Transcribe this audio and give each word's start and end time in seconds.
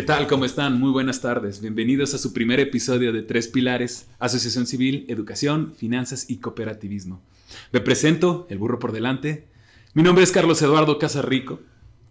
¿Qué 0.00 0.06
tal? 0.06 0.26
¿Cómo 0.28 0.46
están? 0.46 0.80
Muy 0.80 0.90
buenas 0.92 1.20
tardes. 1.20 1.60
Bienvenidos 1.60 2.14
a 2.14 2.18
su 2.18 2.32
primer 2.32 2.58
episodio 2.58 3.12
de 3.12 3.20
Tres 3.20 3.48
Pilares, 3.48 4.08
Asociación 4.18 4.66
Civil, 4.66 5.04
Educación, 5.08 5.74
Finanzas 5.76 6.30
y 6.30 6.38
Cooperativismo. 6.38 7.20
Me 7.70 7.82
presento, 7.82 8.46
el 8.48 8.56
burro 8.56 8.78
por 8.78 8.92
delante. 8.92 9.46
Mi 9.92 10.02
nombre 10.02 10.24
es 10.24 10.32
Carlos 10.32 10.62
Eduardo 10.62 10.98
Casarrico, 10.98 11.60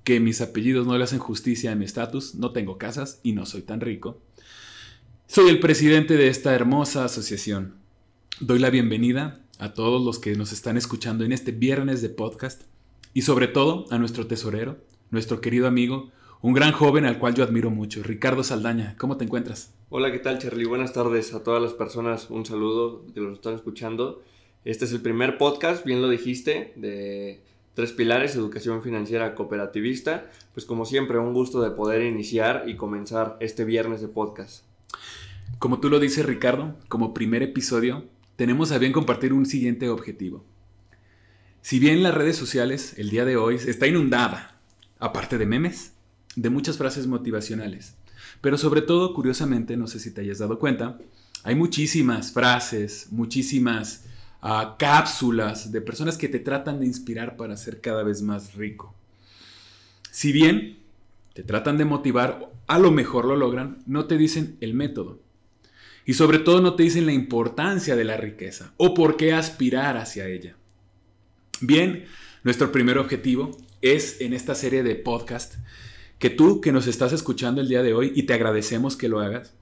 que 0.03 0.19
mis 0.19 0.39
apellidos 0.39 0.85
no 0.85 0.95
le 0.95 1.03
hacen 1.03 1.17
justicia 1.17 1.71
a 1.71 1.75
mi 1.75 1.85
estatus, 1.85 2.35
no 2.35 2.51
tengo 2.51 2.77
casas 2.77 3.21
y 3.23 3.31
no 3.31 3.47
soy 3.47 3.63
tan 3.63 3.81
rico. 3.81 4.21
Soy 5.25 5.49
el 5.49 5.59
presidente 5.59 6.15
de 6.15 6.27
esta 6.27 6.53
hermosa 6.53 7.05
asociación. 7.05 7.73
Doy 8.39 8.59
la 8.59 8.69
bienvenida 8.69 9.39
a 9.57 9.73
todos 9.73 10.05
los 10.05 10.19
que 10.19 10.35
nos 10.35 10.51
están 10.51 10.77
escuchando 10.77 11.25
en 11.25 11.31
este 11.31 11.53
viernes 11.53 12.03
de 12.03 12.09
podcast 12.09 12.61
y 13.15 13.23
sobre 13.23 13.47
todo 13.47 13.87
a 13.89 13.97
nuestro 13.97 14.27
tesorero, 14.27 14.77
nuestro 15.09 15.41
querido 15.41 15.65
amigo, 15.65 16.11
un 16.41 16.53
gran 16.53 16.71
joven 16.71 17.05
al 17.05 17.19
cual 17.19 17.35
yo 17.35 17.43
admiro 17.43 17.69
mucho, 17.69 18.01
Ricardo 18.01 18.43
Saldaña. 18.43 18.95
¿Cómo 18.97 19.17
te 19.17 19.25
encuentras? 19.25 19.73
Hola, 19.89 20.11
¿qué 20.11 20.19
tal, 20.19 20.39
Charlie? 20.39 20.65
Buenas 20.65 20.93
tardes 20.93 21.33
a 21.33 21.43
todas 21.43 21.61
las 21.61 21.73
personas. 21.73 22.29
Un 22.29 22.45
saludo 22.45 23.05
que 23.13 23.19
los 23.19 23.33
están 23.33 23.55
escuchando. 23.55 24.23
Este 24.63 24.85
es 24.85 24.93
el 24.93 25.01
primer 25.01 25.37
podcast, 25.37 25.85
bien 25.85 26.01
lo 26.01 26.09
dijiste, 26.09 26.73
de 26.77 27.41
Tres 27.73 27.91
Pilares, 27.91 28.35
Educación 28.35 28.81
Financiera 28.83 29.35
Cooperativista. 29.35 30.29
Pues 30.53 30.65
como 30.65 30.85
siempre, 30.85 31.17
un 31.17 31.33
gusto 31.33 31.61
de 31.61 31.71
poder 31.71 32.03
iniciar 32.03 32.63
y 32.67 32.77
comenzar 32.77 33.35
este 33.41 33.65
viernes 33.65 33.99
de 33.99 34.07
podcast. 34.07 34.63
Como 35.57 35.81
tú 35.81 35.89
lo 35.89 35.99
dices, 35.99 36.25
Ricardo, 36.25 36.75
como 36.87 37.13
primer 37.13 37.43
episodio, 37.43 38.05
tenemos 38.37 38.71
a 38.71 38.77
bien 38.77 38.93
compartir 38.93 39.33
un 39.33 39.45
siguiente 39.45 39.89
objetivo. 39.89 40.45
Si 41.61 41.79
bien 41.79 42.01
las 42.01 42.13
redes 42.13 42.37
sociales 42.37 42.97
el 42.97 43.09
día 43.09 43.25
de 43.25 43.35
hoy 43.35 43.55
está 43.55 43.87
inundada, 43.87 44.57
aparte 44.99 45.37
de 45.37 45.45
memes, 45.45 45.93
de 46.35 46.49
muchas 46.49 46.77
frases 46.77 47.07
motivacionales. 47.07 47.95
Pero 48.41 48.57
sobre 48.57 48.81
todo, 48.81 49.13
curiosamente, 49.13 49.77
no 49.77 49.87
sé 49.87 49.99
si 49.99 50.13
te 50.13 50.21
hayas 50.21 50.39
dado 50.39 50.59
cuenta, 50.59 50.99
hay 51.43 51.55
muchísimas 51.55 52.31
frases, 52.31 53.07
muchísimas 53.11 54.05
uh, 54.41 54.77
cápsulas 54.77 55.71
de 55.71 55.81
personas 55.81 56.17
que 56.17 56.29
te 56.29 56.39
tratan 56.39 56.79
de 56.79 56.85
inspirar 56.85 57.37
para 57.37 57.57
ser 57.57 57.81
cada 57.81 58.03
vez 58.03 58.21
más 58.21 58.55
rico. 58.55 58.95
Si 60.11 60.31
bien 60.31 60.79
te 61.33 61.43
tratan 61.43 61.77
de 61.77 61.85
motivar, 61.85 62.51
a 62.67 62.79
lo 62.79 62.91
mejor 62.91 63.25
lo 63.25 63.35
logran, 63.35 63.83
no 63.85 64.05
te 64.05 64.17
dicen 64.17 64.57
el 64.61 64.73
método. 64.73 65.21
Y 66.05 66.13
sobre 66.13 66.39
todo 66.39 66.61
no 66.61 66.75
te 66.75 66.83
dicen 66.83 67.05
la 67.05 67.13
importancia 67.13 67.95
de 67.95 68.03
la 68.03 68.17
riqueza 68.17 68.73
o 68.77 68.93
por 68.93 69.15
qué 69.15 69.33
aspirar 69.33 69.97
hacia 69.97 70.27
ella. 70.27 70.55
Bien, 71.61 72.05
nuestro 72.43 72.71
primer 72.71 72.97
objetivo 72.97 73.51
es 73.81 74.19
en 74.21 74.33
esta 74.33 74.55
serie 74.55 74.81
de 74.81 74.95
podcast 74.95 75.55
que 76.19 76.29
tú 76.29 76.59
que 76.59 76.73
nos 76.73 76.85
estás 76.85 77.13
escuchando 77.13 77.61
el 77.61 77.69
día 77.69 77.81
de 77.81 77.93
hoy 77.93 78.11
y 78.13 78.23
te 78.23 78.33
agradecemos 78.33 78.97
que 78.97 79.07
lo 79.07 79.21
hagas, 79.21 79.55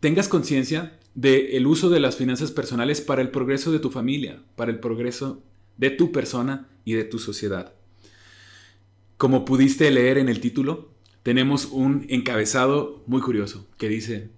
tengas 0.00 0.28
conciencia 0.28 0.98
del 1.14 1.66
uso 1.66 1.88
de 1.88 1.98
las 1.98 2.16
finanzas 2.16 2.50
personales 2.52 3.00
para 3.00 3.22
el 3.22 3.30
progreso 3.30 3.72
de 3.72 3.78
tu 3.78 3.90
familia, 3.90 4.42
para 4.54 4.70
el 4.70 4.78
progreso 4.78 5.42
de 5.78 5.90
tu 5.90 6.12
persona 6.12 6.68
y 6.84 6.92
de 6.92 7.04
tu 7.04 7.18
sociedad. 7.18 7.74
Como 9.16 9.44
pudiste 9.44 9.90
leer 9.90 10.18
en 10.18 10.28
el 10.28 10.40
título, 10.40 10.92
tenemos 11.22 11.66
un 11.66 12.04
encabezado 12.10 13.02
muy 13.06 13.22
curioso 13.22 13.66
que 13.78 13.88
dice, 13.88 14.28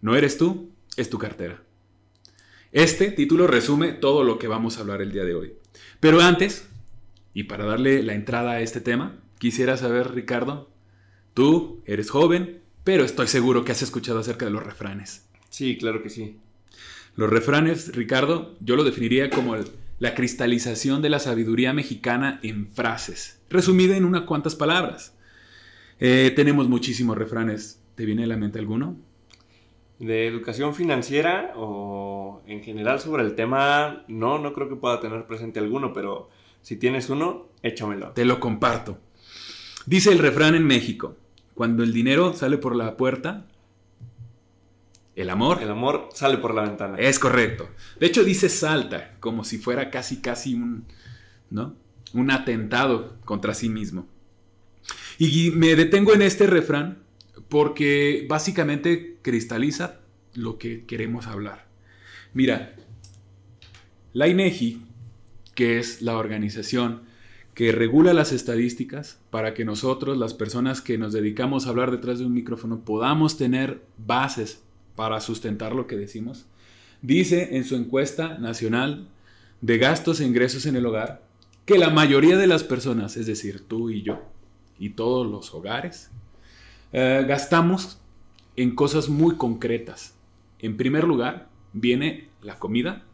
no 0.00 0.16
eres 0.16 0.38
tú, 0.38 0.70
es 0.96 1.10
tu 1.10 1.18
cartera. 1.18 1.62
Este 2.72 3.10
título 3.10 3.46
resume 3.46 3.92
todo 3.92 4.24
lo 4.24 4.38
que 4.38 4.48
vamos 4.48 4.78
a 4.78 4.80
hablar 4.80 5.02
el 5.02 5.12
día 5.12 5.24
de 5.24 5.34
hoy. 5.34 5.52
Pero 6.00 6.20
antes, 6.20 6.66
y 7.34 7.44
para 7.44 7.66
darle 7.66 8.02
la 8.02 8.14
entrada 8.14 8.52
a 8.52 8.60
este 8.60 8.80
tema, 8.80 9.20
quisiera 9.38 9.76
saber, 9.76 10.14
Ricardo, 10.14 10.73
Tú 11.34 11.82
eres 11.84 12.10
joven, 12.10 12.60
pero 12.84 13.04
estoy 13.04 13.26
seguro 13.26 13.64
que 13.64 13.72
has 13.72 13.82
escuchado 13.82 14.20
acerca 14.20 14.44
de 14.44 14.52
los 14.52 14.62
refranes. 14.62 15.28
Sí, 15.50 15.76
claro 15.76 16.00
que 16.00 16.08
sí. 16.08 16.38
Los 17.16 17.28
refranes, 17.28 17.94
Ricardo, 17.94 18.56
yo 18.60 18.76
lo 18.76 18.84
definiría 18.84 19.30
como 19.30 19.56
la 19.98 20.14
cristalización 20.14 21.02
de 21.02 21.10
la 21.10 21.18
sabiduría 21.18 21.72
mexicana 21.72 22.38
en 22.42 22.68
frases, 22.68 23.40
resumida 23.50 23.96
en 23.96 24.04
unas 24.04 24.22
cuantas 24.22 24.54
palabras. 24.54 25.16
Eh, 25.98 26.32
tenemos 26.34 26.68
muchísimos 26.68 27.18
refranes. 27.18 27.80
¿Te 27.94 28.04
viene 28.04 28.24
a 28.24 28.26
la 28.28 28.36
mente 28.36 28.58
alguno? 28.58 28.96
De 29.98 30.26
educación 30.26 30.74
financiera 30.74 31.52
o 31.56 32.42
en 32.46 32.62
general 32.62 33.00
sobre 33.00 33.22
el 33.22 33.34
tema, 33.34 34.04
no, 34.08 34.38
no 34.38 34.52
creo 34.52 34.68
que 34.68 34.76
pueda 34.76 35.00
tener 35.00 35.26
presente 35.26 35.60
alguno, 35.60 35.92
pero 35.92 36.28
si 36.62 36.76
tienes 36.76 37.10
uno, 37.10 37.48
échamelo. 37.62 38.10
Te 38.10 38.24
lo 38.24 38.40
comparto. 38.40 38.98
Dice 39.86 40.10
el 40.10 40.18
refrán 40.18 40.54
en 40.54 40.66
México, 40.66 41.16
cuando 41.54 41.82
el 41.82 41.92
dinero 41.92 42.34
sale 42.34 42.58
por 42.58 42.74
la 42.76 42.96
puerta, 42.96 43.46
el 45.16 45.30
amor. 45.30 45.62
El 45.62 45.70
amor 45.70 46.08
sale 46.12 46.38
por 46.38 46.54
la 46.54 46.62
ventana. 46.62 46.96
Es 46.98 47.18
correcto. 47.18 47.68
De 48.00 48.06
hecho, 48.06 48.24
dice 48.24 48.48
salta, 48.48 49.14
como 49.20 49.44
si 49.44 49.58
fuera 49.58 49.90
casi, 49.90 50.20
casi 50.20 50.54
un, 50.54 50.84
¿no? 51.50 51.76
un 52.12 52.30
atentado 52.30 53.16
contra 53.24 53.54
sí 53.54 53.68
mismo. 53.68 54.06
Y 55.18 55.50
me 55.52 55.76
detengo 55.76 56.14
en 56.14 56.22
este 56.22 56.46
refrán 56.46 56.98
porque 57.48 58.26
básicamente 58.28 59.18
cristaliza 59.22 60.00
lo 60.34 60.58
que 60.58 60.84
queremos 60.84 61.26
hablar. 61.26 61.66
Mira, 62.32 62.74
la 64.12 64.26
INEGI, 64.26 64.82
que 65.54 65.78
es 65.78 66.02
la 66.02 66.16
organización 66.16 67.02
que 67.54 67.70
regula 67.70 68.12
las 68.12 68.32
estadísticas 68.32 69.20
para 69.30 69.54
que 69.54 69.64
nosotros, 69.64 70.18
las 70.18 70.34
personas 70.34 70.80
que 70.80 70.98
nos 70.98 71.12
dedicamos 71.12 71.66
a 71.66 71.70
hablar 71.70 71.92
detrás 71.92 72.18
de 72.18 72.26
un 72.26 72.34
micrófono, 72.34 72.80
podamos 72.80 73.38
tener 73.38 73.82
bases 73.96 74.62
para 74.96 75.20
sustentar 75.20 75.74
lo 75.74 75.86
que 75.86 75.96
decimos, 75.96 76.46
dice 77.00 77.56
en 77.56 77.64
su 77.64 77.76
encuesta 77.76 78.38
nacional 78.38 79.08
de 79.60 79.78
gastos 79.78 80.20
e 80.20 80.24
ingresos 80.24 80.66
en 80.66 80.76
el 80.76 80.86
hogar 80.86 81.22
que 81.64 81.78
la 81.78 81.90
mayoría 81.90 82.36
de 82.36 82.46
las 82.46 82.64
personas, 82.64 83.16
es 83.16 83.26
decir, 83.26 83.66
tú 83.66 83.90
y 83.90 84.02
yo, 84.02 84.20
y 84.78 84.90
todos 84.90 85.26
los 85.26 85.54
hogares, 85.54 86.10
eh, 86.92 87.24
gastamos 87.26 87.98
en 88.56 88.74
cosas 88.74 89.08
muy 89.08 89.36
concretas. 89.36 90.14
En 90.58 90.76
primer 90.76 91.04
lugar, 91.04 91.48
viene 91.72 92.28
la 92.42 92.58
comida, 92.58 93.04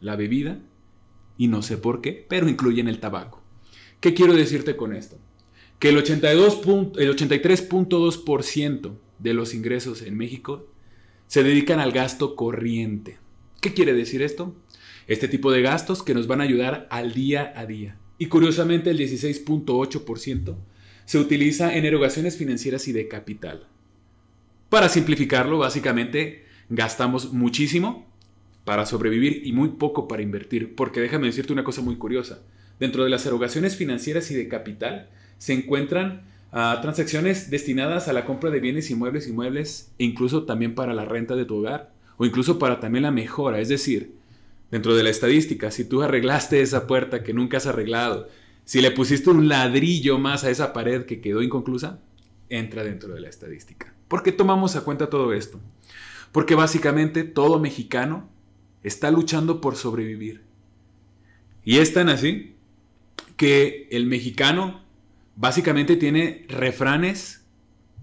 la 0.00 0.16
bebida, 0.16 0.58
y 1.36 1.48
no 1.48 1.62
sé 1.62 1.76
por 1.76 2.00
qué, 2.00 2.26
pero 2.28 2.48
incluyen 2.48 2.88
el 2.88 2.98
tabaco. 2.98 3.42
¿Qué 4.00 4.14
quiero 4.14 4.34
decirte 4.34 4.76
con 4.76 4.94
esto? 4.94 5.18
Que 5.78 5.88
el, 5.88 5.98
82 5.98 6.60
el 6.98 7.16
83.2% 7.16 8.92
de 9.18 9.34
los 9.34 9.54
ingresos 9.54 10.02
en 10.02 10.16
México 10.16 10.68
se 11.26 11.42
dedican 11.42 11.80
al 11.80 11.92
gasto 11.92 12.36
corriente. 12.36 13.18
¿Qué 13.60 13.74
quiere 13.74 13.92
decir 13.92 14.22
esto? 14.22 14.54
Este 15.08 15.26
tipo 15.26 15.50
de 15.50 15.62
gastos 15.62 16.02
que 16.02 16.14
nos 16.14 16.26
van 16.26 16.40
a 16.40 16.44
ayudar 16.44 16.86
al 16.90 17.12
día 17.12 17.52
a 17.56 17.66
día. 17.66 17.98
Y 18.18 18.26
curiosamente 18.26 18.90
el 18.90 18.98
16.8% 18.98 20.56
se 21.04 21.18
utiliza 21.18 21.74
en 21.74 21.84
erogaciones 21.84 22.36
financieras 22.36 22.86
y 22.88 22.92
de 22.92 23.08
capital. 23.08 23.66
Para 24.68 24.88
simplificarlo, 24.88 25.58
básicamente 25.58 26.44
gastamos 26.68 27.32
muchísimo 27.32 28.06
para 28.64 28.86
sobrevivir 28.86 29.42
y 29.44 29.52
muy 29.52 29.70
poco 29.70 30.06
para 30.06 30.22
invertir. 30.22 30.74
Porque 30.74 31.00
déjame 31.00 31.26
decirte 31.26 31.52
una 31.52 31.64
cosa 31.64 31.80
muy 31.80 31.96
curiosa. 31.96 32.42
Dentro 32.80 33.04
de 33.04 33.10
las 33.10 33.26
erogaciones 33.26 33.76
financieras 33.76 34.30
y 34.30 34.34
de 34.34 34.48
capital 34.48 35.08
se 35.38 35.52
encuentran 35.52 36.22
ah, 36.52 36.78
transacciones 36.80 37.50
destinadas 37.50 38.08
a 38.08 38.12
la 38.12 38.24
compra 38.24 38.50
de 38.50 38.60
bienes 38.60 38.90
inmuebles, 38.90 39.28
inmuebles 39.28 39.92
e 39.98 40.04
incluso 40.04 40.44
también 40.44 40.74
para 40.74 40.94
la 40.94 41.04
renta 41.04 41.34
de 41.36 41.44
tu 41.44 41.56
hogar 41.56 41.92
o 42.16 42.26
incluso 42.26 42.58
para 42.58 42.80
también 42.80 43.02
la 43.02 43.10
mejora. 43.10 43.60
Es 43.60 43.68
decir, 43.68 44.12
dentro 44.70 44.94
de 44.94 45.02
la 45.02 45.10
estadística, 45.10 45.70
si 45.70 45.84
tú 45.84 46.02
arreglaste 46.02 46.60
esa 46.60 46.86
puerta 46.86 47.22
que 47.22 47.32
nunca 47.32 47.56
has 47.56 47.66
arreglado, 47.66 48.28
si 48.64 48.80
le 48.80 48.90
pusiste 48.90 49.30
un 49.30 49.48
ladrillo 49.48 50.18
más 50.18 50.44
a 50.44 50.50
esa 50.50 50.72
pared 50.72 51.06
que 51.06 51.20
quedó 51.20 51.42
inconclusa, 51.42 52.00
entra 52.50 52.84
dentro 52.84 53.14
de 53.14 53.20
la 53.20 53.28
estadística. 53.28 53.94
¿Por 54.08 54.22
qué 54.22 54.32
tomamos 54.32 54.76
a 54.76 54.82
cuenta 54.82 55.10
todo 55.10 55.32
esto? 55.32 55.60
Porque 56.32 56.54
básicamente 56.54 57.24
todo 57.24 57.58
mexicano 57.58 58.28
está 58.82 59.10
luchando 59.10 59.60
por 59.60 59.76
sobrevivir. 59.76 60.42
Y 61.64 61.78
es 61.78 61.92
tan 61.92 62.08
así 62.08 62.57
que 63.38 63.86
el 63.92 64.06
mexicano 64.06 64.82
básicamente 65.36 65.96
tiene 65.96 66.44
refranes 66.48 67.46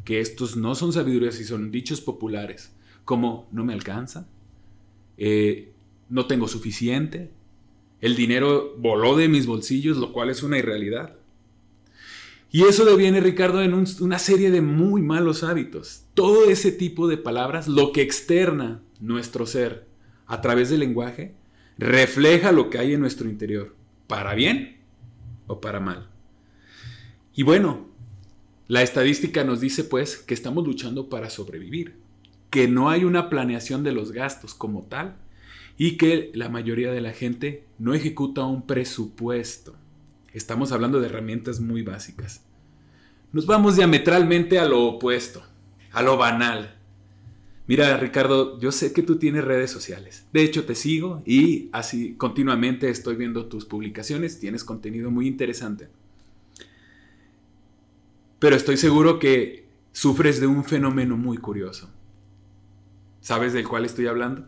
que 0.06 0.22
estos 0.22 0.56
no 0.56 0.76
son 0.76 0.94
sabidurías 0.94 1.40
y 1.42 1.44
son 1.44 1.72
dichos 1.72 2.00
populares, 2.00 2.74
como 3.04 3.48
no 3.52 3.66
me 3.66 3.74
alcanza, 3.74 4.30
eh, 5.18 5.74
no 6.10 6.26
tengo 6.26 6.48
suficiente, 6.48 7.32
el 8.00 8.16
dinero 8.16 8.76
voló 8.78 9.18
de 9.18 9.28
mis 9.28 9.46
bolsillos, 9.46 9.98
lo 9.98 10.14
cual 10.14 10.30
es 10.30 10.42
una 10.42 10.58
irrealidad. 10.58 11.18
Y 12.50 12.64
eso 12.64 12.86
deviene, 12.86 13.20
Ricardo, 13.20 13.62
en 13.62 13.74
una 14.00 14.20
serie 14.20 14.52
de 14.52 14.62
muy 14.62 15.02
malos 15.02 15.44
hábitos. 15.44 16.06
Todo 16.14 16.50
ese 16.50 16.72
tipo 16.72 17.10
de 17.10 17.18
palabras, 17.18 17.68
lo 17.68 17.92
que 17.92 18.02
externa 18.02 18.82
nuestro 19.02 19.46
ser 19.46 19.86
a 20.28 20.40
través 20.40 20.70
del 20.70 20.80
lenguaje, 20.80 21.36
refleja 21.78 22.54
lo 22.54 22.70
que 22.70 22.78
hay 22.78 22.94
en 22.94 23.02
nuestro 23.02 23.28
interior, 23.28 23.76
para 24.08 24.34
bien 24.36 24.76
o 25.48 25.62
para 25.62 25.80
mal. 25.80 26.10
Y 27.34 27.44
bueno, 27.44 27.88
la 28.68 28.82
estadística 28.82 29.44
nos 29.44 29.62
dice 29.62 29.84
pues 29.84 30.18
que 30.18 30.34
estamos 30.34 30.66
luchando 30.66 31.10
para 31.10 31.30
sobrevivir, 31.30 31.98
que 32.50 32.68
no 32.68 32.90
hay 32.90 33.04
una 33.04 33.30
planeación 33.30 33.84
de 33.84 33.92
los 33.92 34.12
gastos 34.12 34.54
como 34.54 34.84
tal 34.84 35.18
y 35.78 35.98
que 35.98 36.32
la 36.34 36.50
mayoría 36.50 36.92
de 36.92 37.02
la 37.02 37.12
gente 37.12 37.66
no 37.78 37.94
ejecuta 37.94 38.46
un 38.46 38.66
presupuesto. 38.66 39.76
Estamos 40.34 40.72
hablando 40.72 41.00
de 41.00 41.08
herramientas 41.08 41.60
muy 41.60 41.82
básicas. 41.82 42.44
Nos 43.32 43.46
vamos 43.46 43.76
diametralmente 43.76 44.60
a 44.60 44.66
lo 44.66 44.84
opuesto, 44.84 45.44
a 45.92 46.02
lo 46.02 46.18
banal. 46.18 46.75
Mira, 47.68 47.98
Ricardo, 47.98 48.60
yo 48.60 48.72
sé 48.72 48.94
que 48.94 49.02
tú 49.02 49.18
tienes 49.18 49.44
redes 49.44 49.72
sociales. 49.72 50.28
De 50.32 50.44
hecho, 50.44 50.66
te 50.66 50.76
sigo 50.76 51.24
y 51.26 51.70
así 51.72 52.14
continuamente 52.16 52.90
estoy 52.90 53.16
viendo 53.16 53.48
tus 53.48 53.66
publicaciones. 53.66 54.40
Tienes 54.40 54.64
contenido 54.64 55.10
muy 55.10 55.28
interesante. 55.28 55.88
Pero 58.38 58.56
estoy 58.56 58.78
seguro 58.78 59.18
que 59.18 59.66
sufres 59.92 60.40
de 60.40 60.46
un 60.46 60.64
fenómeno 60.64 61.18
muy 61.18 61.38
curioso. 61.38 61.90
¿Sabes 63.22 63.54
del 63.54 63.68
cual 63.68 63.86
estoy 63.86 64.06
hablando? 64.06 64.46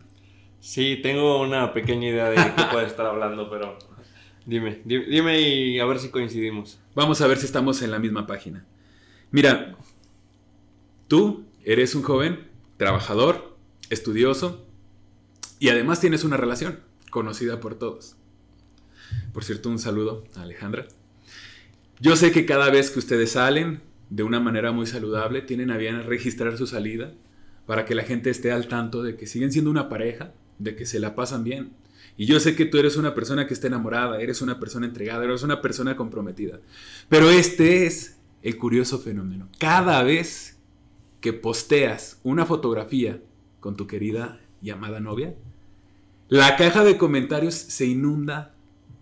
Sí, 0.60 1.00
tengo 1.02 1.40
una 1.40 1.72
pequeña 1.72 2.08
idea 2.08 2.30
de 2.30 2.36
qué 2.36 2.62
puede 2.70 2.86
estar 2.86 3.06
hablando, 3.06 3.50
pero 3.50 3.78
dime, 4.46 4.80
dime 4.84 5.40
y 5.40 5.80
a 5.80 5.84
ver 5.84 5.98
si 5.98 6.10
coincidimos. 6.10 6.78
Vamos 6.94 7.20
a 7.20 7.26
ver 7.26 7.38
si 7.38 7.46
estamos 7.46 7.82
en 7.82 7.90
la 7.90 7.98
misma 7.98 8.28
página. 8.28 8.64
Mira, 9.32 9.76
tú 11.08 11.44
eres 11.64 11.94
un 11.96 12.02
joven 12.02 12.47
trabajador, 12.78 13.58
estudioso 13.90 14.64
y 15.58 15.68
además 15.68 16.00
tienes 16.00 16.24
una 16.24 16.38
relación 16.38 16.80
conocida 17.10 17.60
por 17.60 17.74
todos. 17.74 18.16
Por 19.34 19.44
cierto, 19.44 19.68
un 19.68 19.78
saludo 19.78 20.24
a 20.36 20.42
Alejandra. 20.42 20.86
Yo 22.00 22.16
sé 22.16 22.32
que 22.32 22.46
cada 22.46 22.70
vez 22.70 22.90
que 22.90 23.00
ustedes 23.00 23.32
salen 23.32 23.82
de 24.10 24.22
una 24.22 24.40
manera 24.40 24.72
muy 24.72 24.86
saludable, 24.86 25.42
tienen 25.42 25.70
a 25.70 25.76
bien 25.76 26.04
registrar 26.04 26.56
su 26.56 26.66
salida 26.66 27.12
para 27.66 27.84
que 27.84 27.94
la 27.94 28.04
gente 28.04 28.30
esté 28.30 28.52
al 28.52 28.68
tanto 28.68 29.02
de 29.02 29.16
que 29.16 29.26
siguen 29.26 29.52
siendo 29.52 29.70
una 29.70 29.88
pareja, 29.88 30.32
de 30.58 30.74
que 30.74 30.86
se 30.86 31.00
la 31.00 31.14
pasan 31.14 31.44
bien. 31.44 31.72
Y 32.16 32.26
yo 32.26 32.40
sé 32.40 32.54
que 32.56 32.64
tú 32.64 32.78
eres 32.78 32.96
una 32.96 33.14
persona 33.14 33.46
que 33.46 33.54
está 33.54 33.66
enamorada, 33.66 34.20
eres 34.20 34.40
una 34.40 34.58
persona 34.58 34.86
entregada, 34.86 35.24
eres 35.24 35.42
una 35.42 35.60
persona 35.60 35.96
comprometida. 35.96 36.60
Pero 37.08 37.30
este 37.30 37.86
es 37.86 38.16
el 38.42 38.56
curioso 38.56 38.98
fenómeno. 38.98 39.48
Cada 39.58 40.02
vez 40.02 40.57
que 41.20 41.32
posteas 41.32 42.20
una 42.22 42.46
fotografía 42.46 43.20
con 43.60 43.76
tu 43.76 43.86
querida 43.86 44.40
y 44.62 44.70
amada 44.70 45.00
novia, 45.00 45.34
la 46.28 46.56
caja 46.56 46.84
de 46.84 46.98
comentarios 46.98 47.54
se 47.54 47.86
inunda 47.86 48.54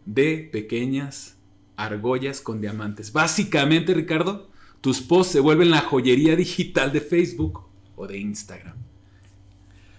de 0.04 0.48
pequeñas 0.52 1.38
argollas 1.76 2.40
con 2.40 2.60
diamantes. 2.60 3.12
Básicamente, 3.12 3.94
Ricardo, 3.94 4.48
tus 4.80 5.00
posts 5.00 5.32
se 5.32 5.40
vuelven 5.40 5.70
la 5.70 5.80
joyería 5.80 6.36
digital 6.36 6.92
de 6.92 7.00
Facebook 7.00 7.64
o 7.96 8.06
de 8.06 8.18
Instagram. 8.18 8.76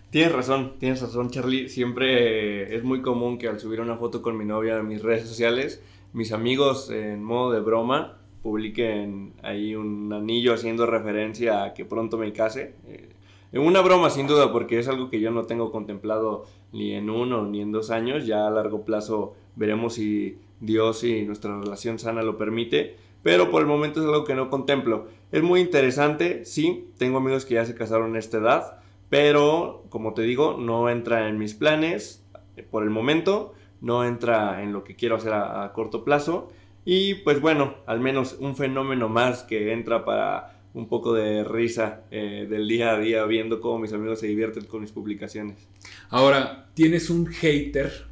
Tienes 0.10 0.32
razón, 0.32 0.76
tienes 0.80 1.02
razón, 1.02 1.30
Charlie. 1.30 1.68
Siempre 1.68 2.76
es 2.76 2.84
muy 2.84 3.02
común 3.02 3.38
que 3.38 3.50
al 3.50 3.60
subir 3.60 3.82
una 3.82 3.98
foto 3.98 4.22
con 4.22 4.38
mi 4.38 4.46
novia 4.46 4.78
en 4.78 4.88
mis 4.88 5.04
redes 5.04 5.28
sociales, 5.28 5.84
mis 6.14 6.32
amigos 6.32 6.90
en 6.90 7.22
modo 7.24 7.52
de 7.52 7.60
broma 7.60 8.17
publiquen 8.42 9.34
ahí 9.44 9.76
un 9.76 10.12
anillo 10.14 10.54
haciendo 10.54 10.86
referencia 10.86 11.64
a 11.64 11.74
que 11.74 11.86
pronto 11.86 12.18
me 12.18 12.32
case. 12.34 12.76
Eh, 12.88 13.10
una 13.54 13.82
broma 13.82 14.10
sin 14.10 14.28
duda, 14.28 14.52
porque 14.52 14.80
es 14.80 14.88
algo 14.88 15.10
que 15.10 15.20
yo 15.20 15.32
no 15.32 15.44
tengo 15.44 15.72
contemplado 15.72 16.46
ni 16.74 16.94
en 16.94 17.10
uno 17.10 17.46
ni 17.46 17.62
en 17.62 17.72
dos 17.72 17.92
años. 17.92 18.26
Ya 18.26 18.48
a 18.48 18.52
largo 18.52 18.84
plazo 18.84 19.36
veremos 19.56 19.94
si 19.96 20.38
Dios 20.60 21.04
y 21.04 21.24
nuestra 21.24 21.60
relación 21.60 22.00
sana 22.00 22.24
lo 22.24 22.38
permite. 22.38 22.98
Pero 23.24 23.50
por 23.50 23.62
el 23.62 23.68
momento 23.68 24.00
es 24.00 24.06
algo 24.06 24.26
que 24.26 24.36
no 24.36 24.50
contemplo. 24.50 25.08
Es 25.32 25.44
muy 25.44 25.60
interesante, 25.60 26.46
sí, 26.46 26.90
tengo 26.98 27.18
amigos 27.18 27.46
que 27.46 27.56
ya 27.56 27.66
se 27.66 27.76
casaron 27.76 28.16
a 28.16 28.20
esta 28.20 28.38
edad, 28.38 28.80
pero 29.10 29.84
como 29.90 30.14
te 30.14 30.22
digo, 30.22 30.56
no 30.58 30.90
entra 30.90 31.28
en 31.28 31.38
mis 31.38 31.54
planes 31.54 32.24
eh, 32.56 32.64
por 32.64 32.84
el 32.84 32.90
momento, 32.90 33.54
no 33.82 34.06
entra 34.06 34.64
en 34.64 34.72
lo 34.72 34.84
que 34.84 34.96
quiero 34.96 35.16
hacer 35.16 35.34
a 35.34 35.72
corto 35.74 36.06
plazo. 36.06 36.50
Y 36.90 37.16
pues 37.16 37.42
bueno, 37.42 37.76
al 37.86 38.00
menos 38.00 38.38
un 38.40 38.56
fenómeno 38.56 39.10
más 39.10 39.44
que 39.44 39.74
entra 39.74 40.06
para 40.06 40.62
un 40.74 40.88
poco 40.88 41.14
de 41.14 41.44
risa 41.44 42.04
eh, 42.12 42.48
del 42.50 42.66
día 42.66 42.92
a 42.92 42.98
día 42.98 43.26
viendo 43.26 43.60
cómo 43.60 43.80
mis 43.80 43.92
amigos 43.92 44.22
se 44.22 44.28
divierten 44.28 44.64
con 44.68 44.80
mis 44.80 44.94
publicaciones. 44.94 45.68
Ahora, 46.10 46.70
tienes 46.76 47.10
un 47.10 47.28
hater, 47.28 48.08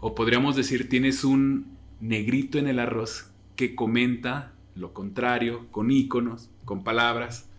o 0.00 0.14
podríamos 0.14 0.56
decir, 0.56 0.88
tienes 0.88 1.24
un 1.24 1.76
negrito 2.00 2.56
en 2.56 2.68
el 2.68 2.78
arroz 2.78 3.30
que 3.54 3.74
comenta 3.74 4.54
lo 4.74 4.94
contrario, 4.94 5.66
con 5.70 5.90
iconos, 5.90 6.48
con 6.64 6.82
palabras 6.82 7.50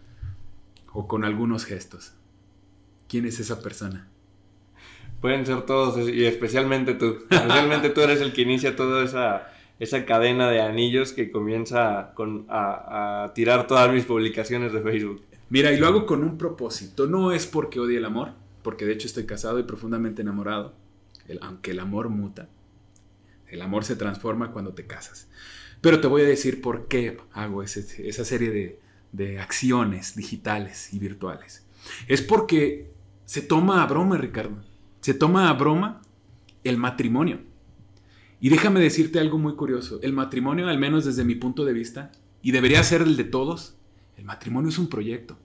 o 0.91 1.07
con 1.07 1.23
algunos 1.23 1.65
gestos. 1.65 2.15
¿Quién 3.07 3.27
es 3.27 3.39
esa 3.39 3.61
persona? 3.61 4.07
Pueden 5.21 5.45
ser 5.45 5.67
todos, 5.67 6.09
y 6.09 6.25
especialmente 6.25 6.95
tú. 6.95 7.19
Especialmente 7.29 7.91
tú 7.91 8.01
eres 8.01 8.21
el 8.21 8.33
que 8.33 8.41
inicia 8.41 8.75
toda 8.75 9.03
esa 9.03 9.52
esa 9.79 10.05
cadena 10.05 10.49
de 10.49 10.61
anillos 10.61 11.13
que 11.13 11.31
comienza 11.31 12.13
a, 12.49 13.31
tirar 13.35 13.67
todas 13.67 13.91
mis 13.91 14.05
publicaciones 14.05 14.71
de 14.73 14.81
Facebook. 14.81 15.23
Mira, 15.49 15.71
y 15.71 15.77
lo 15.77 15.87
hago 15.87 16.05
con 16.05 16.23
un 16.23 16.37
propósito. 16.37 17.07
No 17.07 17.31
es 17.31 17.45
porque 17.45 17.79
odie 17.79 17.97
el 17.97 18.05
amor, 18.05 18.33
porque 18.61 18.85
de 18.85 18.93
hecho 18.93 19.07
estoy 19.07 19.25
casado 19.25 19.59
y 19.59 19.63
profundamente 19.63 20.21
enamorado. 20.21 20.73
aunque 21.41 21.71
el 21.71 21.79
amor 21.79 22.09
muta. 22.09 22.49
El 23.47 23.61
amor 23.61 23.83
se 23.83 23.95
transforma 23.95 24.51
cuando 24.51 24.73
te 24.73 24.87
casas. 24.87 25.27
Pero 25.81 25.99
te 25.99 26.07
voy 26.07 26.21
a 26.23 26.25
decir 26.27 26.61
por 26.61 26.87
qué 26.87 27.17
hago 27.33 27.61
esa 27.61 28.25
serie 28.25 28.51
de, 28.51 28.79
de 29.11 29.39
acciones 29.39 30.15
digitales 30.15 30.93
y 30.93 30.99
virtuales. 30.99 31.65
Es 32.07 32.21
porque 32.21 32.91
se 33.25 33.41
toma 33.41 33.83
a 33.83 33.87
broma, 33.87 34.17
Ricardo. 34.17 34.57
Se 35.01 35.13
toma 35.13 35.49
a 35.49 35.53
broma 35.53 36.01
el 36.63 36.77
matrimonio. 36.77 37.41
Y 38.43 38.49
déjame 38.49 38.81
decirte 38.81 39.21
algo 39.21 39.37
muy 39.37 39.53
curioso. 39.53 40.01
El 40.01 40.11
matrimonio, 40.11 40.67
al 40.67 40.77
menos 40.77 41.05
desde 41.05 41.23
mi 41.23 41.33
punto 41.33 41.63
de 41.63 41.71
vista, 41.71 42.11
y 42.41 42.51
debería 42.51 42.83
ser 42.83 43.01
el 43.01 43.15
de 43.15 43.23
todos, 43.23 43.75
el 44.17 44.25
matrimonio 44.25 44.67
es 44.67 44.77
un 44.77 44.89
proyecto. 44.89 45.37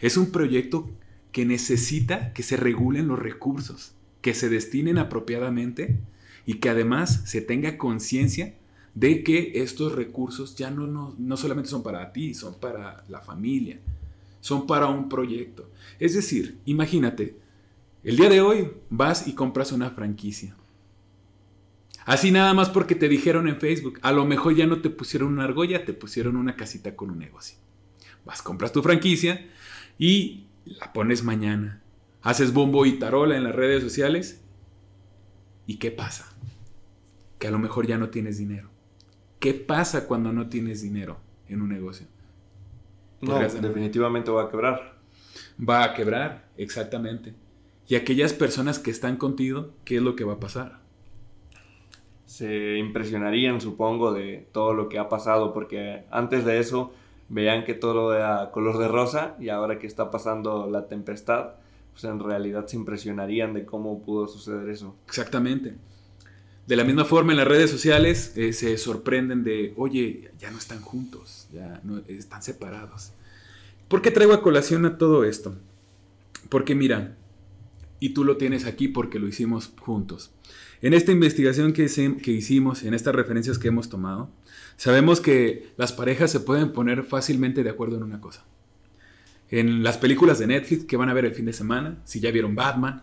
Es 0.00 0.16
un 0.16 0.32
proyecto 0.32 0.88
que 1.32 1.44
necesita 1.44 2.32
que 2.32 2.42
se 2.42 2.56
regulen 2.56 3.08
los 3.08 3.18
recursos, 3.18 3.92
que 4.22 4.32
se 4.32 4.48
destinen 4.48 4.96
apropiadamente 4.96 5.98
y 6.46 6.54
que 6.60 6.70
además 6.70 7.24
se 7.26 7.42
tenga 7.42 7.76
conciencia 7.76 8.54
de 8.94 9.22
que 9.22 9.52
estos 9.56 9.92
recursos 9.92 10.56
ya 10.56 10.70
no, 10.70 10.86
no, 10.86 11.14
no, 11.18 11.36
solamente 11.36 11.68
son 11.68 11.82
para 11.82 12.10
ti, 12.10 12.32
son 12.32 12.54
para 12.54 13.04
la 13.10 13.20
familia, 13.20 13.80
son 14.40 14.66
para 14.66 14.86
un 14.86 15.10
proyecto. 15.10 15.68
Es 16.00 16.14
decir, 16.14 16.56
imagínate, 16.64 17.36
el 18.02 18.16
día 18.16 18.30
de 18.30 18.40
hoy 18.40 18.70
vas 18.88 19.28
y 19.28 19.34
compras 19.34 19.72
una 19.72 19.90
franquicia. 19.90 20.56
Así 22.04 22.30
nada 22.30 22.52
más 22.52 22.68
porque 22.68 22.94
te 22.94 23.08
dijeron 23.08 23.48
en 23.48 23.56
Facebook. 23.56 23.98
A 24.02 24.12
lo 24.12 24.24
mejor 24.24 24.54
ya 24.54 24.66
no 24.66 24.80
te 24.80 24.90
pusieron 24.90 25.32
una 25.32 25.44
argolla, 25.44 25.84
te 25.84 25.94
pusieron 25.94 26.36
una 26.36 26.56
casita 26.56 26.96
con 26.96 27.10
un 27.10 27.18
negocio. 27.18 27.56
Vas, 28.24 28.42
compras 28.42 28.72
tu 28.72 28.82
franquicia 28.82 29.48
y 29.98 30.46
la 30.64 30.92
pones 30.92 31.24
mañana. 31.24 31.82
Haces 32.22 32.52
bombo 32.52 32.86
y 32.86 32.98
tarola 32.98 33.36
en 33.36 33.44
las 33.44 33.54
redes 33.54 33.82
sociales. 33.82 34.42
¿Y 35.66 35.76
qué 35.76 35.90
pasa? 35.90 36.26
Que 37.38 37.48
a 37.48 37.50
lo 37.50 37.58
mejor 37.58 37.86
ya 37.86 37.98
no 37.98 38.10
tienes 38.10 38.38
dinero. 38.38 38.70
¿Qué 39.40 39.54
pasa 39.54 40.06
cuando 40.06 40.32
no 40.32 40.48
tienes 40.48 40.82
dinero 40.82 41.20
en 41.48 41.62
un 41.62 41.68
negocio? 41.68 42.06
No, 43.20 43.38
definitivamente 43.38 44.30
va 44.30 44.44
a 44.44 44.50
quebrar. 44.50 44.98
Va 45.58 45.84
a 45.84 45.94
quebrar, 45.94 46.48
exactamente. 46.56 47.34
Y 47.86 47.96
aquellas 47.96 48.32
personas 48.32 48.78
que 48.78 48.90
están 48.90 49.16
contigo, 49.16 49.74
¿qué 49.84 49.96
es 49.96 50.02
lo 50.02 50.16
que 50.16 50.24
va 50.24 50.34
a 50.34 50.40
pasar? 50.40 50.83
Se 52.26 52.78
impresionarían, 52.78 53.60
supongo, 53.60 54.12
de 54.12 54.46
todo 54.52 54.74
lo 54.74 54.88
que 54.88 54.98
ha 54.98 55.08
pasado, 55.08 55.52
porque 55.52 56.04
antes 56.10 56.44
de 56.44 56.58
eso 56.58 56.92
veían 57.28 57.64
que 57.64 57.74
todo 57.74 58.14
era 58.14 58.50
color 58.50 58.78
de 58.78 58.88
rosa 58.88 59.36
y 59.40 59.48
ahora 59.48 59.78
que 59.78 59.86
está 59.86 60.10
pasando 60.10 60.68
la 60.70 60.86
tempestad, 60.88 61.54
pues 61.92 62.04
en 62.04 62.20
realidad 62.20 62.66
se 62.66 62.76
impresionarían 62.76 63.54
de 63.54 63.64
cómo 63.64 64.02
pudo 64.02 64.28
suceder 64.28 64.68
eso. 64.68 64.96
Exactamente. 65.06 65.74
De 66.66 66.76
la 66.76 66.84
misma 66.84 67.04
forma 67.04 67.32
en 67.32 67.38
las 67.38 67.48
redes 67.48 67.70
sociales 67.70 68.32
eh, 68.36 68.52
se 68.54 68.78
sorprenden 68.78 69.44
de, 69.44 69.74
oye, 69.76 70.30
ya 70.38 70.50
no 70.50 70.58
están 70.58 70.80
juntos, 70.80 71.46
ya 71.52 71.80
no, 71.84 71.98
están 72.08 72.42
separados. 72.42 73.12
¿Por 73.88 74.00
qué 74.00 74.10
traigo 74.10 74.32
a 74.32 74.42
colación 74.42 74.86
a 74.86 74.96
todo 74.96 75.24
esto? 75.24 75.54
Porque 76.48 76.74
mira, 76.74 77.16
y 78.00 78.10
tú 78.10 78.24
lo 78.24 78.38
tienes 78.38 78.64
aquí 78.64 78.88
porque 78.88 79.18
lo 79.18 79.28
hicimos 79.28 79.72
juntos. 79.78 80.32
En 80.84 80.92
esta 80.92 81.12
investigación 81.12 81.72
que, 81.72 81.86
que 82.22 82.30
hicimos, 82.30 82.82
en 82.82 82.92
estas 82.92 83.14
referencias 83.14 83.58
que 83.58 83.68
hemos 83.68 83.88
tomado, 83.88 84.28
sabemos 84.76 85.18
que 85.18 85.72
las 85.78 85.94
parejas 85.94 86.30
se 86.30 86.40
pueden 86.40 86.74
poner 86.74 87.04
fácilmente 87.04 87.64
de 87.64 87.70
acuerdo 87.70 87.96
en 87.96 88.02
una 88.02 88.20
cosa. 88.20 88.44
En 89.48 89.82
las 89.82 89.96
películas 89.96 90.38
de 90.40 90.46
Netflix 90.46 90.84
que 90.84 90.98
van 90.98 91.08
a 91.08 91.14
ver 91.14 91.24
el 91.24 91.32
fin 91.32 91.46
de 91.46 91.54
semana, 91.54 92.02
si 92.04 92.20
ya 92.20 92.30
vieron 92.30 92.54
Batman, 92.54 93.02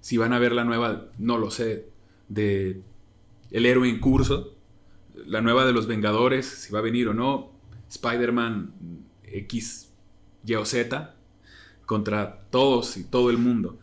si 0.00 0.16
van 0.16 0.32
a 0.32 0.38
ver 0.38 0.52
la 0.52 0.64
nueva, 0.64 1.10
no 1.18 1.36
lo 1.36 1.50
sé, 1.50 1.90
de 2.30 2.80
El 3.50 3.66
héroe 3.66 3.90
en 3.90 4.00
curso, 4.00 4.56
la 5.14 5.42
nueva 5.42 5.66
de 5.66 5.74
los 5.74 5.86
Vengadores, 5.86 6.46
si 6.46 6.72
va 6.72 6.78
a 6.78 6.82
venir 6.82 7.08
o 7.08 7.12
no, 7.12 7.52
Spider-Man 7.90 8.72
X, 9.24 9.92
Y 10.46 10.54
o 10.54 10.64
Z, 10.64 11.14
contra 11.84 12.40
todos 12.48 12.96
y 12.96 13.04
todo 13.04 13.28
el 13.28 13.36
mundo. 13.36 13.80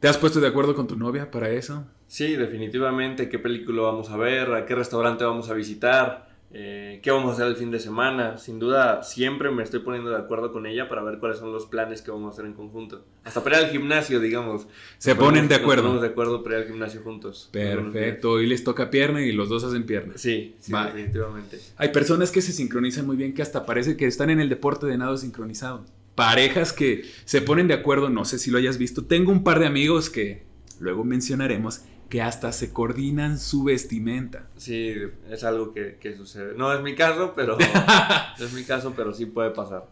¿Te 0.00 0.08
has 0.08 0.16
puesto 0.16 0.40
de 0.40 0.48
acuerdo 0.48 0.74
con 0.74 0.86
tu 0.86 0.96
novia 0.96 1.30
para 1.30 1.50
eso? 1.50 1.84
Sí, 2.06 2.34
definitivamente. 2.34 3.28
¿Qué 3.28 3.38
película 3.38 3.82
vamos 3.82 4.08
a 4.08 4.16
ver? 4.16 4.50
¿A 4.54 4.64
qué 4.64 4.74
restaurante 4.74 5.24
vamos 5.24 5.50
a 5.50 5.54
visitar? 5.54 6.30
Eh, 6.52 7.00
qué 7.02 7.10
vamos 7.10 7.30
a 7.30 7.34
hacer 7.34 7.46
el 7.48 7.56
fin 7.56 7.70
de 7.70 7.78
semana. 7.78 8.38
Sin 8.38 8.58
duda, 8.58 9.02
siempre 9.02 9.50
me 9.50 9.62
estoy 9.62 9.80
poniendo 9.80 10.08
de 10.08 10.16
acuerdo 10.16 10.52
con 10.52 10.64
ella 10.64 10.88
para 10.88 11.02
ver 11.02 11.18
cuáles 11.18 11.38
son 11.38 11.52
los 11.52 11.66
planes 11.66 12.00
que 12.00 12.10
vamos 12.10 12.30
a 12.30 12.32
hacer 12.32 12.46
en 12.46 12.54
conjunto. 12.54 13.04
Hasta 13.24 13.44
para 13.44 13.58
ir 13.58 13.66
al 13.66 13.70
gimnasio, 13.70 14.20
digamos. 14.20 14.66
Se 14.96 15.14
ponen 15.14 15.48
de 15.48 15.56
acuerdo. 15.56 15.92
Nos 15.92 16.00
de 16.00 16.08
acuerdo 16.08 16.42
para 16.42 16.56
ir 16.56 16.62
al 16.62 16.68
gimnasio 16.68 17.02
juntos. 17.02 17.50
Perfecto. 17.52 18.30
Hoy 18.30 18.46
les 18.46 18.64
toca 18.64 18.88
pierna 18.88 19.20
y 19.20 19.32
los 19.32 19.50
dos 19.50 19.64
hacen 19.64 19.84
pierna. 19.84 20.14
Sí, 20.16 20.56
sí 20.60 20.72
definitivamente. 20.72 21.58
Hay 21.76 21.90
personas 21.90 22.30
que 22.30 22.40
se 22.40 22.52
sincronizan 22.52 23.04
muy 23.04 23.16
bien, 23.16 23.34
que 23.34 23.42
hasta 23.42 23.66
parece 23.66 23.98
que 23.98 24.06
están 24.06 24.30
en 24.30 24.40
el 24.40 24.48
deporte 24.48 24.86
de 24.86 24.96
nado 24.96 25.18
sincronizado. 25.18 25.84
Parejas 26.14 26.72
que 26.72 27.04
se 27.24 27.40
ponen 27.40 27.68
de 27.68 27.74
acuerdo, 27.74 28.10
no 28.10 28.24
sé 28.24 28.38
si 28.38 28.50
lo 28.50 28.58
hayas 28.58 28.78
visto. 28.78 29.04
Tengo 29.04 29.32
un 29.32 29.44
par 29.44 29.58
de 29.58 29.66
amigos 29.66 30.10
que 30.10 30.44
luego 30.78 31.04
mencionaremos 31.04 31.82
que 32.10 32.20
hasta 32.20 32.52
se 32.52 32.72
coordinan 32.72 33.38
su 33.38 33.62
vestimenta. 33.62 34.50
Sí, 34.56 34.94
es 35.30 35.44
algo 35.44 35.72
que, 35.72 36.14
sucede. 36.16 36.54
No 36.56 36.74
es 36.74 36.82
mi 36.82 36.94
caso, 36.94 37.32
pero 37.34 37.56
es 38.38 38.52
mi 38.52 38.64
caso, 38.64 38.92
pero 38.94 39.14
sí 39.14 39.26
puede 39.26 39.50
pasar. 39.50 39.88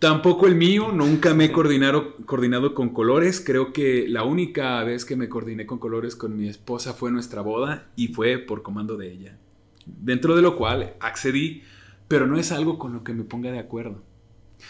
Tampoco 0.00 0.48
el 0.48 0.56
mío, 0.56 0.90
nunca 0.92 1.32
me 1.32 1.44
he 1.44 1.52
coordinado, 1.52 2.16
coordinado 2.26 2.74
con 2.74 2.88
colores. 2.88 3.40
Creo 3.40 3.72
que 3.72 4.08
la 4.08 4.24
única 4.24 4.82
vez 4.82 5.04
que 5.04 5.14
me 5.14 5.28
coordiné 5.28 5.64
con 5.64 5.78
colores 5.78 6.16
con 6.16 6.36
mi 6.36 6.48
esposa 6.48 6.92
fue 6.92 7.12
nuestra 7.12 7.40
boda 7.40 7.86
y 7.94 8.08
fue 8.08 8.38
por 8.38 8.62
comando 8.62 8.96
de 8.96 9.12
ella. 9.12 9.38
Dentro 9.86 10.34
de 10.34 10.42
lo 10.42 10.56
cual 10.56 10.94
accedí, 10.98 11.62
pero 12.08 12.26
no 12.26 12.36
es 12.36 12.50
algo 12.50 12.80
con 12.80 12.92
lo 12.92 13.04
que 13.04 13.14
me 13.14 13.22
ponga 13.22 13.52
de 13.52 13.60
acuerdo. 13.60 14.02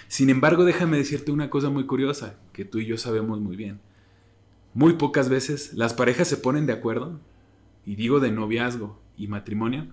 Sin 0.09 0.31
embargo, 0.31 0.65
déjame 0.65 0.97
decirte 0.97 1.33
una 1.33 1.51
cosa 1.51 1.71
muy 1.71 1.87
curiosa 1.87 2.39
que 2.53 2.65
tú 2.65 2.79
y 2.79 2.87
yo 2.87 2.99
sabemos 2.99 3.41
muy 3.41 3.57
bien. 3.57 3.81
Muy 4.75 4.95
pocas 4.95 5.29
veces 5.29 5.75
las 5.75 5.95
parejas 5.95 6.29
se 6.29 6.37
ponen 6.37 6.67
de 6.67 6.73
acuerdo, 6.73 7.21
y 7.85 7.97
digo 7.97 8.21
de 8.21 8.31
noviazgo 8.31 9.01
y 9.17 9.27
matrimonio, 9.27 9.89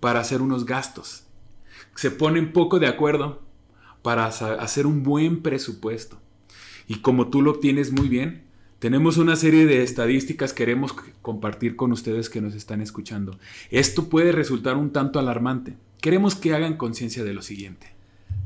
para 0.00 0.20
hacer 0.20 0.42
unos 0.42 0.66
gastos. 0.66 1.24
Se 1.94 2.10
ponen 2.10 2.52
poco 2.52 2.78
de 2.78 2.86
acuerdo 2.86 3.42
para 4.02 4.26
hacer 4.26 4.86
un 4.86 5.02
buen 5.02 5.42
presupuesto. 5.42 6.20
Y 6.88 6.96
como 6.96 7.28
tú 7.28 7.40
lo 7.42 7.52
obtienes 7.52 7.92
muy 7.92 8.08
bien, 8.08 8.44
tenemos 8.78 9.16
una 9.16 9.36
serie 9.36 9.64
de 9.64 9.84
estadísticas 9.84 10.52
que 10.52 10.64
queremos 10.64 10.92
compartir 11.22 11.76
con 11.76 11.92
ustedes 11.92 12.28
que 12.28 12.40
nos 12.40 12.54
están 12.54 12.80
escuchando. 12.80 13.38
Esto 13.70 14.08
puede 14.08 14.32
resultar 14.32 14.76
un 14.76 14.90
tanto 14.90 15.20
alarmante. 15.20 15.76
Queremos 16.00 16.34
que 16.34 16.52
hagan 16.52 16.76
conciencia 16.76 17.22
de 17.22 17.32
lo 17.32 17.42
siguiente. 17.42 17.91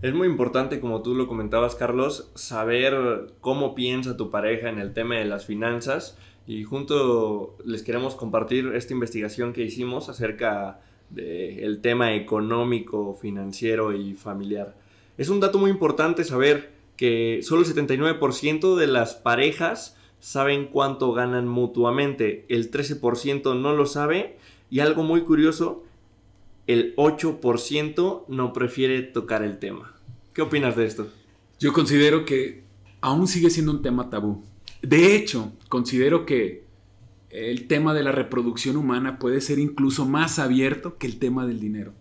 Es 0.02 0.12
muy 0.12 0.28
importante, 0.28 0.78
como 0.78 1.00
tú 1.00 1.14
lo 1.14 1.26
comentabas, 1.26 1.74
Carlos, 1.74 2.30
saber 2.34 3.32
cómo 3.40 3.74
piensa 3.74 4.18
tu 4.18 4.30
pareja 4.30 4.68
en 4.68 4.78
el 4.78 4.92
tema 4.92 5.16
de 5.16 5.24
las 5.24 5.46
finanzas. 5.46 6.18
Y 6.46 6.64
junto 6.64 7.56
les 7.64 7.82
queremos 7.82 8.14
compartir 8.14 8.72
esta 8.74 8.92
investigación 8.92 9.54
que 9.54 9.62
hicimos 9.62 10.10
acerca 10.10 10.80
del 11.08 11.80
tema 11.80 12.14
económico, 12.14 13.14
financiero 13.14 13.94
y 13.94 14.14
familiar. 14.14 14.76
Es 15.16 15.30
un 15.30 15.40
dato 15.40 15.58
muy 15.58 15.70
importante 15.70 16.24
saber 16.24 16.72
que 16.96 17.40
solo 17.42 17.62
el 17.62 17.68
79% 17.68 18.76
de 18.76 18.86
las 18.88 19.14
parejas 19.14 19.96
saben 20.18 20.66
cuánto 20.66 21.12
ganan 21.12 21.48
mutuamente, 21.48 22.44
el 22.50 22.70
13% 22.70 23.58
no 23.58 23.74
lo 23.74 23.86
sabe. 23.86 24.36
Y 24.68 24.80
algo 24.80 25.04
muy 25.04 25.22
curioso 25.22 25.84
el 26.66 26.94
8% 26.96 28.24
no 28.28 28.52
prefiere 28.52 29.02
tocar 29.02 29.42
el 29.42 29.58
tema. 29.58 29.94
¿Qué 30.32 30.42
opinas 30.42 30.76
de 30.76 30.86
esto? 30.86 31.08
Yo 31.58 31.72
considero 31.72 32.24
que 32.24 32.64
aún 33.00 33.28
sigue 33.28 33.50
siendo 33.50 33.72
un 33.72 33.82
tema 33.82 34.10
tabú. 34.10 34.44
De 34.82 35.14
hecho, 35.14 35.52
considero 35.68 36.26
que 36.26 36.64
el 37.30 37.66
tema 37.66 37.94
de 37.94 38.02
la 38.02 38.12
reproducción 38.12 38.76
humana 38.76 39.18
puede 39.18 39.40
ser 39.40 39.58
incluso 39.58 40.06
más 40.06 40.38
abierto 40.38 40.98
que 40.98 41.06
el 41.06 41.18
tema 41.18 41.46
del 41.46 41.60
dinero. 41.60 41.92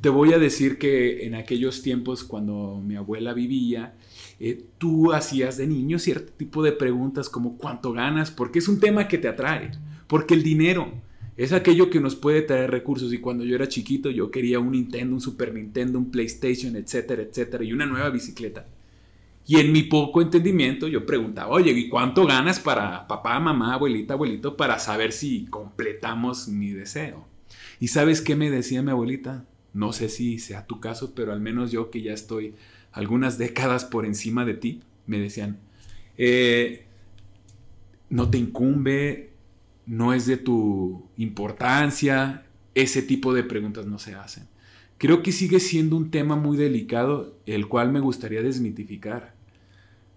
Te 0.00 0.08
voy 0.08 0.32
a 0.32 0.38
decir 0.38 0.78
que 0.78 1.26
en 1.26 1.34
aquellos 1.34 1.82
tiempos 1.82 2.24
cuando 2.24 2.80
mi 2.84 2.96
abuela 2.96 3.32
vivía, 3.32 3.96
eh, 4.38 4.64
tú 4.78 5.12
hacías 5.12 5.56
de 5.56 5.66
niño 5.66 5.98
cierto 5.98 6.32
tipo 6.32 6.62
de 6.62 6.72
preguntas 6.72 7.28
como 7.28 7.58
cuánto 7.58 7.92
ganas, 7.92 8.30
porque 8.30 8.60
es 8.60 8.68
un 8.68 8.78
tema 8.78 9.08
que 9.08 9.18
te 9.18 9.28
atrae, 9.28 9.72
porque 10.06 10.34
el 10.34 10.42
dinero 10.42 10.92
es 11.38 11.52
aquello 11.52 11.88
que 11.88 12.00
nos 12.00 12.16
puede 12.16 12.42
traer 12.42 12.72
recursos. 12.72 13.12
Y 13.12 13.18
cuando 13.18 13.44
yo 13.44 13.54
era 13.54 13.68
chiquito, 13.68 14.10
yo 14.10 14.28
quería 14.28 14.58
un 14.58 14.72
Nintendo, 14.72 15.14
un 15.14 15.20
Super 15.20 15.54
Nintendo, 15.54 15.96
un 15.96 16.10
PlayStation, 16.10 16.74
etcétera, 16.74 17.22
etcétera, 17.22 17.62
y 17.62 17.72
una 17.72 17.86
nueva 17.86 18.10
bicicleta. 18.10 18.66
Y 19.46 19.56
en 19.56 19.70
mi 19.70 19.84
poco 19.84 20.20
entendimiento, 20.20 20.88
yo 20.88 21.06
preguntaba, 21.06 21.50
oye, 21.50 21.70
¿y 21.70 21.88
cuánto 21.88 22.26
ganas 22.26 22.58
para 22.58 23.06
papá, 23.06 23.38
mamá, 23.38 23.74
abuelita, 23.74 24.14
abuelito, 24.14 24.56
para 24.56 24.80
saber 24.80 25.12
si 25.12 25.46
completamos 25.46 26.48
mi 26.48 26.72
deseo? 26.72 27.28
¿Y 27.78 27.86
sabes 27.86 28.20
qué 28.20 28.34
me 28.34 28.50
decía 28.50 28.82
mi 28.82 28.90
abuelita? 28.90 29.46
No 29.72 29.92
sé 29.92 30.08
si 30.08 30.40
sea 30.40 30.66
tu 30.66 30.80
caso, 30.80 31.14
pero 31.14 31.32
al 31.32 31.40
menos 31.40 31.70
yo 31.70 31.90
que 31.90 32.02
ya 32.02 32.12
estoy 32.12 32.56
algunas 32.90 33.38
décadas 33.38 33.84
por 33.84 34.06
encima 34.06 34.44
de 34.44 34.54
ti, 34.54 34.80
me 35.06 35.20
decían, 35.20 35.60
eh, 36.16 36.84
no 38.10 38.28
te 38.28 38.38
incumbe 38.38 39.27
no 39.88 40.12
es 40.12 40.26
de 40.26 40.36
tu 40.36 41.08
importancia, 41.16 42.44
ese 42.74 43.00
tipo 43.02 43.32
de 43.32 43.42
preguntas 43.42 43.86
no 43.86 43.98
se 43.98 44.14
hacen. 44.14 44.46
Creo 44.98 45.22
que 45.22 45.32
sigue 45.32 45.60
siendo 45.60 45.96
un 45.96 46.10
tema 46.10 46.36
muy 46.36 46.56
delicado, 46.56 47.38
el 47.46 47.68
cual 47.68 47.90
me 47.90 48.00
gustaría 48.00 48.42
desmitificar. 48.42 49.34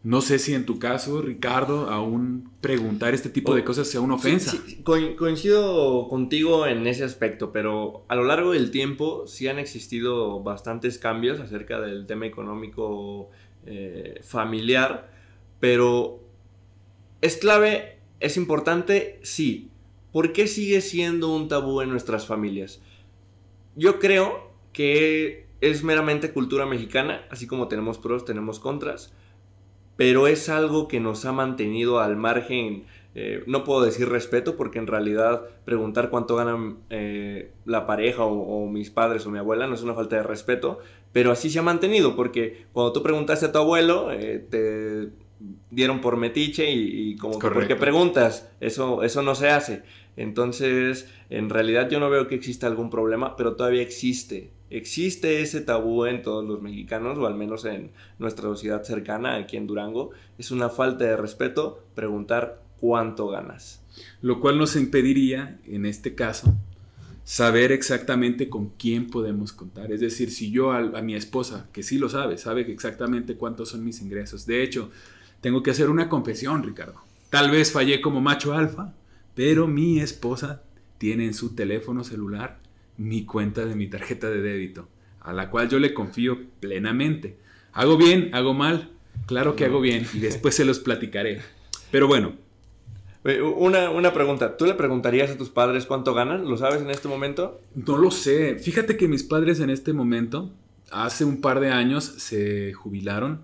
No 0.04 0.22
sé 0.22 0.40
si 0.40 0.56
en 0.56 0.66
tu 0.66 0.78
caso, 0.78 1.22
Ricardo, 1.22 1.90
aún 1.90 2.52
preguntar 2.60 3.14
este 3.14 3.30
tipo 3.30 3.56
de 3.56 3.64
cosas 3.64 3.88
sea 3.88 4.02
una 4.02 4.16
ofensa. 4.16 4.58
coincido 4.84 6.08
contigo 6.10 6.66
en 6.68 6.86
ese 6.88 7.04
aspecto, 7.04 7.52
pero 7.54 8.04
a 8.10 8.16
lo 8.16 8.26
largo 8.26 8.52
del 8.52 8.72
tiempo 8.72 9.26
sí 9.28 9.48
han 9.48 9.60
existido 9.60 10.42
bastantes 10.42 10.98
cambios 10.98 11.40
acerca 11.40 11.80
del 11.80 12.08
tema 12.08 12.26
económico 12.26 13.30
eh, 13.68 14.20
familiar, 14.24 15.12
pero 15.60 16.20
es 17.22 17.38
clave 17.38 18.01
¿Es 18.22 18.38
importante? 18.38 19.20
Sí. 19.24 19.72
¿Por 20.14 20.32
qué 20.32 20.48
sigue 20.48 20.82
siendo 20.82 21.34
un 21.34 21.48
tabú 21.48 21.82
en 21.82 21.90
nuestras 21.90 22.28
familias? 22.28 22.82
Yo 23.76 24.00
creo 24.00 24.52
que 24.74 25.48
es 25.60 25.84
meramente 25.84 26.32
cultura 26.32 26.66
mexicana, 26.68 27.26
así 27.32 27.48
como 27.48 27.68
tenemos 27.68 27.98
pros, 27.98 28.24
tenemos 28.24 28.60
contras, 28.60 29.12
pero 29.96 30.28
es 30.28 30.50
algo 30.50 30.88
que 30.88 31.00
nos 31.00 31.26
ha 31.26 31.32
mantenido 31.32 32.00
al 32.00 32.16
margen, 32.16 32.86
eh, 33.16 33.44
no 33.48 33.64
puedo 33.64 33.82
decir 33.82 34.08
respeto, 34.08 34.56
porque 34.56 34.80
en 34.80 34.88
realidad 34.88 35.44
preguntar 35.66 36.10
cuánto 36.10 36.36
ganan 36.36 36.78
eh, 36.90 37.52
la 37.66 37.88
pareja 37.88 38.24
o, 38.24 38.68
mis 38.68 38.92
padres 38.92 39.26
o 39.26 39.32
mi 39.32 39.40
abuela 39.40 39.68
no 39.68 39.74
es 39.74 39.82
una 39.82 39.94
falta 39.96 40.18
de 40.18 40.24
respeto, 40.24 40.80
pero 41.12 41.32
así 41.32 41.50
se 41.50 41.60
ha 41.60 41.64
mantenido, 41.64 42.16
porque 42.16 42.66
cuando 42.72 42.94
tú 42.94 43.02
preguntaste 43.02 43.48
a 43.48 43.52
tu 43.52 43.58
abuelo, 43.58 44.12
eh, 44.12 44.46
te 44.50 45.10
dieron 45.70 46.02
por 46.02 46.18
metiche 46.18 46.72
y, 46.72 47.16
como 47.16 47.40
que, 47.40 47.50
¿por 47.50 47.68
qué 47.68 47.76
preguntas? 47.76 48.50
Eso, 48.60 49.04
eso 49.04 49.22
no 49.22 49.36
se 49.36 49.50
hace. 49.50 49.84
Entonces, 50.18 51.08
en 51.30 51.50
realidad 51.50 51.90
yo 51.90 52.00
no 52.00 52.10
veo 52.10 52.28
que 52.28 52.36
exista 52.36 52.68
algún 52.68 52.90
problema, 52.90 53.36
pero 53.36 53.56
todavía 53.56 53.82
existe. 53.82 54.52
Existe 54.70 55.42
ese 55.42 55.62
tabú 55.62 56.06
en 56.06 56.22
todos 56.22 56.46
los 56.46 56.62
mexicanos, 56.62 57.18
o 57.18 57.26
al 57.26 57.36
menos 57.36 57.66
en 57.66 57.92
nuestra 58.20 58.44
sociedad 58.44 58.84
cercana, 58.84 59.36
aquí 59.36 59.58
en 59.58 59.68
Durango. 59.68 60.12
Es 60.38 60.52
una 60.52 60.70
falta 60.70 61.06
de 61.06 61.18
respeto 61.18 61.84
preguntar 61.96 62.62
cuánto 62.80 63.28
ganas. 63.28 63.84
Lo 64.22 64.40
cual 64.40 64.58
nos 64.58 64.76
impediría, 64.76 65.60
en 65.66 65.86
este 65.86 66.16
caso, 66.16 66.54
saber 67.24 67.72
exactamente 67.72 68.50
con 68.50 68.70
quién 68.78 69.10
podemos 69.10 69.54
contar. 69.54 69.92
Es 69.92 70.00
decir, 70.00 70.32
si 70.32 70.52
yo 70.52 70.72
a, 70.72 70.78
a 70.78 71.02
mi 71.02 71.16
esposa, 71.16 71.70
que 71.74 71.84
sí 71.84 71.98
lo 71.98 72.10
sabe, 72.10 72.38
sabe 72.38 72.62
exactamente 72.72 73.36
cuántos 73.36 73.70
son 73.70 73.84
mis 73.84 74.02
ingresos. 74.02 74.46
De 74.46 74.64
hecho, 74.64 74.90
tengo 75.42 75.64
que 75.64 75.72
hacer 75.72 75.90
una 75.90 76.08
confesión, 76.08 76.64
Ricardo. 76.64 77.02
Tal 77.30 77.50
vez 77.50 77.72
fallé 77.72 78.00
como 78.00 78.22
macho 78.22 78.54
alfa, 78.54 78.94
pero 79.36 79.68
mi 79.68 80.00
esposa 80.00 80.64
tiene 80.98 81.26
en 81.26 81.34
su 81.34 81.56
teléfono 81.56 82.04
celular 82.04 82.60
mi 82.98 83.26
cuenta 83.26 83.66
de 83.66 83.76
mi 83.76 83.88
tarjeta 83.90 84.30
de 84.30 84.42
débito, 84.42 84.88
a 85.20 85.34
la 85.34 85.50
cual 85.50 85.68
yo 85.68 85.80
le 85.80 85.94
confío 85.94 86.38
plenamente. 86.60 87.38
¿Hago 87.74 87.98
bien? 87.98 88.30
¿Hago 88.34 88.54
mal? 88.54 88.92
Claro 89.26 89.56
que 89.56 89.66
hago 89.66 89.82
bien 89.82 90.06
y 90.14 90.20
después 90.20 90.56
se 90.56 90.66
los 90.66 90.80
platicaré. 90.80 91.42
Pero 91.90 92.08
bueno. 92.08 92.34
Una, 93.56 93.92
una, 93.92 94.14
pregunta, 94.14 94.58
¿tú 94.58 94.66
le 94.66 94.74
preguntarías 94.74 95.30
a 95.30 95.38
tus 95.38 95.50
padres 95.50 95.86
cuánto 95.86 96.16
ganan? 96.16 96.50
¿Lo 96.50 96.58
sabes 96.58 96.82
en 96.82 96.90
este 96.90 97.08
momento? 97.08 97.62
No 97.76 97.98
lo 97.98 98.10
sé. 98.10 98.56
Fíjate 98.56 98.98
que 98.98 99.08
mis 99.08 99.22
padres 99.24 99.60
en 99.60 99.70
este 99.70 99.94
momento, 99.94 100.52
hace 100.92 101.24
un 101.24 101.40
par 101.40 101.60
de 101.60 101.70
años, 101.70 102.04
se 102.04 102.74
jubilaron 102.74 103.42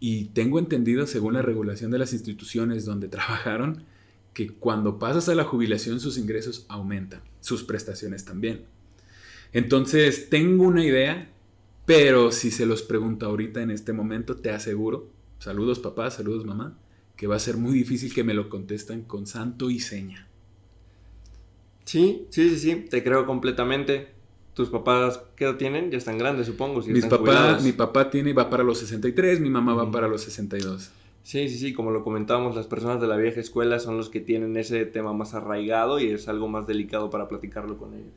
y 0.00 0.26
tengo 0.26 0.58
entendido, 0.58 1.06
según 1.06 1.34
la 1.34 1.42
regulación 1.42 1.90
de 1.90 1.98
las 1.98 2.14
instituciones 2.14 2.86
donde 2.86 3.08
trabajaron, 3.16 3.84
que 4.32 4.48
cuando 4.48 4.98
pasas 4.98 5.28
a 5.28 5.34
la 5.34 5.44
jubilación 5.44 6.00
sus 6.00 6.16
ingresos 6.16 6.64
aumentan, 6.68 7.20
sus 7.40 7.62
prestaciones 7.62 8.24
también. 8.24 8.64
Entonces, 9.52 10.30
tengo 10.30 10.64
una 10.64 10.84
idea, 10.84 11.30
pero 11.84 12.32
si 12.32 12.50
se 12.50 12.66
los 12.66 12.82
pregunto 12.82 13.26
ahorita 13.26 13.60
en 13.60 13.70
este 13.70 13.92
momento, 13.92 14.36
te 14.36 14.50
aseguro, 14.50 15.10
saludos 15.38 15.80
papá, 15.80 16.10
saludos 16.10 16.46
mamá, 16.46 16.78
que 17.16 17.26
va 17.26 17.36
a 17.36 17.40
ser 17.40 17.56
muy 17.56 17.74
difícil 17.74 18.14
que 18.14 18.24
me 18.24 18.34
lo 18.34 18.48
contesten 18.48 19.02
con 19.02 19.26
santo 19.26 19.70
y 19.70 19.80
seña. 19.80 20.28
Sí, 21.84 22.26
sí, 22.30 22.50
sí, 22.50 22.58
sí, 22.58 22.84
te 22.88 23.02
creo 23.02 23.26
completamente. 23.26 24.19
¿Tus 24.60 24.68
papás 24.68 25.22
qué 25.36 25.44
edad 25.44 25.56
tienen? 25.56 25.90
Ya 25.90 25.96
están 25.96 26.18
grandes, 26.18 26.46
supongo. 26.46 26.82
Mis 26.82 27.06
papá, 27.06 27.58
mi 27.62 27.72
papá 27.72 28.10
tiene, 28.10 28.34
va 28.34 28.50
para 28.50 28.62
los 28.62 28.76
63, 28.80 29.40
mi 29.40 29.48
mamá 29.48 29.72
va 29.72 29.90
para 29.90 30.06
los 30.06 30.20
62. 30.20 30.90
Sí, 31.22 31.48
sí, 31.48 31.56
sí, 31.56 31.72
como 31.72 31.90
lo 31.90 32.04
comentábamos, 32.04 32.54
las 32.54 32.66
personas 32.66 33.00
de 33.00 33.06
la 33.06 33.16
vieja 33.16 33.40
escuela 33.40 33.78
son 33.78 33.96
los 33.96 34.10
que 34.10 34.20
tienen 34.20 34.58
ese 34.58 34.84
tema 34.84 35.14
más 35.14 35.32
arraigado 35.32 35.98
y 35.98 36.10
es 36.10 36.28
algo 36.28 36.46
más 36.46 36.66
delicado 36.66 37.08
para 37.08 37.26
platicarlo 37.26 37.78
con 37.78 37.94
ellos. 37.94 38.12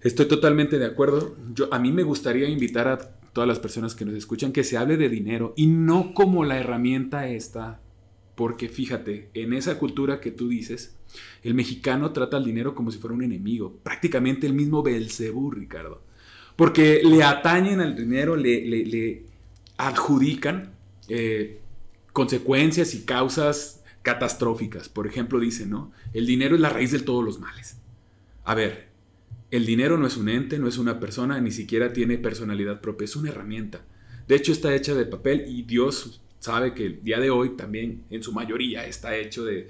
Estoy 0.00 0.26
totalmente 0.26 0.78
de 0.78 0.86
acuerdo. 0.86 1.34
Yo, 1.52 1.66
a 1.74 1.80
mí 1.80 1.90
me 1.90 2.04
gustaría 2.04 2.48
invitar 2.48 2.86
a 2.86 2.98
todas 3.32 3.48
las 3.48 3.58
personas 3.58 3.96
que 3.96 4.04
nos 4.04 4.14
escuchan 4.14 4.52
que 4.52 4.62
se 4.62 4.76
hable 4.76 4.96
de 4.96 5.08
dinero 5.08 5.54
y 5.56 5.66
no 5.66 6.14
como 6.14 6.44
la 6.44 6.56
herramienta 6.56 7.26
esta 7.26 7.80
porque 8.34 8.68
fíjate, 8.68 9.30
en 9.34 9.52
esa 9.52 9.78
cultura 9.78 10.20
que 10.20 10.30
tú 10.30 10.48
dices, 10.48 10.96
el 11.42 11.54
mexicano 11.54 12.12
trata 12.12 12.36
al 12.36 12.44
dinero 12.44 12.74
como 12.74 12.90
si 12.90 12.98
fuera 12.98 13.14
un 13.14 13.22
enemigo, 13.22 13.78
prácticamente 13.82 14.46
el 14.46 14.54
mismo 14.54 14.82
Belcebú, 14.82 15.50
Ricardo. 15.50 16.02
Porque 16.56 17.02
le 17.04 17.22
atañen 17.22 17.80
al 17.80 17.96
dinero, 17.96 18.36
le, 18.36 19.24
adjudican 19.76 20.72
eh, 21.08 21.60
consecuencias 22.12 22.94
y 22.94 23.04
causas 23.04 23.82
catastróficas. 24.02 24.88
Por 24.88 25.06
ejemplo, 25.06 25.40
dicen, 25.40 25.70
¿no? 25.70 25.92
El 26.12 26.26
dinero 26.26 26.54
es 26.54 26.60
la 26.60 26.68
raíz 26.68 26.92
de 26.92 27.00
todos 27.00 27.24
los 27.24 27.40
males. 27.40 27.78
A 28.44 28.54
ver, 28.54 28.88
el 29.50 29.66
dinero 29.66 29.98
no 29.98 30.06
es 30.06 30.16
un 30.16 30.28
ente, 30.28 30.58
no 30.58 30.68
es 30.68 30.78
una 30.78 30.98
persona, 30.98 31.40
ni 31.40 31.50
siquiera 31.50 31.92
tiene 31.92 32.18
personalidad 32.18 32.80
propia, 32.80 33.04
es 33.04 33.16
una 33.16 33.30
herramienta. 33.30 33.84
De 34.26 34.36
hecho, 34.36 34.52
está 34.52 34.74
hecha 34.74 34.94
de 34.94 35.04
papel 35.04 35.44
y 35.48 35.62
Dios 35.62 36.22
sabe 36.42 36.74
que 36.74 36.86
el 36.86 37.04
día 37.04 37.20
de 37.20 37.30
hoy 37.30 37.50
también 37.50 38.02
en 38.10 38.20
su 38.20 38.32
mayoría 38.32 38.84
está 38.84 39.16
hecho 39.16 39.44
de 39.44 39.68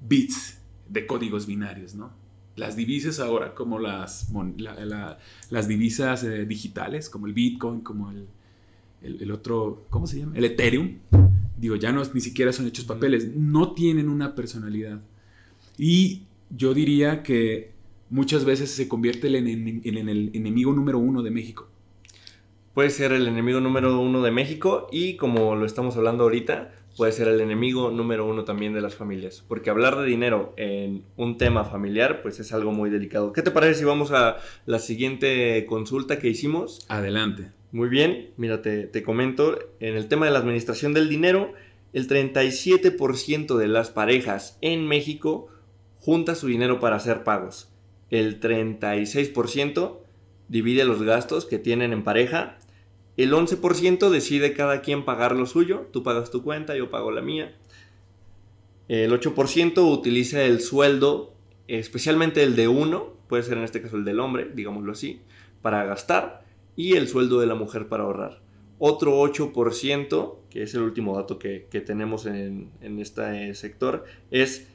bits, 0.00 0.58
de 0.88 1.06
códigos 1.06 1.46
binarios, 1.46 1.94
¿no? 1.94 2.12
Las 2.56 2.76
divisas 2.76 3.20
ahora, 3.20 3.54
como 3.54 3.78
las, 3.78 4.32
las 4.56 5.68
divisas 5.68 6.24
eh, 6.24 6.46
digitales, 6.46 7.10
como 7.10 7.26
el 7.26 7.34
Bitcoin, 7.34 7.80
como 7.82 8.10
el, 8.10 8.26
el, 9.02 9.30
otro, 9.32 9.84
¿cómo 9.90 10.06
se 10.06 10.20
llama? 10.20 10.34
El 10.34 10.46
Ethereum. 10.46 10.96
Digo, 11.58 11.76
ya 11.76 11.92
no 11.92 12.02
ni 12.14 12.20
siquiera 12.22 12.54
son 12.54 12.68
hechos 12.68 12.86
papeles, 12.86 13.36
no 13.36 13.74
tienen 13.74 14.08
una 14.08 14.34
personalidad. 14.34 15.02
Y 15.76 16.22
yo 16.48 16.72
diría 16.72 17.22
que 17.22 17.72
muchas 18.08 18.46
veces 18.46 18.70
se 18.70 18.88
convierte 18.88 19.26
en 19.36 19.46
el 19.98 20.30
enemigo 20.32 20.72
número 20.72 20.98
uno 20.98 21.22
de 21.22 21.30
México 21.30 21.68
puede 22.74 22.90
ser 22.90 23.12
el 23.12 23.26
enemigo 23.28 23.60
número 23.60 23.98
uno 23.98 24.20
de 24.22 24.32
México 24.32 24.88
y 24.90 25.16
como 25.16 25.54
lo 25.54 25.64
estamos 25.64 25.96
hablando 25.96 26.24
ahorita, 26.24 26.72
puede 26.96 27.12
ser 27.12 27.28
el 27.28 27.40
enemigo 27.40 27.90
número 27.90 28.26
uno 28.26 28.44
también 28.44 28.74
de 28.74 28.80
las 28.80 28.96
familias. 28.96 29.44
Porque 29.46 29.70
hablar 29.70 29.96
de 29.96 30.04
dinero 30.04 30.52
en 30.56 31.04
un 31.16 31.38
tema 31.38 31.64
familiar, 31.64 32.20
pues 32.22 32.40
es 32.40 32.52
algo 32.52 32.72
muy 32.72 32.90
delicado. 32.90 33.32
¿Qué 33.32 33.42
te 33.42 33.52
parece 33.52 33.80
si 33.80 33.84
vamos 33.84 34.10
a 34.10 34.38
la 34.66 34.80
siguiente 34.80 35.64
consulta 35.66 36.18
que 36.18 36.28
hicimos? 36.28 36.84
Adelante. 36.88 37.52
Muy 37.72 37.88
bien, 37.88 38.30
mira, 38.36 38.62
te, 38.62 38.86
te 38.86 39.02
comento, 39.02 39.58
en 39.80 39.96
el 39.96 40.06
tema 40.06 40.26
de 40.26 40.32
la 40.32 40.38
administración 40.38 40.94
del 40.94 41.08
dinero, 41.08 41.52
el 41.92 42.08
37% 42.08 43.56
de 43.56 43.68
las 43.68 43.90
parejas 43.90 44.58
en 44.60 44.86
México 44.86 45.48
junta 46.00 46.34
su 46.34 46.48
dinero 46.48 46.80
para 46.80 46.96
hacer 46.96 47.24
pagos. 47.24 47.68
El 48.10 48.40
36% 48.40 49.98
divide 50.48 50.84
los 50.84 51.02
gastos 51.02 51.46
que 51.46 51.58
tienen 51.58 51.92
en 51.92 52.04
pareja 52.04 52.58
el 53.16 53.32
11% 53.32 54.10
decide 54.10 54.54
cada 54.54 54.80
quien 54.82 55.04
pagar 55.04 55.36
lo 55.36 55.46
suyo, 55.46 55.86
tú 55.92 56.02
pagas 56.02 56.30
tu 56.30 56.42
cuenta, 56.42 56.76
yo 56.76 56.90
pago 56.90 57.10
la 57.10 57.22
mía. 57.22 57.54
El 58.88 59.12
8% 59.12 59.78
utiliza 59.90 60.42
el 60.42 60.60
sueldo, 60.60 61.32
especialmente 61.68 62.42
el 62.42 62.56
de 62.56 62.68
uno, 62.68 63.14
puede 63.28 63.44
ser 63.44 63.56
en 63.58 63.64
este 63.64 63.80
caso 63.80 63.96
el 63.96 64.04
del 64.04 64.20
hombre, 64.20 64.50
digámoslo 64.52 64.92
así, 64.92 65.20
para 65.62 65.84
gastar 65.84 66.44
y 66.76 66.94
el 66.96 67.08
sueldo 67.08 67.38
de 67.40 67.46
la 67.46 67.54
mujer 67.54 67.88
para 67.88 68.02
ahorrar. 68.02 68.42
Otro 68.78 69.20
8%, 69.20 70.34
que 70.50 70.64
es 70.64 70.74
el 70.74 70.82
último 70.82 71.16
dato 71.16 71.38
que, 71.38 71.60
tenemos 71.86 72.26
en, 72.26 72.72
en 72.80 72.98
este 72.98 73.54
sector, 73.54 74.04
es 74.32 74.68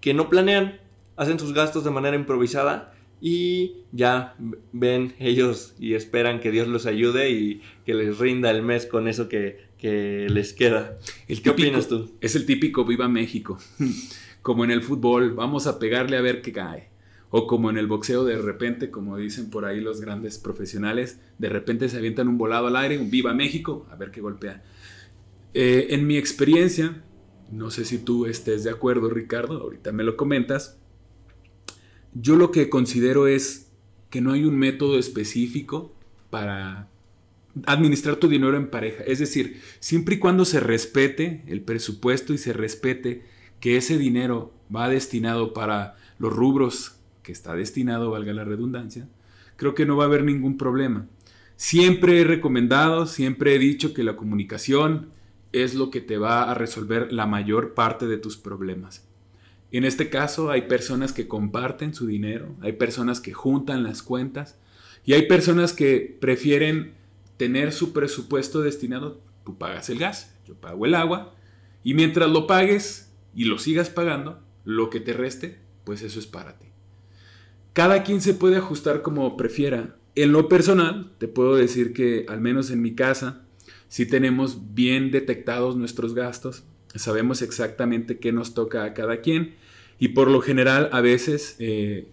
que 0.00 0.14
no 0.14 0.30
planean, 0.30 0.80
hacen 1.16 1.38
sus 1.38 1.52
gastos 1.52 1.84
de 1.84 1.90
manera 1.90 2.16
improvisada 2.16 2.93
y 3.20 3.76
ya 3.92 4.36
ven 4.72 5.14
ellos 5.18 5.74
y 5.78 5.94
esperan 5.94 6.40
que 6.40 6.50
Dios 6.50 6.68
los 6.68 6.86
ayude 6.86 7.30
y 7.30 7.62
que 7.86 7.94
les 7.94 8.18
rinda 8.18 8.50
el 8.50 8.62
mes 8.62 8.86
con 8.86 9.08
eso 9.08 9.28
que, 9.28 9.72
les 9.80 10.54
queda. 10.54 10.98
¿Qué 11.26 11.50
opinas 11.50 11.88
tú? 11.88 12.10
Es 12.22 12.34
el 12.36 12.46
típico 12.46 12.86
Viva 12.86 13.06
México. 13.06 13.58
como 14.44 14.62
en 14.62 14.70
el 14.70 14.82
fútbol, 14.82 15.32
vamos 15.32 15.66
a 15.66 15.78
pegarle 15.78 16.18
a 16.18 16.20
ver 16.20 16.42
qué 16.42 16.52
cae. 16.52 16.88
O 17.30 17.46
como 17.46 17.70
en 17.70 17.78
el 17.78 17.86
boxeo, 17.86 18.24
de 18.24 18.36
repente, 18.36 18.90
como 18.90 19.16
dicen 19.16 19.48
por 19.48 19.64
ahí 19.64 19.80
los 19.80 20.02
grandes 20.02 20.38
profesionales, 20.38 21.18
de 21.38 21.48
repente 21.48 21.88
se 21.88 21.96
avientan 21.96 22.28
un 22.28 22.36
volado 22.36 22.66
al 22.66 22.76
aire, 22.76 22.98
un 22.98 23.10
Viva 23.10 23.32
México, 23.32 23.86
a 23.90 23.96
ver 23.96 24.10
qué 24.10 24.20
golpea. 24.20 24.62
Eh, 25.54 25.88
en 25.90 26.06
mi 26.06 26.18
experiencia, 26.18 27.02
no 27.50 27.70
sé 27.70 27.86
si 27.86 27.98
tú 27.98 28.26
estés 28.26 28.64
de 28.64 28.70
acuerdo, 28.70 29.08
Ricardo, 29.08 29.62
ahorita 29.62 29.92
me 29.92 30.04
lo 30.04 30.16
comentas, 30.16 30.78
yo 32.14 32.36
lo 32.36 32.50
que 32.50 32.70
considero 32.70 33.26
es 33.26 33.70
que 34.10 34.20
no 34.20 34.32
hay 34.32 34.44
un 34.44 34.56
método 34.56 34.98
específico 34.98 35.92
para 36.30 36.88
administrar 37.66 38.16
tu 38.16 38.28
dinero 38.28 38.56
en 38.56 38.70
pareja. 38.70 39.04
Es 39.04 39.18
decir, 39.18 39.60
siempre 39.80 40.16
y 40.16 40.18
cuando 40.18 40.44
se 40.44 40.60
respete 40.60 41.42
el 41.46 41.60
presupuesto 41.62 42.32
y 42.32 42.38
se 42.38 42.52
respete 42.52 43.24
que 43.60 43.76
ese 43.76 43.98
dinero 43.98 44.52
va 44.74 44.88
destinado 44.88 45.52
para 45.52 45.96
los 46.18 46.32
rubros 46.32 46.96
que 47.22 47.32
está 47.32 47.54
destinado, 47.54 48.10
valga 48.10 48.32
la 48.32 48.44
redundancia, 48.44 49.08
creo 49.56 49.74
que 49.74 49.86
no 49.86 49.96
va 49.96 50.04
a 50.04 50.06
haber 50.06 50.24
ningún 50.24 50.58
problema. 50.58 51.06
Siempre 51.56 52.20
he 52.20 52.24
recomendado, 52.24 53.06
siempre 53.06 53.54
he 53.54 53.58
dicho 53.58 53.94
que 53.94 54.02
la 54.02 54.16
comunicación 54.16 55.08
es 55.52 55.74
lo 55.74 55.90
que 55.90 56.00
te 56.00 56.18
va 56.18 56.50
a 56.50 56.54
resolver 56.54 57.12
la 57.12 57.26
mayor 57.26 57.74
parte 57.74 58.06
de 58.06 58.18
tus 58.18 58.36
problemas. 58.36 59.06
En 59.76 59.84
este 59.84 60.08
caso 60.08 60.52
hay 60.52 60.62
personas 60.62 61.12
que 61.12 61.26
comparten 61.26 61.94
su 61.94 62.06
dinero, 62.06 62.54
hay 62.60 62.74
personas 62.74 63.18
que 63.18 63.32
juntan 63.32 63.82
las 63.82 64.04
cuentas 64.04 64.56
y 65.04 65.14
hay 65.14 65.26
personas 65.26 65.72
que 65.72 66.16
prefieren 66.20 66.94
tener 67.38 67.72
su 67.72 67.92
presupuesto 67.92 68.60
destinado, 68.60 69.20
tú 69.44 69.58
pagas 69.58 69.90
el 69.90 69.98
gas, 69.98 70.32
yo 70.46 70.54
pago 70.54 70.86
el 70.86 70.94
agua 70.94 71.34
y 71.82 71.94
mientras 71.94 72.30
lo 72.30 72.46
pagues 72.46 73.10
y 73.34 73.46
lo 73.46 73.58
sigas 73.58 73.90
pagando, 73.90 74.40
lo 74.64 74.90
que 74.90 75.00
te 75.00 75.12
reste, 75.12 75.58
pues 75.82 76.02
eso 76.02 76.20
es 76.20 76.28
para 76.28 76.56
ti. 76.56 76.68
Cada 77.72 78.04
quien 78.04 78.20
se 78.20 78.34
puede 78.34 78.58
ajustar 78.58 79.02
como 79.02 79.36
prefiera. 79.36 79.96
En 80.14 80.30
lo 80.30 80.48
personal, 80.48 81.10
te 81.18 81.26
puedo 81.26 81.56
decir 81.56 81.92
que 81.92 82.26
al 82.28 82.40
menos 82.40 82.70
en 82.70 82.80
mi 82.80 82.94
casa, 82.94 83.42
si 83.88 84.06
tenemos 84.06 84.72
bien 84.72 85.10
detectados 85.10 85.74
nuestros 85.74 86.14
gastos, 86.14 86.62
sabemos 86.94 87.42
exactamente 87.42 88.20
qué 88.20 88.30
nos 88.30 88.54
toca 88.54 88.84
a 88.84 88.94
cada 88.94 89.20
quien 89.20 89.63
y 89.98 90.08
por 90.08 90.30
lo 90.30 90.40
general 90.40 90.88
a 90.92 91.00
veces 91.00 91.56
eh, 91.58 92.08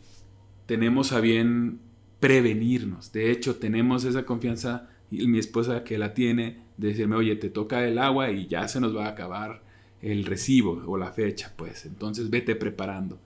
tenemos 0.65 1.12
a 1.12 1.20
bien 1.20 1.80
prevenirnos. 2.20 3.12
De 3.12 3.32
hecho, 3.32 3.56
tenemos 3.56 4.06
esa 4.06 4.26
confianza, 4.26 4.89
y 5.10 5.28
mi 5.28 5.39
esposa 5.39 5.84
que 5.84 5.98
la 5.98 6.13
tiene, 6.13 6.62
de 6.78 6.89
decirme, 6.89 7.15
oye, 7.15 7.36
te 7.36 7.50
toca 7.50 7.86
el 7.86 7.98
agua 7.98 8.32
y 8.32 8.48
ya 8.48 8.67
se 8.67 8.80
nos 8.80 8.96
va 8.96 9.06
a 9.06 9.10
acabar 9.10 9.62
el 10.02 10.26
recibo 10.26 10.82
o 10.88 10.98
la 10.98 11.12
fecha, 11.12 11.54
pues 11.56 11.86
entonces 11.86 12.30
vete 12.30 12.56
preparando. 12.56 13.20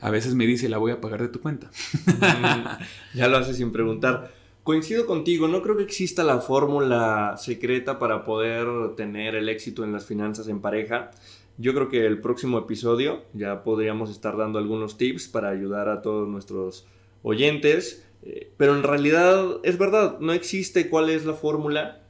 A 0.00 0.10
veces 0.10 0.34
me 0.34 0.46
dice, 0.46 0.68
la 0.68 0.78
voy 0.78 0.92
a 0.92 1.00
pagar 1.00 1.22
de 1.22 1.28
tu 1.28 1.40
cuenta. 1.40 1.70
ya 3.14 3.28
lo 3.28 3.36
hace 3.36 3.54
sin 3.54 3.72
preguntar. 3.72 4.32
Coincido 4.62 5.06
contigo, 5.06 5.48
no 5.48 5.62
creo 5.62 5.76
que 5.76 5.82
exista 5.82 6.22
la 6.22 6.38
fórmula 6.38 7.36
secreta 7.36 7.98
para 7.98 8.24
poder 8.24 8.94
tener 8.96 9.34
el 9.34 9.48
éxito 9.48 9.82
en 9.82 9.92
las 9.92 10.06
finanzas 10.06 10.46
en 10.48 10.60
pareja. 10.60 11.10
Yo 11.58 11.74
creo 11.74 11.88
que 11.88 12.06
el 12.06 12.20
próximo 12.20 12.56
episodio 12.58 13.24
ya 13.34 13.64
podríamos 13.64 14.10
estar 14.10 14.36
dando 14.36 14.60
algunos 14.60 14.96
tips 14.96 15.26
para 15.26 15.48
ayudar 15.48 15.88
a 15.88 16.02
todos 16.02 16.28
nuestros 16.28 16.86
oyentes. 17.22 18.06
Eh, 18.22 18.52
pero 18.56 18.76
en 18.76 18.84
realidad 18.84 19.58
es 19.64 19.76
verdad, 19.76 20.18
no 20.20 20.32
existe 20.32 20.88
cuál 20.88 21.10
es 21.10 21.24
la 21.24 21.34
fórmula, 21.34 22.02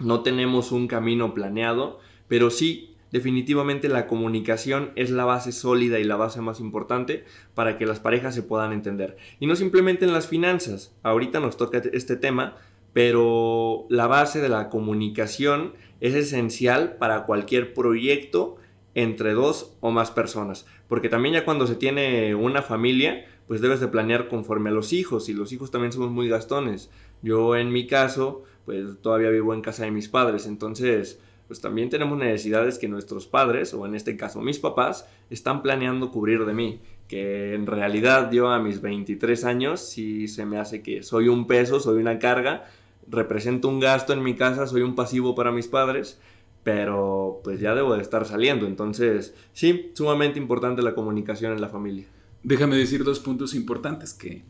no 0.00 0.22
tenemos 0.22 0.72
un 0.72 0.88
camino 0.88 1.32
planeado, 1.32 2.00
pero 2.26 2.50
sí 2.50 2.96
definitivamente 3.12 3.88
la 3.88 4.06
comunicación 4.06 4.90
es 4.96 5.10
la 5.10 5.24
base 5.24 5.52
sólida 5.52 5.98
y 5.98 6.04
la 6.04 6.16
base 6.16 6.40
más 6.40 6.60
importante 6.60 7.24
para 7.54 7.78
que 7.78 7.86
las 7.86 8.00
parejas 8.00 8.34
se 8.34 8.42
puedan 8.42 8.72
entender. 8.72 9.16
Y 9.38 9.46
no 9.46 9.56
simplemente 9.56 10.04
en 10.04 10.12
las 10.12 10.26
finanzas, 10.26 10.94
ahorita 11.02 11.40
nos 11.40 11.56
toca 11.56 11.82
este 11.92 12.16
tema, 12.16 12.56
pero 12.92 13.86
la 13.90 14.06
base 14.06 14.40
de 14.40 14.48
la 14.48 14.68
comunicación 14.68 15.74
es 16.00 16.14
esencial 16.14 16.96
para 16.96 17.24
cualquier 17.26 17.74
proyecto 17.74 18.56
entre 18.98 19.32
dos 19.32 19.76
o 19.80 19.92
más 19.92 20.10
personas, 20.10 20.66
porque 20.88 21.08
también 21.08 21.34
ya 21.34 21.44
cuando 21.44 21.68
se 21.68 21.76
tiene 21.76 22.34
una 22.34 22.62
familia, 22.62 23.26
pues 23.46 23.60
debes 23.60 23.78
de 23.78 23.86
planear 23.86 24.26
conforme 24.26 24.70
a 24.70 24.72
los 24.72 24.92
hijos 24.92 25.28
y 25.28 25.34
los 25.34 25.52
hijos 25.52 25.70
también 25.70 25.92
somos 25.92 26.10
muy 26.10 26.28
gastones. 26.28 26.90
Yo 27.22 27.54
en 27.54 27.70
mi 27.70 27.86
caso, 27.86 28.42
pues 28.66 29.00
todavía 29.00 29.30
vivo 29.30 29.54
en 29.54 29.60
casa 29.60 29.84
de 29.84 29.92
mis 29.92 30.08
padres, 30.08 30.46
entonces 30.46 31.20
pues 31.46 31.60
también 31.60 31.90
tenemos 31.90 32.18
necesidades 32.18 32.76
que 32.76 32.88
nuestros 32.88 33.28
padres, 33.28 33.72
o 33.72 33.86
en 33.86 33.94
este 33.94 34.16
caso 34.16 34.40
mis 34.40 34.58
papás, 34.58 35.08
están 35.30 35.62
planeando 35.62 36.10
cubrir 36.10 36.44
de 36.44 36.52
mí. 36.52 36.80
Que 37.06 37.54
en 37.54 37.66
realidad 37.66 38.32
yo 38.32 38.48
a 38.48 38.58
mis 38.58 38.82
23 38.82 39.44
años 39.44 39.80
sí 39.80 40.26
se 40.26 40.44
me 40.44 40.58
hace 40.58 40.82
que 40.82 41.04
soy 41.04 41.28
un 41.28 41.46
peso, 41.46 41.78
soy 41.78 42.00
una 42.00 42.18
carga, 42.18 42.66
represento 43.06 43.68
un 43.68 43.78
gasto 43.78 44.12
en 44.12 44.24
mi 44.24 44.34
casa, 44.34 44.66
soy 44.66 44.82
un 44.82 44.96
pasivo 44.96 45.36
para 45.36 45.52
mis 45.52 45.68
padres, 45.68 46.20
pero 46.68 47.40
pues 47.44 47.60
ya 47.60 47.74
debo 47.74 47.94
de 47.96 48.02
estar 48.02 48.26
saliendo. 48.26 48.66
Entonces, 48.66 49.32
sí, 49.54 49.90
sumamente 49.94 50.38
importante 50.38 50.82
la 50.82 50.94
comunicación 50.94 51.52
en 51.52 51.62
la 51.62 51.70
familia. 51.70 52.04
Déjame 52.42 52.76
decir 52.76 53.04
dos 53.04 53.20
puntos 53.20 53.54
importantes 53.54 54.12
que 54.12 54.42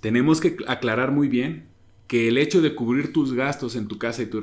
tenemos 0.00 0.40
que 0.40 0.56
aclarar 0.66 1.12
muy 1.12 1.28
bien 1.28 1.66
que 2.06 2.28
el 2.28 2.38
hecho 2.38 2.62
de 2.62 2.74
cubrir 2.74 3.12
tus 3.12 3.34
gastos 3.34 3.76
en 3.76 3.86
tu 3.86 3.98
casa 3.98 4.22
y 4.22 4.26
tus 4.30 4.42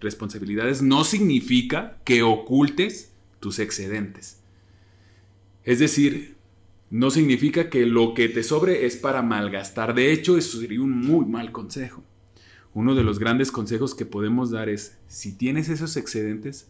responsabilidades 0.00 0.82
no 0.82 1.04
significa 1.04 1.98
que 2.02 2.24
ocultes 2.24 3.12
tus 3.38 3.60
excedentes. 3.60 4.40
Es 5.62 5.78
decir, 5.78 6.34
no 6.90 7.12
significa 7.12 7.70
que 7.70 7.86
lo 7.86 8.14
que 8.14 8.28
te 8.28 8.42
sobre 8.42 8.84
es 8.84 8.96
para 8.96 9.22
malgastar. 9.22 9.94
De 9.94 10.10
hecho, 10.10 10.36
eso 10.36 10.58
sería 10.58 10.80
un 10.80 10.90
muy 10.90 11.24
mal 11.24 11.52
consejo. 11.52 12.02
Uno 12.74 12.94
de 12.94 13.02
los 13.02 13.18
grandes 13.18 13.50
consejos 13.50 13.94
que 13.94 14.06
podemos 14.06 14.50
dar 14.50 14.68
es, 14.68 14.98
si 15.08 15.32
tienes 15.36 15.68
esos 15.68 15.96
excedentes, 15.96 16.68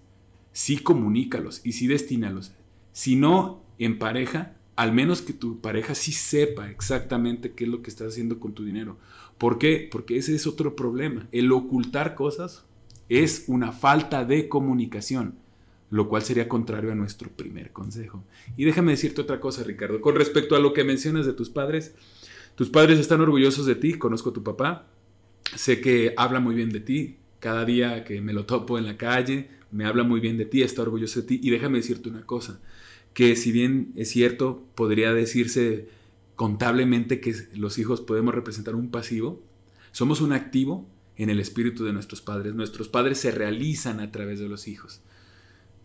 sí 0.52 0.78
comunícalos 0.78 1.60
y 1.64 1.72
sí 1.72 1.86
destínalos. 1.86 2.52
Si 2.92 3.16
no, 3.16 3.62
en 3.78 3.98
pareja, 3.98 4.56
al 4.76 4.92
menos 4.92 5.22
que 5.22 5.32
tu 5.32 5.60
pareja 5.60 5.94
sí 5.94 6.12
sepa 6.12 6.70
exactamente 6.70 7.52
qué 7.52 7.64
es 7.64 7.70
lo 7.70 7.82
que 7.82 7.90
estás 7.90 8.08
haciendo 8.08 8.38
con 8.38 8.52
tu 8.54 8.64
dinero. 8.64 8.96
¿Por 9.36 9.58
qué? 9.58 9.88
Porque 9.90 10.16
ese 10.16 10.34
es 10.34 10.46
otro 10.46 10.76
problema. 10.76 11.28
El 11.32 11.50
ocultar 11.52 12.14
cosas 12.14 12.64
es 13.08 13.44
una 13.48 13.72
falta 13.72 14.24
de 14.24 14.48
comunicación, 14.48 15.34
lo 15.90 16.08
cual 16.08 16.22
sería 16.22 16.48
contrario 16.48 16.92
a 16.92 16.94
nuestro 16.94 17.30
primer 17.30 17.72
consejo. 17.72 18.22
Y 18.56 18.64
déjame 18.64 18.92
decirte 18.92 19.20
otra 19.20 19.40
cosa, 19.40 19.64
Ricardo, 19.64 20.00
con 20.00 20.14
respecto 20.14 20.54
a 20.54 20.60
lo 20.60 20.72
que 20.72 20.84
mencionas 20.84 21.26
de 21.26 21.32
tus 21.32 21.50
padres. 21.50 21.94
Tus 22.54 22.70
padres 22.70 22.98
están 22.98 23.20
orgullosos 23.20 23.66
de 23.66 23.76
ti, 23.76 23.94
conozco 23.94 24.30
a 24.30 24.32
tu 24.32 24.42
papá, 24.42 24.86
sé 25.56 25.80
que 25.80 26.14
habla 26.16 26.40
muy 26.40 26.54
bien 26.54 26.70
de 26.70 26.80
ti, 26.80 27.16
cada 27.40 27.64
día 27.64 28.04
que 28.04 28.20
me 28.20 28.32
lo 28.32 28.46
topo 28.46 28.78
en 28.78 28.86
la 28.86 28.96
calle, 28.96 29.48
me 29.70 29.84
habla 29.84 30.04
muy 30.04 30.20
bien 30.20 30.38
de 30.38 30.44
ti, 30.44 30.62
está 30.62 30.82
orgulloso 30.82 31.20
de 31.20 31.26
ti. 31.26 31.40
Y 31.42 31.50
déjame 31.50 31.78
decirte 31.78 32.08
una 32.08 32.26
cosa, 32.26 32.60
que 33.14 33.36
si 33.36 33.52
bien 33.52 33.92
es 33.96 34.10
cierto, 34.10 34.64
podría 34.74 35.12
decirse 35.12 35.88
contablemente 36.36 37.20
que 37.20 37.34
los 37.54 37.78
hijos 37.78 38.00
podemos 38.00 38.34
representar 38.34 38.74
un 38.74 38.90
pasivo, 38.90 39.42
somos 39.92 40.20
un 40.20 40.32
activo 40.32 40.88
en 41.16 41.30
el 41.30 41.40
espíritu 41.40 41.84
de 41.84 41.92
nuestros 41.92 42.20
padres. 42.20 42.54
Nuestros 42.54 42.88
padres 42.88 43.18
se 43.18 43.30
realizan 43.30 44.00
a 44.00 44.12
través 44.12 44.38
de 44.38 44.48
los 44.48 44.68
hijos. 44.68 45.00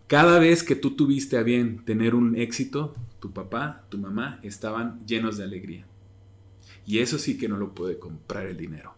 Cada 0.08 0.38
vez 0.38 0.64
que 0.64 0.76
tú 0.76 0.96
tuviste 0.96 1.38
a 1.38 1.44
bien 1.44 1.84
tener 1.86 2.14
un 2.14 2.36
éxito, 2.36 2.94
tu 3.20 3.32
papá, 3.32 3.86
tu 3.90 3.98
mamá 3.98 4.40
estaban 4.44 5.04
llenos 5.08 5.38
de 5.38 5.46
alegría. 5.46 5.88
Y 6.86 7.00
eso 7.00 7.18
sí 7.18 7.38
que 7.38 7.48
no 7.48 7.58
lo 7.58 7.74
puede 7.74 7.98
comprar 7.98 8.46
el 8.46 8.58
dinero. 8.58 8.94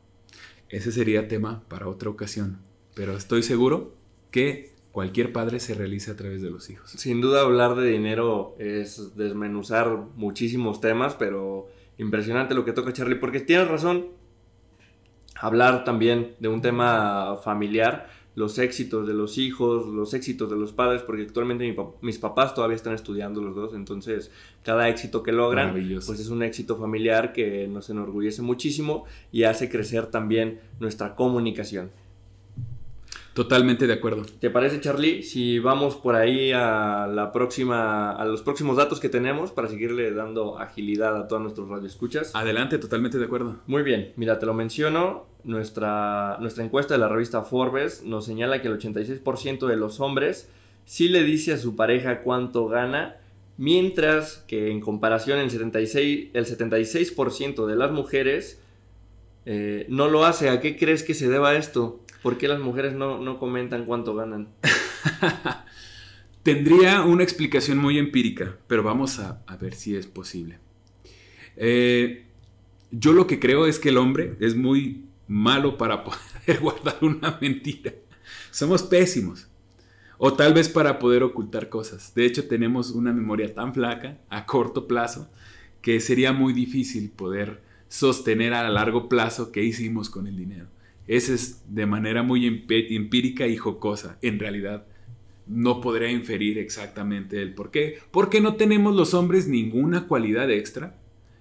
Ese 0.69 0.91
sería 0.91 1.27
tema 1.27 1.63
para 1.67 1.87
otra 1.87 2.09
ocasión. 2.09 2.59
Pero 2.95 3.15
estoy 3.15 3.43
seguro 3.43 3.95
que 4.31 4.73
cualquier 4.91 5.33
padre 5.33 5.59
se 5.59 5.73
realiza 5.73 6.13
a 6.13 6.15
través 6.15 6.41
de 6.41 6.49
los 6.49 6.69
hijos. 6.69 6.89
Sin 6.91 7.19
duda 7.19 7.41
hablar 7.41 7.75
de 7.75 7.89
dinero 7.89 8.55
es 8.59 9.15
desmenuzar 9.15 9.89
muchísimos 10.15 10.79
temas, 10.79 11.15
pero 11.15 11.67
impresionante 11.97 12.55
lo 12.55 12.63
que 12.63 12.71
toca 12.71 12.93
Charlie, 12.93 13.15
porque 13.15 13.41
tienes 13.41 13.67
razón, 13.67 14.07
hablar 15.35 15.83
también 15.83 16.35
de 16.39 16.47
un 16.47 16.61
tema 16.61 17.37
familiar, 17.43 18.09
los 18.35 18.59
éxitos 18.59 19.07
de 19.07 19.13
los 19.13 19.37
hijos, 19.37 19.87
los 19.87 20.13
éxitos 20.13 20.49
de 20.49 20.57
los 20.57 20.73
padres, 20.73 21.01
porque 21.01 21.23
actualmente 21.23 21.75
mis 22.01 22.19
papás 22.19 22.53
todavía 22.53 22.75
están 22.75 22.93
estudiando 22.93 23.41
los 23.41 23.55
dos, 23.55 23.73
entonces 23.73 24.29
cada 24.63 24.89
éxito 24.89 25.23
que 25.23 25.31
logran, 25.31 25.73
pues 25.73 26.19
es 26.19 26.29
un 26.29 26.43
éxito 26.43 26.75
familiar 26.75 27.33
que 27.33 27.67
nos 27.67 27.89
enorgullece 27.89 28.41
muchísimo 28.41 29.05
y 29.31 29.43
hace 29.43 29.69
crecer 29.69 30.07
también 30.07 30.59
nuestra 30.79 31.15
comunicación. 31.15 31.91
Totalmente 33.35 33.85
de 33.85 33.91
acuerdo. 33.91 34.25
¿Te 34.39 34.49
parece, 34.49 34.79
Charlie, 34.79 35.21
si 35.21 35.59
vamos 35.59 35.97
por 35.97 36.15
ahí 36.15 36.53
a 36.53 37.05
la 37.05 37.33
próxima, 37.33 38.11
a 38.11 38.23
los 38.23 38.41
próximos 38.41 38.77
datos 38.77 39.01
que 39.01 39.09
tenemos 39.09 39.51
para 39.51 39.67
seguirle 39.67 40.13
dando 40.13 40.57
agilidad 40.57 41.17
a 41.17 41.27
todos 41.27 41.41
nuestros 41.41 41.67
radioescuchas? 41.67 42.33
Adelante, 42.33 42.77
totalmente 42.77 43.17
de 43.17 43.25
acuerdo. 43.25 43.57
Muy 43.67 43.83
bien, 43.83 44.13
mira, 44.15 44.39
te 44.39 44.45
lo 44.45 44.53
menciono. 44.53 45.25
Nuestra, 45.43 46.37
nuestra 46.39 46.63
encuesta 46.63 46.93
de 46.93 47.01
la 47.01 47.09
revista 47.09 47.41
Forbes 47.41 48.03
nos 48.03 48.23
señala 48.23 48.61
que 48.61 48.69
el 48.69 48.79
86% 48.79 49.67
de 49.67 49.75
los 49.75 49.99
hombres 49.99 50.49
sí 50.85 51.09
le 51.09 51.23
dice 51.23 51.51
a 51.51 51.57
su 51.57 51.75
pareja 51.75 52.21
cuánto 52.21 52.69
gana, 52.69 53.17
mientras 53.57 54.45
que 54.47 54.71
en 54.71 54.79
comparación 54.79 55.39
el 55.39 55.51
76%, 55.51 56.29
el 56.33 56.45
76 56.45 57.13
de 57.67 57.75
las 57.75 57.91
mujeres 57.91 58.61
eh, 59.45 59.85
no 59.89 60.07
lo 60.07 60.23
hace. 60.23 60.47
¿A 60.47 60.61
qué 60.61 60.77
crees 60.77 61.03
que 61.03 61.13
se 61.13 61.27
deba 61.27 61.55
esto? 61.55 61.99
¿Por 62.25 62.39
qué 62.39 62.47
las 62.47 62.59
mujeres 62.59 62.95
no, 62.95 63.37
comentan 63.37 63.85
cuánto 63.85 64.15
ganan? 64.15 64.47
Tendría 66.41 67.03
una 67.03 67.21
explicación 67.21 67.77
muy 67.77 67.99
empírica, 67.99 68.57
pero 68.65 68.81
vamos 68.81 69.19
a, 69.19 69.45
ver 69.61 69.75
si 69.75 69.95
es 69.95 70.07
posible. 70.07 70.57
Eh, 71.55 72.25
yo 72.89 73.13
lo 73.13 73.27
que 73.27 73.39
creo 73.39 73.67
es 73.67 73.77
que 73.77 73.89
el 73.89 73.97
hombre 73.97 74.37
es 74.39 74.55
muy 74.55 75.05
malo 75.27 75.77
para 75.77 76.03
poder 76.03 76.61
guardar 76.61 76.97
una 77.01 77.37
mentira. 77.39 77.93
Somos 78.49 78.81
pésimos. 78.81 79.47
O 80.17 80.33
tal 80.33 80.55
vez 80.55 80.67
para 80.67 80.97
poder 80.97 81.21
ocultar 81.21 81.69
cosas. 81.69 82.15
De 82.15 82.25
hecho, 82.25 82.47
tenemos 82.47 82.89
una 82.89 83.13
memoria 83.13 83.53
tan 83.53 83.71
flaca 83.71 84.17
a 84.29 84.47
corto 84.47 84.87
plazo 84.87 85.29
que 85.83 85.99
sería 85.99 86.33
muy 86.33 86.53
difícil 86.53 87.11
poder 87.11 87.61
sostener 87.87 88.55
a 88.55 88.67
largo 88.67 89.09
plazo 89.09 89.51
qué 89.51 89.63
hicimos 89.63 90.09
con 90.09 90.25
el 90.25 90.35
dinero. 90.35 90.69
Ese 91.07 91.35
es 91.35 91.63
de 91.67 91.85
manera 91.85 92.23
muy 92.23 92.45
empírica 92.45 93.47
y 93.47 93.57
jocosa. 93.57 94.17
En 94.21 94.39
realidad, 94.39 94.87
no 95.47 95.81
podría 95.81 96.09
inferir 96.09 96.57
exactamente 96.57 97.41
el 97.41 97.53
por 97.53 97.71
qué. 97.71 97.99
Porque 98.11 98.41
no 98.41 98.55
tenemos 98.55 98.95
los 98.95 99.13
hombres 99.13 99.47
ninguna 99.47 100.07
cualidad 100.07 100.49
extra. 100.49 100.97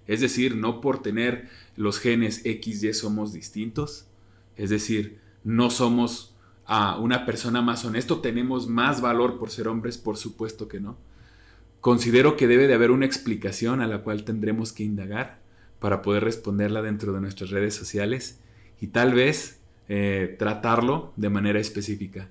Es 0.06 0.20
decir, 0.20 0.56
no 0.56 0.80
por 0.80 1.02
tener 1.02 1.48
los 1.76 1.98
genes 1.98 2.42
XY 2.42 2.92
somos 2.92 3.32
distintos. 3.32 4.06
Es 4.56 4.70
decir, 4.70 5.18
no 5.44 5.70
somos 5.70 6.34
a 6.66 6.98
una 6.98 7.26
persona 7.26 7.60
más 7.62 7.84
honesto, 7.84 8.20
tenemos 8.20 8.68
más 8.68 9.00
valor 9.00 9.38
por 9.38 9.50
ser 9.50 9.68
hombres, 9.68 9.98
por 9.98 10.16
supuesto 10.16 10.68
que 10.68 10.80
no. 10.80 10.96
Considero 11.80 12.36
que 12.36 12.46
debe 12.46 12.66
de 12.66 12.74
haber 12.74 12.90
una 12.90 13.04
explicación 13.04 13.82
a 13.82 13.86
la 13.86 14.02
cual 14.02 14.24
tendremos 14.24 14.72
que 14.72 14.84
indagar 14.84 15.40
para 15.78 16.00
poder 16.00 16.24
responderla 16.24 16.80
dentro 16.80 17.12
de 17.12 17.20
nuestras 17.20 17.50
redes 17.50 17.74
sociales 17.74 18.40
y 18.84 18.88
tal 18.88 19.14
vez 19.14 19.62
eh, 19.88 20.36
tratarlo 20.38 21.14
de 21.16 21.30
manera 21.30 21.58
específica. 21.58 22.28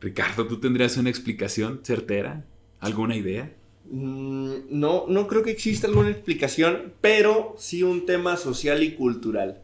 Ricardo, 0.00 0.46
¿tú 0.46 0.58
tendrías 0.58 0.96
una 0.96 1.10
explicación 1.10 1.80
certera? 1.82 2.46
¿Alguna 2.78 3.16
idea? 3.16 3.52
Mm, 3.90 4.52
no, 4.70 5.04
no 5.08 5.28
creo 5.28 5.42
que 5.42 5.50
exista 5.50 5.88
alguna 5.88 6.08
explicación, 6.08 6.94
pero 7.02 7.54
sí 7.58 7.82
un 7.82 8.06
tema 8.06 8.38
social 8.38 8.82
y 8.82 8.94
cultural. 8.94 9.60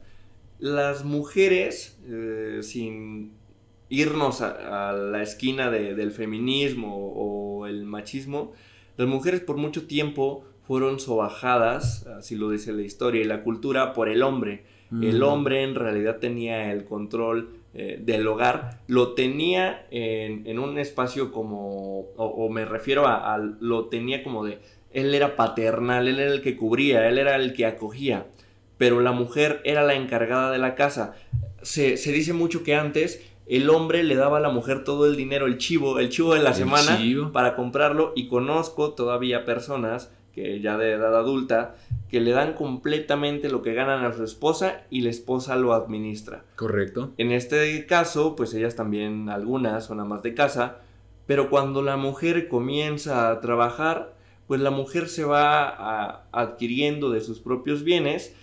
Las 0.58 1.06
mujeres, 1.06 1.96
eh, 2.06 2.58
sin 2.60 3.32
irnos 3.88 4.42
a, 4.42 4.92
la 4.92 5.22
esquina 5.22 5.70
del 5.70 6.12
feminismo 6.12 6.94
o 6.98 7.66
el 7.66 7.86
machismo, 7.86 8.52
las 8.98 9.08
mujeres 9.08 9.40
por 9.40 9.56
mucho 9.56 9.86
tiempo 9.86 10.44
fueron 10.66 11.00
sobajadas, 11.00 12.06
así 12.08 12.36
lo 12.36 12.50
dice 12.50 12.74
la 12.74 12.82
historia 12.82 13.22
y 13.22 13.24
la 13.24 13.42
cultura, 13.42 13.94
por 13.94 14.10
el 14.10 14.22
hombre 14.22 14.75
el 14.90 15.22
hombre 15.22 15.62
en 15.62 15.74
realidad 15.74 16.18
tenía 16.18 16.72
el 16.72 16.84
control 16.84 17.50
eh, 17.74 17.98
del 18.00 18.26
hogar, 18.26 18.80
lo 18.86 19.14
tenía 19.14 19.86
en, 19.90 20.58
un 20.58 20.78
espacio 20.78 21.32
como, 21.32 22.06
o, 22.16 22.48
me 22.48 22.64
refiero 22.64 23.06
a, 23.06 23.36
lo 23.60 23.86
tenía 23.86 24.22
como 24.22 24.44
de, 24.44 24.60
él 24.92 25.14
era 25.14 25.36
paternal, 25.36 26.08
él 26.08 26.20
era 26.20 26.32
el 26.32 26.40
que 26.40 26.56
cubría, 26.56 27.08
él 27.08 27.18
era 27.18 27.36
el 27.36 27.52
que 27.52 27.66
acogía, 27.66 28.26
pero 28.78 29.00
la 29.00 29.12
mujer 29.12 29.60
era 29.64 29.82
la 29.82 29.94
encargada 29.94 30.50
de 30.50 30.58
la 30.58 30.74
casa. 30.74 31.14
Se, 31.62 31.96
se 31.96 32.12
dice 32.12 32.32
mucho 32.32 32.62
que 32.62 32.74
antes 32.74 33.20
el 33.46 33.70
hombre 33.70 34.02
le 34.02 34.16
daba 34.16 34.38
a 34.38 34.40
la 34.40 34.50
mujer 34.50 34.82
todo 34.82 35.06
el 35.06 35.16
dinero, 35.16 35.46
el 35.46 35.58
chivo, 35.58 35.98
el 35.98 36.08
chivo 36.08 36.34
de 36.34 36.42
la 36.42 36.52
semana 36.52 36.98
para 37.32 37.54
comprarlo 37.54 38.12
y 38.16 38.28
conozco 38.28 38.94
todavía 38.94 39.44
personas 39.44 40.12
que 40.36 40.60
ya 40.60 40.76
de 40.76 40.92
edad 40.92 41.16
adulta 41.16 41.76
que 42.10 42.20
le 42.20 42.30
dan 42.30 42.52
completamente 42.52 43.48
lo 43.48 43.62
que 43.62 43.72
ganan 43.72 44.04
a 44.04 44.12
su 44.12 44.22
esposa 44.22 44.82
y 44.90 45.00
la 45.00 45.08
esposa 45.08 45.56
lo 45.56 45.72
administra. 45.72 46.44
Correcto. 46.54 47.12
En 47.16 47.32
este 47.32 47.86
caso, 47.86 48.36
pues 48.36 48.52
ellas 48.52 48.76
también 48.76 49.30
algunas 49.30 49.86
son 49.86 49.98
amas 49.98 50.22
de 50.22 50.34
casa, 50.34 50.76
pero 51.26 51.48
cuando 51.48 51.80
la 51.80 51.96
mujer 51.96 52.48
comienza 52.48 53.30
a 53.30 53.40
trabajar, 53.40 54.14
pues 54.46 54.60
la 54.60 54.70
mujer 54.70 55.08
se 55.08 55.24
va 55.24 56.26
adquiriendo 56.30 57.10
de 57.10 57.22
sus 57.22 57.40
propios 57.40 57.82
bienes 57.82 58.36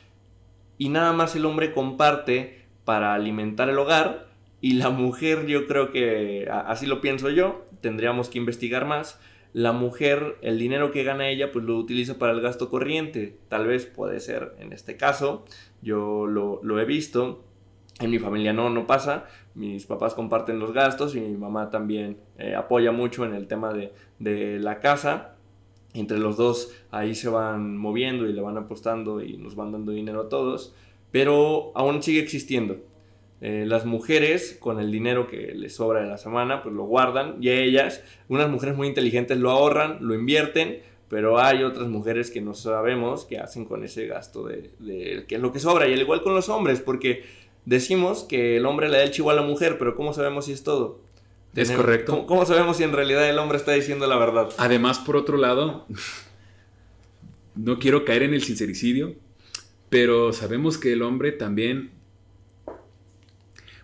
y 0.79 0.89
nada 0.89 1.13
más 1.13 1.35
el 1.35 1.45
hombre 1.45 1.73
comparte 1.73 2.65
para 2.85 3.13
alimentar 3.13 3.69
el 3.69 3.77
hogar 3.77 4.27
y 4.61 4.73
la 4.73 4.89
mujer 4.89 5.45
yo 5.45 5.67
creo 5.67 5.91
que 5.91 6.49
así 6.49 6.87
lo 6.87 7.01
pienso 7.01 7.29
yo, 7.29 7.65
tendríamos 7.81 8.29
que 8.29 8.39
investigar 8.39 8.85
más. 8.85 9.19
La 9.53 9.71
mujer, 9.71 10.37
el 10.41 10.59
dinero 10.59 10.91
que 10.91 11.03
gana 11.03 11.29
ella, 11.29 11.51
pues 11.51 11.63
lo 11.63 11.77
utiliza 11.77 12.17
para 12.17 12.33
el 12.33 12.41
gasto 12.41 12.69
corriente. 12.69 13.37
Tal 13.49 13.67
vez 13.67 13.85
puede 13.85 14.19
ser 14.19 14.55
en 14.59 14.73
este 14.73 14.97
caso, 14.97 15.45
yo 15.81 16.25
lo, 16.25 16.79
he 16.79 16.85
visto. 16.85 17.43
En 17.99 18.09
mi 18.09 18.17
familia 18.17 18.53
no, 18.53 18.69
no 18.71 18.87
pasa. 18.87 19.25
Mis 19.53 19.85
papás 19.85 20.15
comparten 20.15 20.57
los 20.57 20.73
gastos 20.73 21.15
y 21.15 21.21
mi 21.21 21.37
mamá 21.37 21.69
también 21.69 22.17
eh, 22.39 22.55
apoya 22.55 22.91
mucho 22.91 23.23
en 23.23 23.35
el 23.35 23.47
tema 23.47 23.71
de, 23.71 23.93
de 24.17 24.59
la 24.59 24.79
casa 24.79 25.33
entre 25.93 26.17
los 26.17 26.37
dos 26.37 26.71
ahí 26.91 27.15
se 27.15 27.29
van 27.29 27.77
moviendo 27.77 28.27
y 28.27 28.33
le 28.33 28.41
van 28.41 28.57
apostando 28.57 29.21
y 29.21 29.37
nos 29.37 29.55
van 29.55 29.71
dando 29.71 29.91
dinero 29.91 30.21
a 30.21 30.29
todos, 30.29 30.73
pero 31.11 31.71
aún 31.75 32.01
sigue 32.01 32.19
existiendo. 32.19 32.77
Eh, 33.45 33.65
las 33.67 33.85
mujeres 33.85 34.55
con 34.57 34.79
el 34.79 34.89
dinero 34.89 35.27
que 35.27 35.53
les 35.53 35.75
sobra 35.75 36.01
de 36.01 36.07
la 36.07 36.17
semana 36.17 36.63
pues 36.63 36.73
lo 36.73 36.85
guardan 36.85 37.35
y 37.41 37.49
ellas, 37.49 38.01
unas 38.29 38.49
mujeres 38.49 38.77
muy 38.77 38.87
inteligentes 38.87 39.37
lo 39.37 39.51
ahorran, 39.51 39.97
lo 39.99 40.15
invierten, 40.15 40.79
pero 41.09 41.37
hay 41.37 41.61
otras 41.63 41.89
mujeres 41.89 42.31
que 42.31 42.39
no 42.39 42.53
sabemos 42.53 43.25
qué 43.25 43.39
hacen 43.39 43.65
con 43.65 43.83
ese 43.83 44.07
gasto 44.07 44.45
de, 44.45 44.71
de 44.79 45.25
que 45.27 45.35
es 45.35 45.41
lo 45.41 45.51
que 45.51 45.59
sobra 45.59 45.89
y 45.89 45.93
al 45.93 45.99
igual 45.99 46.21
con 46.21 46.33
los 46.33 46.47
hombres 46.47 46.79
porque 46.79 47.25
decimos 47.65 48.23
que 48.23 48.55
el 48.55 48.65
hombre 48.65 48.87
le 48.87 48.99
da 48.99 49.03
el 49.03 49.11
chivo 49.11 49.29
a 49.29 49.33
la 49.33 49.41
mujer, 49.41 49.77
pero 49.77 49.93
¿cómo 49.93 50.13
sabemos 50.13 50.45
si 50.45 50.53
es 50.53 50.63
todo? 50.63 51.01
Es 51.53 51.69
correcto. 51.69 52.25
¿cómo, 52.25 52.45
sabemos 52.45 52.77
si 52.77 52.83
en 52.83 52.93
realidad 52.93 53.29
el 53.29 53.37
hombre 53.39 53.57
está 53.57 53.73
diciendo 53.73 54.07
la 54.07 54.17
verdad? 54.17 54.51
Además, 54.57 54.99
por 54.99 55.17
otro 55.17 55.35
lado, 55.35 55.85
no 57.55 57.77
quiero 57.77 58.05
caer 58.05 58.23
en 58.23 58.33
el 58.33 58.41
sincericidio, 58.41 59.15
pero 59.89 60.31
sabemos 60.31 60.77
que 60.77 60.93
el 60.93 61.01
hombre 61.01 61.33
también, 61.33 61.91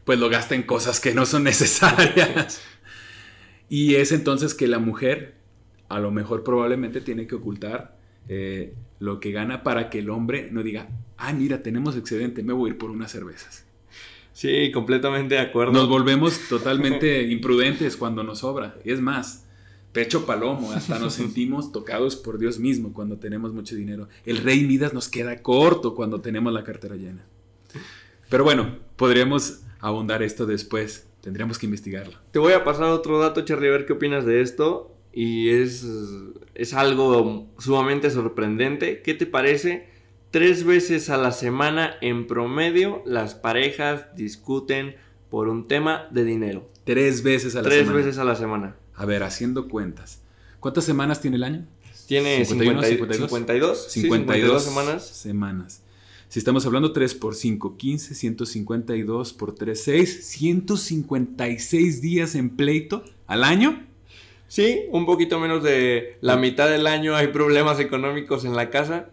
pues 0.10 0.20
lo 0.20 0.28
gasta 0.28 0.56
en 0.56 0.64
cosas 0.64 1.00
que 1.00 1.14
no 1.14 1.28
son 1.28 1.44
necesarias. 1.44 2.64
y 3.70 3.94
es 3.94 4.12
entonces 4.12 4.56
que 4.56 4.66
la 4.68 4.80
mujer, 4.80 5.36
a 5.88 6.00
lo 6.00 6.10
mejor 6.10 6.44
probablemente 6.44 7.00
tiene 7.00 7.28
que 7.28 7.36
ocultar 7.36 7.96
eh, 8.28 8.74
lo 8.98 9.20
que 9.20 9.32
gana 9.32 9.62
para 9.62 9.92
que 9.92 10.00
el 10.00 10.10
hombre 10.10 10.50
no 10.52 10.64
diga, 10.64 10.90
ah, 11.18 11.32
mira, 11.32 11.62
tenemos 11.62 11.96
excedente, 11.96 12.42
me 12.42 12.54
voy 12.54 12.72
a 12.72 12.74
ir 12.74 12.80
por 12.80 12.90
unas 12.90 13.12
cervezas. 13.12 13.68
Sí, 14.34 14.72
completamente 14.72 15.36
de 15.36 15.42
acuerdo. 15.42 15.74
Nos 15.74 15.88
volvemos 15.88 16.40
totalmente 16.50 17.22
imprudentes 17.22 17.96
cuando 17.96 18.24
nos 18.24 18.40
sobra. 18.40 18.80
Es 18.86 19.02
más, 19.02 19.46
pecho 19.92 20.26
palomo, 20.26 20.72
hasta 20.72 20.98
nos 20.98 21.14
sentimos 21.22 21.72
tocados 21.72 22.16
por 22.16 22.40
Dios 22.40 22.58
mismo 22.58 22.94
cuando 22.94 23.20
tenemos 23.20 23.54
mucho 23.54 23.76
dinero. 23.76 24.10
El 24.26 24.38
rey 24.38 24.64
Midas 24.64 24.92
nos 24.92 25.08
queda 25.08 25.44
corto 25.44 25.94
cuando 25.94 26.20
tenemos 26.20 26.52
la 26.52 26.64
cartera 26.64 26.96
llena. 26.96 27.28
Pero 28.28 28.44
bueno, 28.44 28.80
podríamos 28.96 29.66
abundar 29.80 30.24
esto 30.24 30.46
después. 30.46 31.08
Tendríamos 31.22 31.60
que 31.60 31.66
investigarlo. 31.66 32.18
Te 32.32 32.40
voy 32.40 32.54
a 32.54 32.64
pasar 32.64 32.86
otro 32.86 33.20
dato, 33.20 33.42
Charlie, 33.42 33.68
a 33.68 33.72
ver 33.72 33.86
qué 33.86 33.94
opinas 33.94 34.26
de 34.26 34.42
esto. 34.42 34.96
Y 35.12 35.50
es, 35.50 35.86
es 36.56 36.74
algo 36.74 37.48
sumamente 37.58 38.10
sorprendente. 38.10 39.02
¿Qué 39.02 39.14
te 39.14 39.26
parece? 39.26 39.90
Tres 40.32 40.64
veces 40.64 41.10
a 41.10 41.18
la 41.18 41.32
semana 41.32 41.96
en 42.02 42.28
promedio 42.28 43.02
las 43.06 43.34
parejas 43.34 44.16
discuten 44.16 44.96
por 45.30 45.48
un 45.48 45.68
tema 45.68 46.08
de 46.12 46.24
dinero. 46.24 46.70
Tres 46.84 47.24
veces 47.24 47.56
a 47.56 47.62
la 47.62 47.70
semana. 47.70 47.84
Tres 47.84 47.94
veces 47.94 48.20
a 48.20 48.24
la 48.24 48.36
semana. 48.36 48.76
A 48.96 49.06
ver, 49.06 49.24
haciendo 49.24 49.68
cuentas. 49.68 50.22
¿Cuántas 50.60 50.84
semanas 50.84 51.22
tiene 51.22 51.38
el 51.38 51.44
año? 51.44 51.66
Tiene 52.06 52.44
51, 52.44 52.84
52. 52.84 53.30
52, 53.30 53.92
52, 53.92 54.64
semanas. 54.64 55.08
Semanas. 55.08 55.84
Si 56.30 56.40
estamos 56.40 56.66
hablando 56.66 56.94
3 56.94 57.16
por 57.16 57.36
5, 57.36 57.76
15, 57.76 58.16
152 58.16 59.34
por 59.34 59.56
3, 59.56 59.84
6, 59.84 60.26
156 60.26 62.02
días 62.02 62.36
en 62.36 62.52
pleito 62.52 63.04
al 63.28 63.44
año. 63.44 63.86
Sí, 64.48 64.84
un 64.92 65.06
poquito 65.06 65.40
menos 65.40 65.64
de 65.64 66.18
la 66.22 66.38
mitad 66.38 66.70
del 66.70 66.88
año 66.88 67.16
hay 67.16 67.28
problemas 67.28 67.80
económicos 67.80 68.46
en 68.46 68.56
la 68.56 68.70
casa 68.70 69.10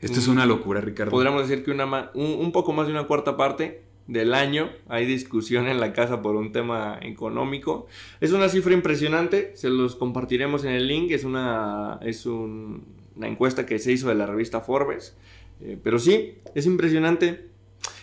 esto 0.00 0.18
es 0.18 0.28
una 0.28 0.46
locura, 0.46 0.80
Ricardo. 0.80 1.10
Podríamos 1.10 1.46
decir 1.46 1.64
que 1.64 1.70
una, 1.70 2.10
un, 2.14 2.52
poco 2.52 2.72
más 2.72 2.86
de 2.86 2.92
una 2.92 3.06
cuarta 3.06 3.36
parte 3.36 3.82
del 4.06 4.32
año 4.34 4.70
hay 4.88 5.04
discusión 5.04 5.68
en 5.68 5.78
la 5.78 5.92
casa 5.92 6.22
por 6.22 6.36
un 6.36 6.52
tema 6.52 6.98
económico. 7.02 7.86
Es 8.20 8.32
una 8.32 8.48
cifra 8.48 8.72
impresionante, 8.72 9.52
se 9.56 9.68
los 9.68 9.96
compartiremos 9.96 10.64
en 10.64 10.72
el 10.72 10.88
link, 10.88 11.10
es 11.10 11.24
una, 11.24 12.00
es 12.02 12.24
una 12.24 12.80
encuesta 13.28 13.66
que 13.66 13.78
se 13.78 13.92
hizo 13.92 14.08
de 14.08 14.14
la 14.14 14.24
revista 14.24 14.62
Forbes, 14.62 15.16
eh, 15.62 15.78
pero 15.82 15.98
sí, 15.98 16.34
es 16.54 16.66
impresionante. 16.66 17.48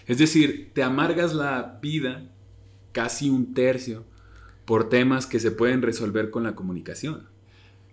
Es 0.06 0.18
decir, 0.18 0.72
te 0.74 0.84
amargas 0.84 1.34
la 1.34 1.80
vida 1.82 2.30
casi 2.92 3.30
un 3.30 3.54
tercio 3.54 4.06
por 4.66 4.90
temas 4.90 5.26
que 5.26 5.40
se 5.40 5.52
pueden 5.52 5.82
resolver 5.82 6.30
con 6.30 6.44
la 6.44 6.56
comunicación, 6.56 7.28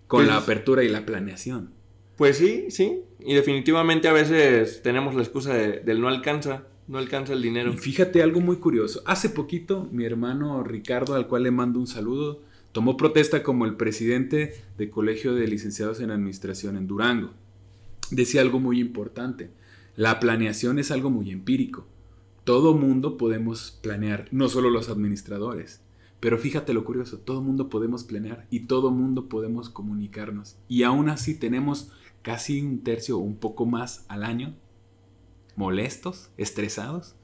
con 0.07 0.27
la 0.27 0.37
apertura 0.37 0.83
y 0.83 0.89
la 0.89 1.05
planeación. 1.05 1.71
Pues 2.15 2.37
sí, 2.37 2.67
sí. 2.69 3.01
Y 3.19 3.33
definitivamente 3.33 4.07
a 4.07 4.13
veces 4.13 4.81
tenemos 4.81 5.15
la 5.15 5.21
excusa 5.21 5.53
de, 5.53 5.79
del 5.79 5.99
no 5.99 6.07
alcanza, 6.07 6.63
no 6.87 6.97
alcanza 6.97 7.33
el 7.33 7.41
dinero. 7.41 7.73
Y 7.73 7.77
fíjate 7.77 8.21
algo 8.21 8.39
muy 8.39 8.57
curioso. 8.57 9.01
Hace 9.05 9.29
poquito 9.29 9.87
mi 9.91 10.05
hermano 10.05 10.63
Ricardo, 10.63 11.15
al 11.15 11.27
cual 11.27 11.43
le 11.43 11.51
mando 11.51 11.79
un 11.79 11.87
saludo, 11.87 12.41
tomó 12.71 12.97
protesta 12.97 13.43
como 13.43 13.65
el 13.65 13.75
presidente 13.75 14.61
del 14.77 14.89
Colegio 14.89 15.33
de 15.33 15.47
Licenciados 15.47 15.99
en 15.99 16.11
Administración 16.11 16.77
en 16.77 16.87
Durango. 16.87 17.33
Decía 18.11 18.41
algo 18.41 18.59
muy 18.59 18.79
importante. 18.79 19.51
La 19.95 20.19
planeación 20.19 20.79
es 20.79 20.91
algo 20.91 21.09
muy 21.09 21.31
empírico. 21.31 21.87
Todo 22.43 22.75
mundo 22.75 23.17
podemos 23.17 23.79
planear, 23.81 24.27
no 24.31 24.49
solo 24.49 24.69
los 24.69 24.89
administradores. 24.89 25.81
Pero 26.19 26.37
fíjate 26.37 26.73
lo 26.73 26.85
curioso, 26.85 27.19
todo 27.19 27.41
mundo 27.41 27.69
podemos 27.69 28.03
planear 28.03 28.47
y 28.49 28.61
todo 28.61 28.91
mundo 28.91 29.29
podemos 29.29 29.69
comunicarnos. 29.69 30.57
Y 30.67 30.83
aún 30.83 31.09
así 31.09 31.35
tenemos 31.35 31.91
casi 32.21 32.61
un 32.61 32.83
tercio 32.83 33.17
o 33.17 33.21
un 33.21 33.37
poco 33.37 33.65
más 33.65 34.05
al 34.07 34.23
año, 34.23 34.55
molestos, 35.55 36.29
estresados. 36.37 37.15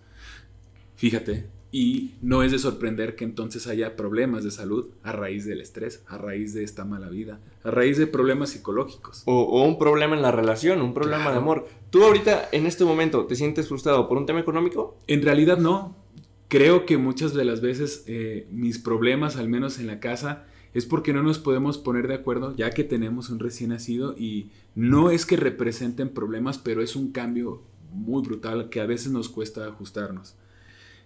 Fíjate, 0.96 1.50
y 1.72 2.16
no 2.22 2.44
es 2.44 2.52
de 2.52 2.60
sorprender 2.60 3.16
que 3.16 3.24
entonces 3.24 3.66
haya 3.66 3.96
problemas 3.96 4.44
de 4.44 4.52
salud 4.52 4.90
a 5.04 5.14
raíz 5.14 5.46
del 5.46 5.62
estrés, 5.62 6.04
a 6.08 6.18
raíz 6.18 6.54
de 6.54 6.66
esta 6.66 6.84
mala 6.84 7.10
vida, 7.10 7.40
a 7.64 7.72
raíz 7.72 7.98
de 7.98 8.08
problemas 8.08 8.50
psicológicos. 8.50 9.24
O, 9.26 9.64
un 9.64 9.80
problema 9.80 10.16
en 10.16 10.22
la 10.22 10.32
relación, 10.32 10.82
un 10.82 10.94
problema 10.94 11.32
de 11.32 11.38
amor. 11.38 11.68
¿Tú 11.90 12.04
ahorita, 12.04 12.50
en 12.52 12.66
este 12.66 12.84
momento, 12.84 13.26
te 13.26 13.36
sientes 13.36 13.70
frustrado 13.70 14.10
por 14.10 14.18
un 14.18 14.26
tema 14.26 14.42
económico? 14.42 14.98
En 15.08 15.22
realidad 15.22 15.58
no. 15.58 15.96
Creo 16.50 16.86
que 16.86 16.98
muchas 16.98 17.34
de 17.34 17.46
las 17.46 17.62
veces 17.62 18.04
eh, 18.08 18.46
mis 18.52 18.78
problemas, 18.78 19.38
al 19.38 19.48
menos 19.48 19.80
en 19.80 19.88
la 19.88 20.02
casa, 20.02 20.44
es 20.74 20.86
porque 20.86 21.14
no 21.14 21.24
nos 21.24 21.40
podemos 21.40 21.78
poner 21.78 22.10
de 22.10 22.16
acuerdo 22.16 22.54
ya 22.56 22.72
que 22.72 22.84
tenemos 22.84 23.30
un 23.30 23.40
recién 23.40 23.70
nacido 23.70 24.16
y 24.18 24.50
no 24.76 25.12
es 25.12 25.26
que 25.26 25.38
representen 25.38 26.10
problemas, 26.10 26.58
pero 26.58 26.82
es 26.82 26.98
un 26.98 27.14
cambio 27.14 27.62
muy 27.94 28.22
brutal 28.22 28.70
que 28.70 28.82
a 28.82 28.86
veces 28.86 29.14
nos 29.14 29.30
cuesta 29.30 29.66
ajustarnos. 29.66 30.36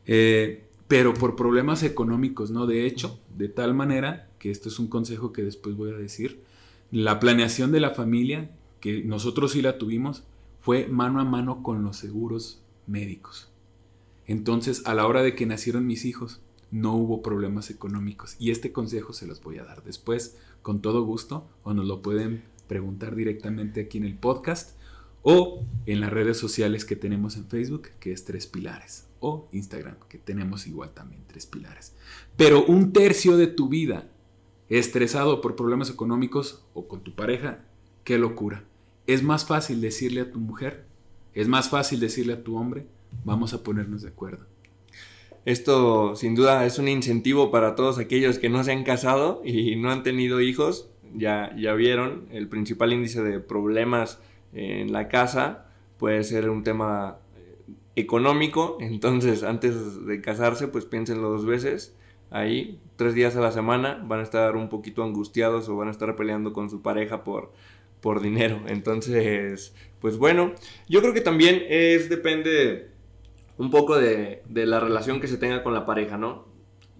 Eh, 0.08 0.64
pero 0.88 1.14
por 1.14 1.36
problemas 1.36 1.84
económicos, 1.84 2.52
¿no? 2.52 2.68
De 2.68 2.86
hecho, 2.86 3.20
de 3.38 3.50
tal 3.50 3.74
manera, 3.74 4.30
que 4.40 4.52
esto 4.52 4.70
es 4.70 4.80
un 4.80 4.88
consejo 4.88 5.34
que 5.34 5.44
después 5.44 5.76
voy 5.76 5.92
a 5.92 5.98
decir, 5.98 6.42
la 6.92 7.20
planeación 7.20 7.72
de 7.72 7.80
la 7.80 7.92
familia, 7.92 8.52
que 8.80 9.04
nosotros 9.04 9.54
sí 9.54 9.62
la 9.62 9.78
tuvimos, 9.78 10.24
fue 10.60 10.88
mano 10.88 11.20
a 11.20 11.26
mano 11.26 11.64
con 11.64 11.84
los 11.84 11.98
seguros 11.98 12.62
médicos. 12.88 13.50
Entonces, 14.28 14.84
a 14.86 14.94
la 14.94 15.08
hora 15.08 15.24
de 15.24 15.36
que 15.36 15.46
nacieron 15.46 15.88
mis 15.88 16.06
hijos, 16.06 16.42
no 16.72 16.96
hubo 16.96 17.22
problemas 17.22 17.70
económicos. 17.70 18.36
Y 18.40 18.52
este 18.52 18.72
consejo 18.72 19.14
se 19.14 19.28
los 19.28 19.42
voy 19.42 19.60
a 19.60 19.64
dar 19.64 19.84
después, 19.84 20.38
con 20.62 20.82
todo 20.82 21.04
gusto, 21.04 21.48
o 21.64 21.74
nos 21.74 21.86
lo 21.86 22.02
pueden 22.02 22.44
preguntar 22.68 23.16
directamente 23.16 23.82
aquí 23.82 23.98
en 23.98 24.06
el 24.06 24.16
podcast 24.16 24.76
o 25.22 25.64
en 25.86 26.02
las 26.02 26.12
redes 26.12 26.38
sociales 26.38 26.86
que 26.86 26.96
tenemos 26.96 27.36
en 27.38 27.46
Facebook, 27.46 27.90
que 28.00 28.12
es 28.12 28.26
Tres 28.26 28.46
Pilares, 28.48 29.05
o 29.20 29.48
Instagram, 29.52 29.96
que 30.10 30.18
tenemos 30.18 30.68
igual 30.68 30.94
también 30.94 31.24
Tres 31.28 31.46
Pilares. 31.46 31.94
Pero 32.38 32.66
un 32.66 32.94
tercio 32.94 33.38
de 33.38 33.48
tu 33.48 33.70
vida 33.70 34.10
estresado 34.70 35.42
por 35.42 35.56
problemas 35.56 35.90
económicos 35.90 36.64
o 36.74 36.88
con 36.88 37.02
tu 37.02 37.16
pareja, 37.16 37.60
qué 38.04 38.18
locura. 38.18 38.64
Es 39.08 39.24
más 39.24 39.46
fácil 39.46 39.82
decirle 39.82 40.22
a 40.22 40.32
tu 40.32 40.40
mujer, 40.40 40.86
es 41.34 41.48
más 41.48 41.70
fácil 41.70 42.00
decirle 42.00 42.34
a 42.34 42.44
tu 42.44 42.58
hombre, 42.58 42.88
vamos 43.24 43.54
a 43.54 43.64
ponernos 43.64 44.02
de 44.02 44.10
acuerdo 44.10 44.46
Esto 45.46 46.16
sin 46.16 46.36
duda 46.36 46.66
es 46.66 46.80
un 46.80 46.88
incentivo 46.88 47.52
para 47.52 47.76
todos 47.76 48.00
aquellos 48.00 48.40
que 48.40 48.50
no 48.50 48.64
se 48.64 48.72
han 48.72 48.84
casado 48.84 49.42
y 49.46 49.76
no 49.76 49.92
han 49.92 50.04
tenido 50.04 50.42
hijos. 50.42 50.90
Ya, 51.14 51.56
ya 51.56 51.74
vieron, 51.74 52.28
el 52.32 52.50
principal 52.50 52.92
índice 52.92 53.24
de 53.24 53.40
problemas 53.40 54.20
en 54.54 54.92
la 54.92 55.08
casa 55.08 55.68
puede 55.98 56.24
ser 56.24 56.50
un 56.50 56.64
tema 56.64 57.20
económico, 57.96 58.78
entonces 58.80 59.44
antes 59.44 60.06
de 60.06 60.22
casarse 60.22 60.68
pues 60.68 60.86
piénsenlo 60.86 61.30
dos 61.30 61.46
veces. 61.46 61.96
Ahí, 62.32 62.82
tres 62.96 63.14
días 63.14 63.36
a 63.36 63.42
la 63.42 63.52
semana, 63.52 64.04
van 64.06 64.20
a 64.20 64.24
estar 64.24 64.56
un 64.56 64.68
poquito 64.68 65.04
angustiados 65.04 65.70
o 65.70 65.76
van 65.76 65.88
a 65.88 65.92
estar 65.92 66.16
peleando 66.16 66.54
con 66.54 66.70
su 66.70 66.82
pareja 66.82 67.24
por, 67.24 67.54
por 68.02 68.22
dinero. 68.22 68.62
Entonces, 68.68 69.74
pues 70.02 70.18
bueno, 70.18 70.54
yo 70.90 71.02
creo 71.02 71.14
que 71.14 71.22
también 71.22 71.64
es, 71.70 72.10
depende 72.10 72.90
un 73.58 73.70
poco 73.70 73.98
de, 73.98 74.42
de 74.50 74.66
la 74.66 74.80
relación 74.80 75.22
que 75.22 75.28
se 75.28 75.38
tenga 75.38 75.64
con 75.64 75.74
la 75.74 75.86
pareja, 75.86 76.18
¿no? 76.18 76.46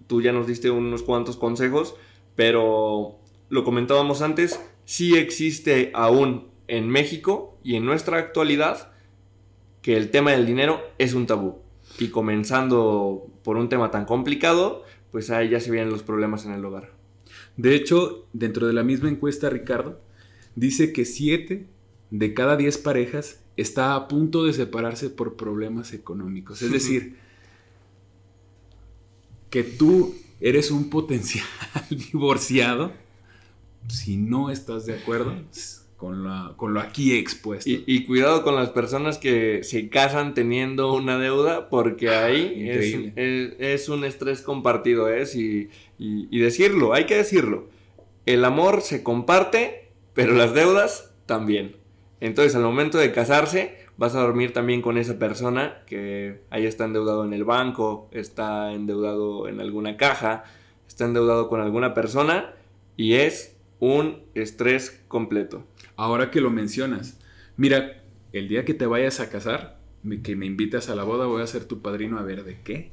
Tú 0.06 0.22
ya 0.22 0.32
nos 0.32 0.46
diste 0.46 0.70
unos 0.70 1.02
cuantos 1.02 1.36
consejos, 1.36 1.96
pero 2.34 3.18
lo 3.48 3.64
comentábamos 3.64 4.22
antes, 4.22 4.60
sí 4.84 5.16
existe 5.18 5.90
aún 5.92 6.48
en 6.68 6.88
México 6.88 7.58
y 7.62 7.74
en 7.74 7.84
nuestra 7.84 8.18
actualidad 8.18 8.92
que 9.86 9.96
el 9.96 10.10
tema 10.10 10.32
del 10.32 10.46
dinero 10.46 10.80
es 10.98 11.14
un 11.14 11.28
tabú. 11.28 11.60
Y 12.00 12.08
comenzando 12.08 13.30
por 13.44 13.56
un 13.56 13.68
tema 13.68 13.92
tan 13.92 14.04
complicado, 14.04 14.82
pues 15.12 15.30
ahí 15.30 15.50
ya 15.50 15.60
se 15.60 15.70
vienen 15.70 15.90
los 15.90 16.02
problemas 16.02 16.44
en 16.44 16.50
el 16.50 16.64
hogar. 16.64 16.90
De 17.56 17.76
hecho, 17.76 18.26
dentro 18.32 18.66
de 18.66 18.72
la 18.72 18.82
misma 18.82 19.08
encuesta, 19.08 19.48
Ricardo, 19.48 20.00
dice 20.56 20.92
que 20.92 21.04
7 21.04 21.68
de 22.10 22.34
cada 22.34 22.56
10 22.56 22.78
parejas 22.78 23.44
está 23.56 23.94
a 23.94 24.08
punto 24.08 24.44
de 24.44 24.54
separarse 24.54 25.08
por 25.08 25.36
problemas 25.36 25.92
económicos. 25.92 26.62
Es 26.62 26.72
decir, 26.72 27.18
que 29.50 29.62
tú 29.62 30.16
eres 30.40 30.72
un 30.72 30.90
potencial 30.90 31.46
divorciado 31.90 32.90
si 33.86 34.16
no 34.16 34.50
estás 34.50 34.84
de 34.84 34.98
acuerdo 34.98 35.32
con, 35.96 36.22
lo 36.22 36.80
aquí 36.80 37.16
expuesto. 37.16 37.70
Y, 37.70 38.04
cuidado 38.04 38.42
con 38.42 38.54
las 38.54 38.70
personas 38.70 39.18
que 39.18 39.62
se 39.64 39.88
casan 39.88 40.34
teniendo 40.34 40.92
una 40.94 41.18
deuda, 41.18 41.68
porque 41.70 42.10
ah, 42.10 42.26
ahí 42.26 42.68
es, 43.16 43.88
un 43.88 44.04
estrés 44.04 44.42
compartido, 44.42 45.08
¿es? 45.08 45.34
¿eh? 45.34 45.68
Y, 45.98 46.38
decirlo, 46.38 46.92
hay 46.92 47.06
que 47.06 47.16
decirlo. 47.16 47.68
El 48.26 48.44
amor 48.44 48.82
se 48.82 49.02
comparte, 49.02 49.88
pero 50.12 50.34
las 50.34 50.52
deudas 50.52 51.14
también. 51.24 51.76
Entonces, 52.20 52.54
al 52.54 52.62
momento 52.62 52.98
de 52.98 53.12
casarse, 53.12 53.76
vas 53.96 54.14
a 54.14 54.20
dormir 54.20 54.52
también 54.52 54.82
con 54.82 54.98
esa 54.98 55.18
persona 55.18 55.82
que 55.86 56.42
ahí 56.50 56.66
está 56.66 56.84
endeudado 56.84 57.24
en 57.24 57.32
el 57.32 57.44
banco, 57.44 58.08
está 58.12 58.72
endeudado 58.72 59.48
en 59.48 59.60
alguna 59.60 59.96
caja, 59.96 60.44
está 60.86 61.04
endeudado 61.04 61.48
con 61.48 61.60
alguna 61.60 61.94
persona 61.94 62.54
y 62.96 63.14
es 63.14 63.56
un 63.80 64.22
estrés 64.34 65.02
completo. 65.08 65.64
Ahora 65.96 66.30
que 66.30 66.40
lo 66.40 66.50
mencionas, 66.50 67.18
mira, 67.56 68.02
el 68.32 68.48
día 68.48 68.64
que 68.64 68.74
te 68.74 68.86
vayas 68.86 69.20
a 69.20 69.30
casar, 69.30 69.80
que 70.22 70.36
me 70.36 70.46
invitas 70.46 70.88
a 70.88 70.94
la 70.94 71.04
boda, 71.04 71.26
voy 71.26 71.42
a 71.42 71.46
ser 71.46 71.64
tu 71.64 71.80
padrino 71.80 72.18
a 72.18 72.22
ver 72.22 72.44
de 72.44 72.60
qué, 72.60 72.92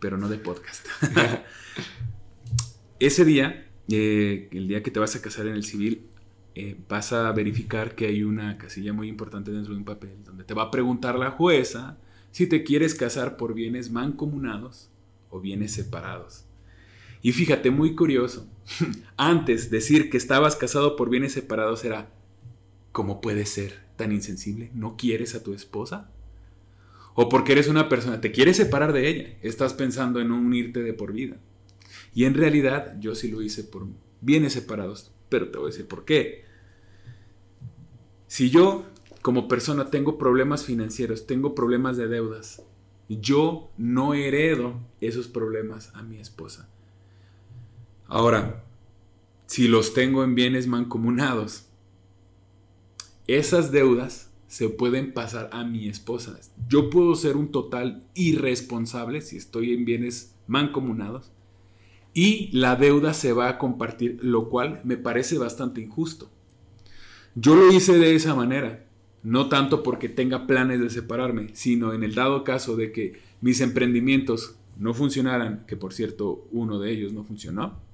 pero 0.00 0.18
no 0.18 0.28
de 0.28 0.38
podcast. 0.38 0.86
Ese 3.00 3.24
día, 3.24 3.66
eh, 3.88 4.48
el 4.52 4.68
día 4.68 4.82
que 4.82 4.90
te 4.90 5.00
vas 5.00 5.16
a 5.16 5.22
casar 5.22 5.46
en 5.46 5.54
el 5.54 5.64
civil, 5.64 6.06
eh, 6.54 6.76
vas 6.88 7.12
a 7.12 7.32
verificar 7.32 7.94
que 7.94 8.06
hay 8.06 8.22
una 8.22 8.58
casilla 8.58 8.92
muy 8.92 9.08
importante 9.08 9.50
dentro 9.50 9.72
de 9.72 9.78
un 9.78 9.84
papel, 9.84 10.22
donde 10.24 10.44
te 10.44 10.52
va 10.52 10.64
a 10.64 10.70
preguntar 10.70 11.18
la 11.18 11.30
jueza 11.30 11.98
si 12.32 12.46
te 12.46 12.64
quieres 12.64 12.94
casar 12.94 13.36
por 13.36 13.54
bienes 13.54 13.90
mancomunados 13.90 14.90
o 15.30 15.40
bienes 15.40 15.72
separados. 15.72 16.44
Y 17.22 17.32
fíjate, 17.32 17.70
muy 17.70 17.94
curioso, 17.94 18.46
antes 19.16 19.70
decir 19.70 20.10
que 20.10 20.16
estabas 20.16 20.56
casado 20.56 20.96
por 20.96 21.10
bienes 21.10 21.32
separados 21.32 21.84
era, 21.84 22.10
¿cómo 22.92 23.20
puedes 23.20 23.50
ser 23.50 23.80
tan 23.96 24.12
insensible? 24.12 24.70
¿No 24.74 24.96
quieres 24.96 25.34
a 25.34 25.42
tu 25.42 25.52
esposa? 25.52 26.10
O 27.14 27.28
porque 27.28 27.52
eres 27.52 27.68
una 27.68 27.88
persona, 27.88 28.20
te 28.20 28.32
quieres 28.32 28.56
separar 28.56 28.92
de 28.92 29.08
ella, 29.08 29.38
estás 29.42 29.74
pensando 29.74 30.20
en 30.20 30.28
no 30.28 30.36
unirte 30.36 30.82
de 30.82 30.94
por 30.94 31.12
vida. 31.12 31.36
Y 32.14 32.24
en 32.24 32.34
realidad 32.34 32.96
yo 33.00 33.14
sí 33.14 33.30
lo 33.30 33.42
hice 33.42 33.64
por 33.64 33.86
bienes 34.20 34.54
separados, 34.54 35.12
pero 35.28 35.50
te 35.50 35.58
voy 35.58 35.68
a 35.68 35.72
decir 35.72 35.86
por 35.86 36.04
qué. 36.04 36.44
Si 38.26 38.48
yo 38.48 38.86
como 39.22 39.48
persona 39.48 39.90
tengo 39.90 40.16
problemas 40.16 40.64
financieros, 40.64 41.26
tengo 41.26 41.54
problemas 41.54 41.96
de 41.96 42.08
deudas, 42.08 42.62
yo 43.08 43.70
no 43.76 44.14
heredo 44.14 44.80
esos 45.00 45.28
problemas 45.28 45.90
a 45.94 46.02
mi 46.02 46.18
esposa. 46.18 46.68
Ahora, 48.10 48.64
si 49.46 49.68
los 49.68 49.94
tengo 49.94 50.24
en 50.24 50.34
bienes 50.34 50.66
mancomunados, 50.66 51.68
esas 53.28 53.70
deudas 53.70 54.32
se 54.48 54.68
pueden 54.68 55.14
pasar 55.14 55.48
a 55.52 55.62
mi 55.62 55.88
esposa. 55.88 56.36
Yo 56.68 56.90
puedo 56.90 57.14
ser 57.14 57.36
un 57.36 57.52
total 57.52 58.02
irresponsable 58.14 59.20
si 59.20 59.36
estoy 59.36 59.72
en 59.72 59.84
bienes 59.84 60.34
mancomunados 60.48 61.30
y 62.12 62.50
la 62.50 62.74
deuda 62.74 63.14
se 63.14 63.32
va 63.32 63.48
a 63.48 63.58
compartir, 63.58 64.18
lo 64.22 64.48
cual 64.48 64.80
me 64.82 64.96
parece 64.96 65.38
bastante 65.38 65.80
injusto. 65.80 66.28
Yo 67.36 67.54
lo 67.54 67.72
hice 67.72 67.96
de 67.96 68.16
esa 68.16 68.34
manera, 68.34 68.86
no 69.22 69.48
tanto 69.48 69.84
porque 69.84 70.08
tenga 70.08 70.48
planes 70.48 70.80
de 70.80 70.90
separarme, 70.90 71.50
sino 71.52 71.92
en 71.92 72.02
el 72.02 72.16
dado 72.16 72.42
caso 72.42 72.74
de 72.74 72.90
que 72.90 73.20
mis 73.40 73.60
emprendimientos 73.60 74.56
no 74.76 74.94
funcionaran, 74.94 75.64
que 75.68 75.76
por 75.76 75.92
cierto 75.92 76.48
uno 76.50 76.80
de 76.80 76.90
ellos 76.90 77.12
no 77.12 77.22
funcionó, 77.22 77.88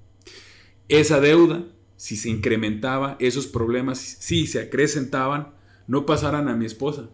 esa 0.89 1.21
deuda, 1.21 1.65
si 1.97 2.17
se 2.17 2.29
incrementaba, 2.29 3.17
esos 3.19 3.47
problemas, 3.47 3.99
si 3.99 4.47
se 4.47 4.61
acrecentaban, 4.61 5.55
no 5.87 6.07
pasaran 6.07 6.49
a 6.49 6.57
mi 6.57 6.67
esposa 6.67 7.09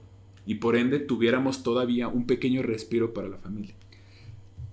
y 0.46 0.56
por 0.56 0.76
ende 0.76 0.98
tuviéramos 0.98 1.62
todavía 1.62 2.08
un 2.08 2.26
pequeño 2.26 2.62
respiro 2.62 3.14
para 3.14 3.28
la 3.28 3.38
familia. 3.38 3.74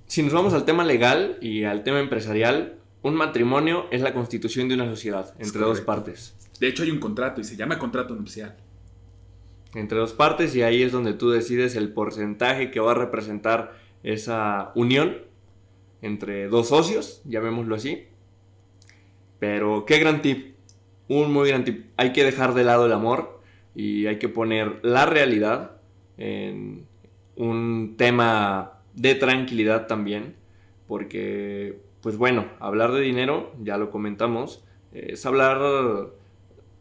Si 0.07 0.23
nos 0.23 0.33
vamos 0.33 0.53
al 0.53 0.65
tema 0.65 0.83
legal 0.83 1.38
y 1.41 1.63
al 1.63 1.83
tema 1.83 1.99
empresarial, 1.99 2.79
un 3.01 3.15
matrimonio 3.15 3.85
es 3.91 4.01
la 4.01 4.13
constitución 4.13 4.67
de 4.67 4.75
una 4.75 4.89
sociedad 4.89 5.33
entre 5.39 5.62
dos 5.62 5.81
partes. 5.81 6.35
De 6.59 6.67
hecho 6.67 6.83
hay 6.83 6.91
un 6.91 6.99
contrato 6.99 7.39
y 7.39 7.43
se 7.43 7.55
llama 7.55 7.79
contrato 7.79 8.15
nupcial. 8.15 8.57
Entre 9.75 9.97
dos 9.97 10.13
partes 10.13 10.55
y 10.55 10.63
ahí 10.63 10.81
es 10.81 10.91
donde 10.91 11.13
tú 11.13 11.29
decides 11.29 11.75
el 11.75 11.93
porcentaje 11.93 12.71
que 12.71 12.79
va 12.79 12.91
a 12.91 12.95
representar 12.95 13.77
esa 14.01 14.71
unión 14.75 15.17
entre 16.01 16.47
dos 16.47 16.69
socios, 16.69 17.21
llamémoslo 17.25 17.75
así. 17.75 18.09
Pero 19.39 19.86
qué 19.86 19.99
gran 19.99 20.21
tip, 20.21 20.56
un 21.08 21.32
muy 21.32 21.49
gran 21.49 21.63
tip. 21.63 21.88
Hay 21.97 22.13
que 22.13 22.23
dejar 22.23 22.54
de 22.54 22.63
lado 22.63 22.86
el 22.86 22.93
amor 22.93 23.41
y 23.75 24.06
hay 24.08 24.19
que 24.19 24.30
poner 24.30 24.80
la 24.84 25.06
realidad 25.06 25.78
en 26.17 26.86
un 27.36 27.95
tema 27.97 28.82
de 28.93 29.15
tranquilidad 29.15 29.88
también, 29.88 30.36
porque, 30.88 31.80
pues 32.02 32.17
bueno, 32.17 32.47
hablar 32.60 32.91
de 32.91 33.02
dinero, 33.02 33.54
ya 33.62 33.78
lo 33.78 33.91
comentamos, 33.91 34.63
es 34.91 35.25
hablar 35.25 35.60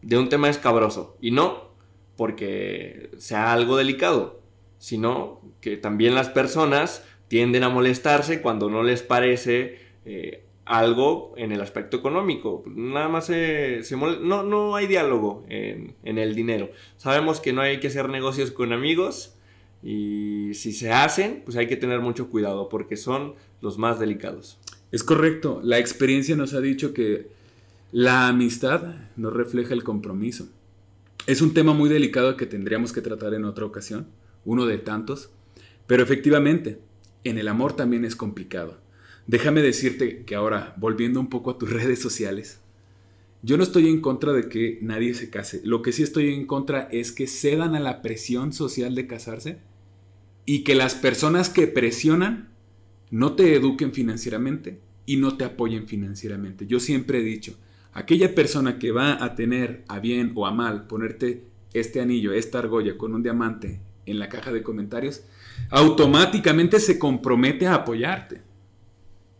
de 0.02 0.18
un 0.18 0.28
tema 0.28 0.48
escabroso. 0.48 1.16
Y 1.20 1.30
no 1.30 1.68
porque 2.18 3.10
sea 3.18 3.52
algo 3.52 3.76
delicado, 3.76 4.40
sino 4.78 5.40
que 5.60 5.76
también 5.76 6.16
las 6.16 6.28
personas 6.28 7.06
tienden 7.28 7.62
a 7.62 7.68
molestarse 7.68 8.42
cuando 8.42 8.68
no 8.68 8.82
les 8.82 9.02
parece 9.02 9.78
eh, 10.04 10.42
algo 10.68 11.32
en 11.36 11.50
el 11.50 11.60
aspecto 11.60 11.96
económico. 11.96 12.62
Nada 12.66 13.08
más 13.08 13.26
se, 13.26 13.82
no, 13.96 14.42
no 14.42 14.76
hay 14.76 14.86
diálogo 14.86 15.44
en, 15.48 15.96
en, 16.04 16.18
el 16.18 16.34
dinero. 16.34 16.70
Sabemos 16.98 17.40
que 17.40 17.52
no 17.52 17.62
hay 17.62 17.80
que 17.80 17.88
hacer 17.88 18.08
negocios 18.10 18.50
con 18.50 18.72
amigos 18.72 19.34
y 19.82 20.50
si 20.52 20.72
se 20.72 20.92
hacen, 20.92 21.42
pues 21.44 21.56
hay 21.56 21.68
que 21.68 21.76
tener 21.76 22.00
mucho 22.00 22.28
cuidado 22.28 22.68
porque 22.68 22.96
son 22.96 23.34
los 23.62 23.78
más 23.78 23.98
delicados. 23.98 24.58
Es 24.92 25.02
correcto. 25.02 25.60
La 25.64 25.78
experiencia 25.78 26.36
nos 26.36 26.52
ha 26.52 26.60
dicho 26.60 26.92
que 26.92 27.28
la 27.90 28.28
amistad 28.28 28.94
no 29.16 29.30
refleja 29.30 29.72
el 29.72 29.84
compromiso. 29.84 30.48
Es 31.26 31.40
un 31.40 31.54
tema 31.54 31.72
muy 31.72 31.88
delicado 31.88 32.36
que 32.36 32.46
tendríamos 32.46 32.92
que 32.92 33.00
tratar 33.00 33.32
en 33.32 33.44
otra 33.44 33.64
ocasión, 33.64 34.08
uno 34.44 34.66
de 34.66 34.78
tantos, 34.78 35.30
pero 35.86 36.02
efectivamente, 36.02 36.78
en 37.24 37.38
el 37.38 37.48
amor 37.48 37.74
también 37.74 38.04
es 38.04 38.16
complicado. 38.16 38.78
Déjame 39.28 39.60
decirte 39.60 40.24
que 40.24 40.34
ahora, 40.34 40.74
volviendo 40.78 41.20
un 41.20 41.28
poco 41.28 41.50
a 41.50 41.58
tus 41.58 41.70
redes 41.72 42.00
sociales, 42.00 42.60
yo 43.42 43.56
no 43.56 43.62
estoy 43.62 43.86
en 43.86 44.00
contra 44.00 44.32
de 44.32 44.48
que 44.48 44.78
nadie 44.82 45.14
se 45.14 45.30
case. 45.30 45.60
Lo 45.64 45.82
que 45.82 45.92
sí 45.92 46.02
estoy 46.02 46.34
en 46.34 46.46
contra 46.46 46.88
es 46.90 47.12
que 47.12 47.26
cedan 47.28 47.76
a 47.76 47.80
la 47.80 48.02
presión 48.02 48.52
social 48.52 48.94
de 48.94 49.06
casarse 49.06 49.58
y 50.46 50.64
que 50.64 50.74
las 50.74 50.94
personas 50.94 51.50
que 51.50 51.66
presionan 51.66 52.48
no 53.10 53.34
te 53.34 53.54
eduquen 53.54 53.92
financieramente 53.92 54.80
y 55.04 55.18
no 55.18 55.36
te 55.36 55.44
apoyen 55.44 55.86
financieramente. 55.86 56.66
Yo 56.66 56.80
siempre 56.80 57.18
he 57.18 57.22
dicho, 57.22 57.54
aquella 57.92 58.34
persona 58.34 58.78
que 58.78 58.92
va 58.92 59.22
a 59.22 59.34
tener 59.34 59.84
a 59.88 60.00
bien 60.00 60.32
o 60.36 60.46
a 60.46 60.52
mal 60.52 60.86
ponerte 60.86 61.44
este 61.74 62.00
anillo, 62.00 62.32
esta 62.32 62.60
argolla 62.60 62.96
con 62.96 63.14
un 63.14 63.22
diamante 63.22 63.80
en 64.06 64.18
la 64.18 64.30
caja 64.30 64.52
de 64.52 64.62
comentarios, 64.62 65.22
automáticamente 65.68 66.80
se 66.80 66.98
compromete 66.98 67.66
a 67.66 67.74
apoyarte. 67.74 68.47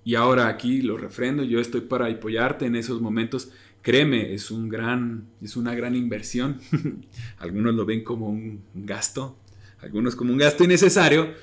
Y 0.09 0.15
ahora 0.15 0.49
aquí 0.49 0.81
lo 0.81 0.97
refrendo, 0.97 1.45
yo 1.45 1.61
estoy 1.61 1.83
para 1.83 2.07
apoyarte 2.07 2.65
en 2.65 2.77
esos 2.77 3.03
momentos. 3.03 3.51
Créeme, 3.83 4.33
es 4.33 4.51
un 4.51 4.71
gran 4.71 5.29
es 5.43 5.55
una 5.55 5.75
gran 5.75 5.95
inversión. 5.95 6.63
algunos 7.39 7.75
lo 7.75 7.85
ven 7.85 8.05
como 8.05 8.31
un 8.31 8.63
gasto, 8.73 9.37
algunos 9.81 10.17
como 10.17 10.33
un 10.33 10.39
gasto 10.39 10.65
innecesario, 10.65 11.35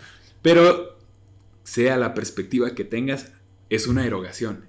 pero 0.41 0.97
sea 1.61 1.95
la 1.97 2.15
perspectiva 2.15 2.73
que 2.73 2.83
tengas, 2.83 3.33
es 3.69 3.85
una 3.85 4.03
erogación. 4.03 4.65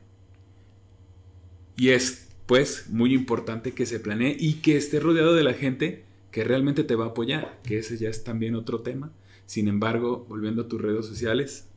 Y 1.79 1.89
es 1.89 2.29
pues 2.45 2.91
muy 2.91 3.15
importante 3.15 3.73
que 3.73 3.87
se 3.87 3.99
planee 3.99 4.37
y 4.39 4.57
que 4.57 4.77
esté 4.77 5.01
rodeado 5.01 5.35
de 5.35 5.45
la 5.45 5.55
gente 5.55 6.05
que 6.31 6.45
realmente 6.45 6.85
te 6.85 6.97
va 6.97 7.07
a 7.07 7.09
apoyar, 7.09 7.63
que 7.63 7.79
ese 7.79 7.97
ya 7.97 8.11
es 8.11 8.25
también 8.25 8.57
otro 8.57 8.83
tema. 8.83 9.11
Sin 9.47 9.69
embargo, 9.69 10.27
volviendo 10.29 10.65
a 10.65 10.69
tus 10.69 10.83
redes 10.83 11.07
sociales, 11.07 11.71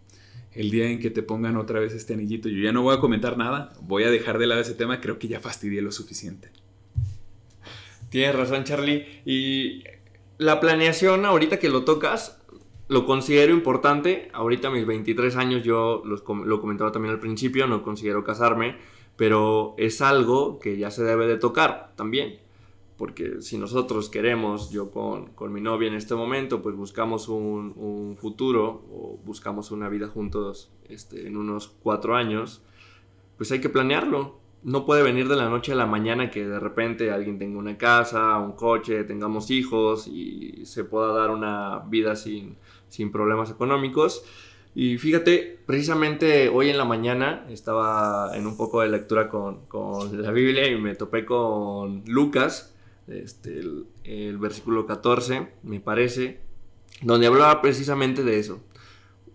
el 0.54 0.72
día 0.72 0.90
en 0.90 1.00
que 1.00 1.10
te 1.10 1.24
pongan 1.24 1.58
otra 1.58 1.80
vez 1.80 1.94
este 1.94 2.14
anillito, 2.14 2.50
yo 2.50 2.64
ya 2.64 2.72
no 2.72 2.82
voy 2.82 2.96
a 2.96 3.00
comentar 3.00 3.38
nada, 3.38 3.74
voy 3.82 4.04
a 4.04 4.10
dejar 4.10 4.38
de 4.38 4.48
lado 4.48 4.62
ese 4.62 4.74
tema, 4.74 5.00
creo 5.00 5.20
que 5.20 5.28
ya 5.28 5.40
fastidié 5.40 5.82
lo 5.82 5.92
suficiente. 5.92 6.50
Tienes 8.10 8.36
razón, 8.36 8.64
Charlie. 8.64 9.22
Y 9.26 9.84
la 10.38 10.60
planeación, 10.60 11.26
ahorita 11.26 11.60
que 11.60 11.70
lo 11.70 11.84
tocas, 11.84 12.42
lo 12.88 13.06
considero 13.06 13.54
importante. 13.54 14.30
Ahorita 14.34 14.72
mis 14.72 14.86
23 14.86 15.36
años, 15.36 15.64
yo 15.64 16.02
lo 16.04 16.62
comentaba 16.62 16.92
también 16.92 17.14
al 17.14 17.20
principio, 17.20 17.68
no 17.68 17.84
considero 17.84 18.24
casarme, 18.24 18.78
pero 19.16 19.76
es 19.78 20.02
algo 20.02 20.58
que 20.60 20.78
ya 20.78 20.90
se 20.90 21.04
debe 21.04 21.28
de 21.28 21.38
tocar 21.38 21.94
también 21.96 22.40
porque 23.00 23.42
si 23.42 23.58
nosotros 23.58 24.10
queremos, 24.10 24.72
yo 24.72 24.92
con, 24.92 25.32
mi 25.54 25.62
novia 25.62 25.88
en 25.88 25.94
este 25.94 26.16
momento, 26.16 26.62
pues 26.62 26.76
buscamos 26.76 27.30
un, 27.30 28.18
futuro 28.20 28.84
o 28.92 29.18
buscamos 29.24 29.72
una 29.72 29.88
vida 29.88 30.10
juntos 30.10 30.70
este, 30.90 31.26
en 31.26 31.38
unos 31.38 31.70
cuatro 31.82 32.18
años, 32.18 32.62
pues 33.38 33.54
hay 33.54 33.62
que 33.62 33.70
planearlo. 33.70 34.38
No 34.64 34.86
puede 34.86 35.02
venir 35.02 35.30
de 35.30 35.38
la 35.38 35.48
noche 35.48 35.72
a 35.72 35.76
la 35.76 35.86
mañana 35.86 36.30
que 36.30 36.46
de 36.46 36.60
repente 36.60 37.10
alguien 37.10 37.40
tenga 37.40 37.58
una 37.58 37.78
casa, 37.78 38.38
un 38.38 38.52
coche, 38.52 39.06
tengamos 39.06 39.50
hijos 39.50 40.06
y 40.06 40.66
se 40.66 40.84
pueda 40.84 41.14
dar 41.14 41.30
una 41.30 41.80
vida 41.88 42.18
sin, 42.18 42.58
sin 42.90 43.14
problemas 43.14 43.50
económicos. 43.50 44.26
Y 44.76 44.98
fíjate, 44.98 45.58
precisamente 45.66 46.50
hoy 46.50 46.70
en 46.70 46.78
la 46.78 46.84
mañana 46.84 47.46
estaba 47.50 48.36
en 48.36 48.46
un 48.46 48.58
poco 48.58 48.82
de 48.82 48.90
lectura 48.90 49.30
con, 49.30 49.66
con 49.68 50.22
la 50.22 50.32
Biblia 50.32 50.68
y 50.70 50.76
me 50.76 50.96
topé 50.96 51.24
con 51.24 52.04
Lucas, 52.06 52.76
este, 53.10 53.62
el, 54.04 54.38
versículo 54.38 54.86
14, 54.86 55.50
me 55.64 55.80
parece, 55.80 56.42
donde 57.02 57.28
hablaba 57.28 57.62
precisamente 57.62 58.24
de 58.24 58.40
eso. 58.40 58.62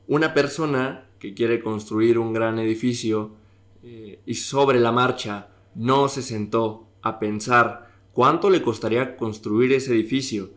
Una 0.07 0.35
persona 0.35 1.09
que 1.19 1.35
quiere 1.35 1.63
construir 1.63 2.19
un 2.19 2.33
gran 2.33 2.59
edificio 2.59 3.33
eh, 3.83 4.21
y 4.27 4.35
sobre 4.35 4.81
la 4.81 4.93
marcha 4.93 5.49
no 5.75 6.09
se 6.09 6.23
sentó 6.23 6.89
a 7.03 7.19
pensar 7.19 7.91
cuánto 8.13 8.51
le 8.51 8.63
costaría 8.63 9.17
construir 9.17 9.73
ese 9.73 9.93
edificio 9.93 10.51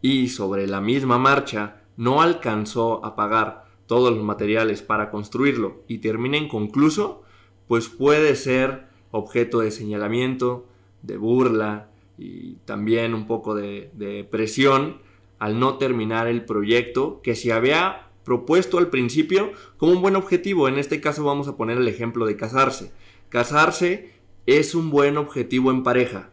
y 0.00 0.28
sobre 0.28 0.66
la 0.66 0.80
misma 0.80 1.18
marcha 1.18 1.82
no 1.96 2.22
alcanzó 2.22 3.04
a 3.04 3.16
pagar 3.16 3.64
todos 3.86 4.14
los 4.14 4.24
materiales 4.24 4.82
para 4.82 5.10
construirlo 5.10 5.82
y 5.88 5.98
termina 5.98 6.36
inconcluso, 6.36 7.22
pues 7.68 7.88
puede 7.88 8.36
ser 8.36 8.86
objeto 9.10 9.60
de 9.60 9.70
señalamiento, 9.70 10.66
de 11.02 11.16
burla, 11.16 11.90
y 12.18 12.54
también 12.64 13.14
un 13.14 13.26
poco 13.26 13.54
de, 13.54 14.26
presión 14.30 15.00
al 15.38 15.60
no 15.60 15.76
terminar 15.76 16.26
el 16.28 16.44
proyecto 16.44 17.20
que 17.22 17.34
se 17.34 17.52
había 17.52 18.08
propuesto 18.24 18.78
al 18.78 18.88
principio 18.88 19.52
como 19.76 19.92
un 19.92 20.02
buen 20.02 20.16
objetivo. 20.16 20.68
En 20.68 20.78
este 20.78 21.00
caso 21.00 21.24
vamos 21.24 21.46
a 21.48 21.56
poner 21.56 21.76
el 21.78 21.88
ejemplo 21.88 22.26
de 22.26 22.36
casarse. 22.36 22.92
Casarse 23.28 24.12
es 24.46 24.74
un 24.74 24.90
buen 24.90 25.16
objetivo 25.18 25.70
en 25.70 25.82
pareja. 25.82 26.30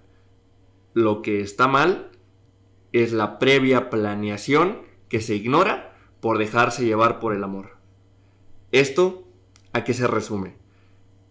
Lo 0.94 1.22
que 1.22 1.42
está 1.42 1.68
mal 1.68 2.12
es 2.94 3.12
la 3.12 3.40
previa 3.40 3.90
planeación 3.90 4.84
que 5.10 5.20
se 5.20 5.36
ignora 5.36 5.96
por 6.22 6.38
dejarse 6.38 6.86
llevar 6.86 7.20
por 7.20 7.34
el 7.34 7.44
amor. 7.44 7.78
Esto, 8.72 9.28
¿a 9.74 9.84
qué 9.84 9.94
se 9.94 10.08
resume? 10.08 10.56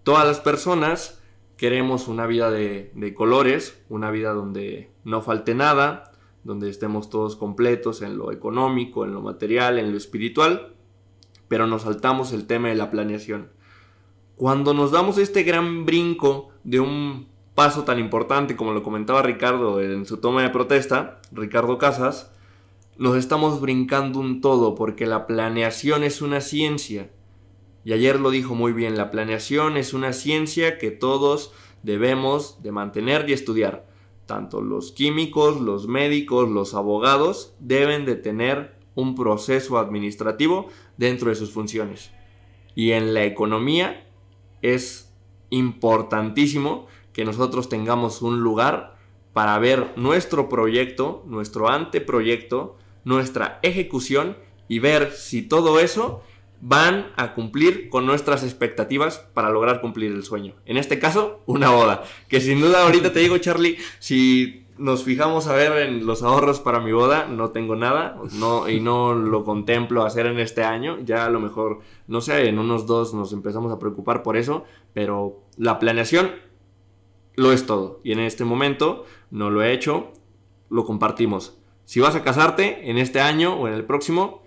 Todas 0.03 0.27
las 0.27 0.41
personas 0.41 1.22
queremos 1.63 2.09
una 2.09 2.27
vida 2.27 2.51
de, 2.51 3.15
colores, 3.15 3.81
una 3.89 4.11
vida 4.11 4.33
donde 4.33 4.91
no 5.05 5.23
falte 5.23 5.55
nada, 5.55 6.11
donde 6.43 6.69
estemos 6.69 7.09
todos 7.09 7.37
completos 7.37 8.03
en 8.03 8.19
lo 8.19 8.33
económico, 8.33 9.05
en 9.05 9.15
lo 9.15 9.21
material, 9.21 9.79
en 9.79 9.93
lo 9.93 9.97
espiritual, 9.97 10.75
pero 11.47 11.69
nos 11.69 11.83
saltamos 11.83 12.33
el 12.33 12.49
tema 12.49 12.67
de 12.67 12.75
la 12.75 12.91
planeación. 12.91 13.53
Cuando 14.35 14.75
nos 14.75 14.91
damos 14.91 15.19
este 15.19 15.45
gran 15.45 15.87
brinco 15.87 16.49
de 16.65 16.81
un 16.81 17.29
paso 17.55 17.85
tan 17.85 18.01
importante 18.01 18.57
como 18.57 18.73
lo 18.73 18.83
comentaba 18.83 19.23
Ricardo 19.23 19.81
en 19.81 20.05
su 20.05 20.17
toma 20.17 20.43
de 20.43 20.51
protesta, 20.51 21.21
Ricardo 21.31 21.79
Casas, 21.79 22.33
nos 22.99 23.17
estamos 23.17 23.61
brincando 23.61 24.19
un 24.19 24.41
todo 24.41 24.75
porque 24.75 25.07
la 25.07 25.29
planeación 25.29 26.03
es 26.03 26.23
una 26.23 26.41
ciencia 26.41 27.09
y 27.85 27.93
ayer 27.93 28.21
lo 28.21 28.31
dijo 28.31 28.55
muy 28.55 28.73
bien, 28.73 28.97
la 28.97 29.11
planeación 29.11 29.77
es 29.77 29.93
una 29.93 30.13
ciencia 30.13 30.79
que 30.79 30.91
todos 30.91 31.53
debemos 31.83 32.63
de 32.63 32.73
mantener 32.73 33.29
y 33.29 33.33
estudiar. 33.33 33.87
Tanto 34.27 34.61
los 34.61 34.93
químicos, 34.93 35.61
los 35.61 35.89
médicos, 35.89 36.49
los 36.49 36.75
abogados 36.75 37.55
deben 37.59 38.05
de 38.05 38.15
tener 38.15 38.77
un 38.95 39.15
proceso 39.15 39.79
administrativo 39.79 40.69
dentro 40.97 41.31
de 41.31 41.35
sus 41.35 41.51
funciones. 41.51 42.13
Y 42.75 42.93
en 42.93 43.15
la 43.15 43.25
economía 43.25 44.07
es 44.63 45.13
importantísimo 45.51 46.87
que 47.13 47.25
nosotros 47.25 47.69
tengamos 47.69 48.23
un 48.23 48.41
lugar 48.41 48.97
para 49.33 49.59
ver 49.59 49.93
nuestro 49.97 50.49
proyecto, 50.49 51.25
nuestro 51.27 51.69
anteproyecto, 51.69 52.77
nuestra 53.05 53.59
ejecución 53.63 54.37
y 54.69 54.79
ver 54.79 55.11
si 55.13 55.43
todo 55.43 55.81
eso 55.81 56.23
van 56.65 57.09
a 57.17 57.35
cumplir 57.35 57.89
con 57.91 58.07
nuestras 58.07 58.45
expectativas 58.45 59.19
para 59.35 59.51
lograr 59.51 59.81
cumplir 59.81 60.13
el 60.13 60.23
sueño. 60.23 60.55
En 60.65 60.77
este 60.77 61.01
caso, 61.01 61.43
una 61.47 61.71
boda. 61.71 62.05
Que 62.29 62.41
sin 62.41 62.61
duda 62.61 62.85
ahorita 62.85 63.13
te 63.13 63.19
digo, 63.19 63.37
Charlie, 63.39 63.79
si 63.99 64.65
nos 64.79 65.03
fijamos 65.03 65.49
a 65.49 65.55
ver 65.55 65.73
en 65.89 66.07
los 66.07 66.23
ahorros 66.23 66.61
para 66.61 66.79
mi 66.79 66.93
boda, 66.93 67.27
no 67.27 67.51
tengo 67.51 67.75
nada 67.75 68.17
no, 68.35 68.69
y 68.69 68.79
no 68.79 69.13
lo 69.13 69.45
contemplo 69.45 70.05
hacer 70.05 70.27
en 70.27 70.39
este 70.39 70.63
año. 70.63 70.99
Ya 71.05 71.27
a 71.27 71.31
lo 71.31 71.41
mejor, 71.41 71.81
no 72.07 72.21
sé, 72.21 72.49
en 72.49 72.61
unos 72.61 72.87
dos 72.87 73.13
nos 73.13 73.33
empezamos 73.33 73.73
a 73.73 73.81
preocupar 73.81 74.23
por 74.23 74.37
eso, 74.37 74.65
pero 74.95 75.43
la 75.57 75.81
planeación 75.81 76.31
lo 77.35 77.51
es 77.51 77.67
todo. 77.67 78.01
Y 78.05 78.13
en 78.13 78.21
este 78.21 78.45
momento 78.45 79.05
no 79.33 79.51
lo 79.51 79.65
he 79.65 79.73
hecho, 79.73 80.13
lo 80.71 80.85
compartimos. 80.85 81.59
Si 81.87 81.99
vas 81.99 82.15
a 82.15 82.23
casarte 82.23 82.89
en 82.89 82.99
este 82.99 83.21
año 83.21 83.57
o 83.57 83.67
en 83.67 83.75
el 83.75 83.85
próximo, 83.85 84.43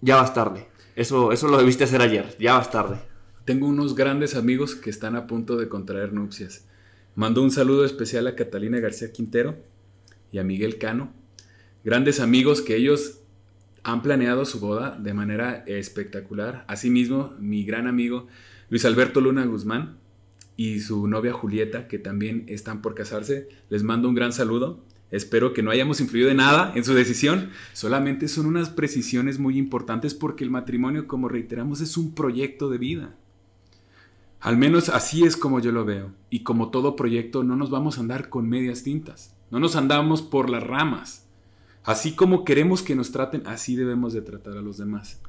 ya 0.00 0.14
vas 0.14 0.32
tarde. 0.32 0.68
Eso, 0.96 1.30
eso 1.30 1.46
lo 1.48 1.58
debiste 1.58 1.84
hacer 1.84 2.00
ayer, 2.00 2.36
ya 2.40 2.54
vas 2.54 2.70
tarde. 2.70 2.96
Tengo 3.44 3.68
unos 3.68 3.94
grandes 3.94 4.34
amigos 4.34 4.74
que 4.74 4.88
están 4.88 5.14
a 5.14 5.26
punto 5.26 5.56
de 5.56 5.68
contraer 5.68 6.14
nupcias. 6.14 6.66
Mando 7.14 7.42
un 7.42 7.50
saludo 7.50 7.84
especial 7.84 8.26
a 8.26 8.34
Catalina 8.34 8.80
García 8.80 9.12
Quintero 9.12 9.56
y 10.32 10.38
a 10.38 10.42
Miguel 10.42 10.78
Cano. 10.78 11.12
Grandes 11.84 12.18
amigos 12.18 12.62
que 12.62 12.76
ellos 12.76 13.20
han 13.84 14.02
planeado 14.02 14.46
su 14.46 14.58
boda 14.58 14.98
de 14.98 15.12
manera 15.12 15.64
espectacular. 15.66 16.64
Asimismo, 16.66 17.34
mi 17.38 17.62
gran 17.64 17.86
amigo 17.86 18.26
Luis 18.70 18.86
Alberto 18.86 19.20
Luna 19.20 19.44
Guzmán 19.44 19.98
y 20.56 20.80
su 20.80 21.06
novia 21.06 21.34
Julieta, 21.34 21.88
que 21.88 21.98
también 21.98 22.46
están 22.48 22.80
por 22.80 22.94
casarse. 22.94 23.48
Les 23.68 23.82
mando 23.82 24.08
un 24.08 24.14
gran 24.14 24.32
saludo. 24.32 24.82
Espero 25.10 25.52
que 25.52 25.62
no 25.62 25.70
hayamos 25.70 26.00
influido 26.00 26.28
de 26.28 26.34
nada 26.34 26.72
en 26.74 26.84
su 26.84 26.92
decisión. 26.92 27.50
Solamente 27.72 28.28
son 28.28 28.46
unas 28.46 28.70
precisiones 28.70 29.38
muy 29.38 29.56
importantes 29.56 30.14
porque 30.14 30.42
el 30.42 30.50
matrimonio, 30.50 31.06
como 31.06 31.28
reiteramos, 31.28 31.80
es 31.80 31.96
un 31.96 32.14
proyecto 32.14 32.68
de 32.68 32.78
vida. 32.78 33.14
Al 34.40 34.56
menos 34.56 34.88
así 34.88 35.24
es 35.24 35.36
como 35.36 35.60
yo 35.60 35.72
lo 35.72 35.84
veo. 35.84 36.12
Y 36.28 36.40
como 36.40 36.70
todo 36.70 36.96
proyecto, 36.96 37.44
no 37.44 37.56
nos 37.56 37.70
vamos 37.70 37.98
a 37.98 38.00
andar 38.00 38.28
con 38.28 38.48
medias 38.48 38.82
tintas. 38.82 39.34
No 39.50 39.60
nos 39.60 39.76
andamos 39.76 40.22
por 40.22 40.50
las 40.50 40.62
ramas. 40.62 41.26
Así 41.84 42.12
como 42.12 42.44
queremos 42.44 42.82
que 42.82 42.96
nos 42.96 43.12
traten, 43.12 43.46
así 43.46 43.76
debemos 43.76 44.12
de 44.12 44.22
tratar 44.22 44.56
a 44.56 44.60
los 44.60 44.76
demás. 44.76 45.20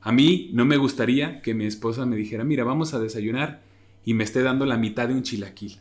A 0.00 0.10
mí 0.10 0.50
no 0.54 0.64
me 0.64 0.76
gustaría 0.76 1.40
que 1.40 1.54
mi 1.54 1.66
esposa 1.66 2.04
me 2.04 2.16
dijera, 2.16 2.42
mira, 2.42 2.64
vamos 2.64 2.94
a 2.94 2.98
desayunar 2.98 3.62
y 4.04 4.14
me 4.14 4.24
esté 4.24 4.42
dando 4.42 4.66
la 4.66 4.76
mitad 4.76 5.06
de 5.06 5.14
un 5.14 5.22
chilaquil. 5.22 5.76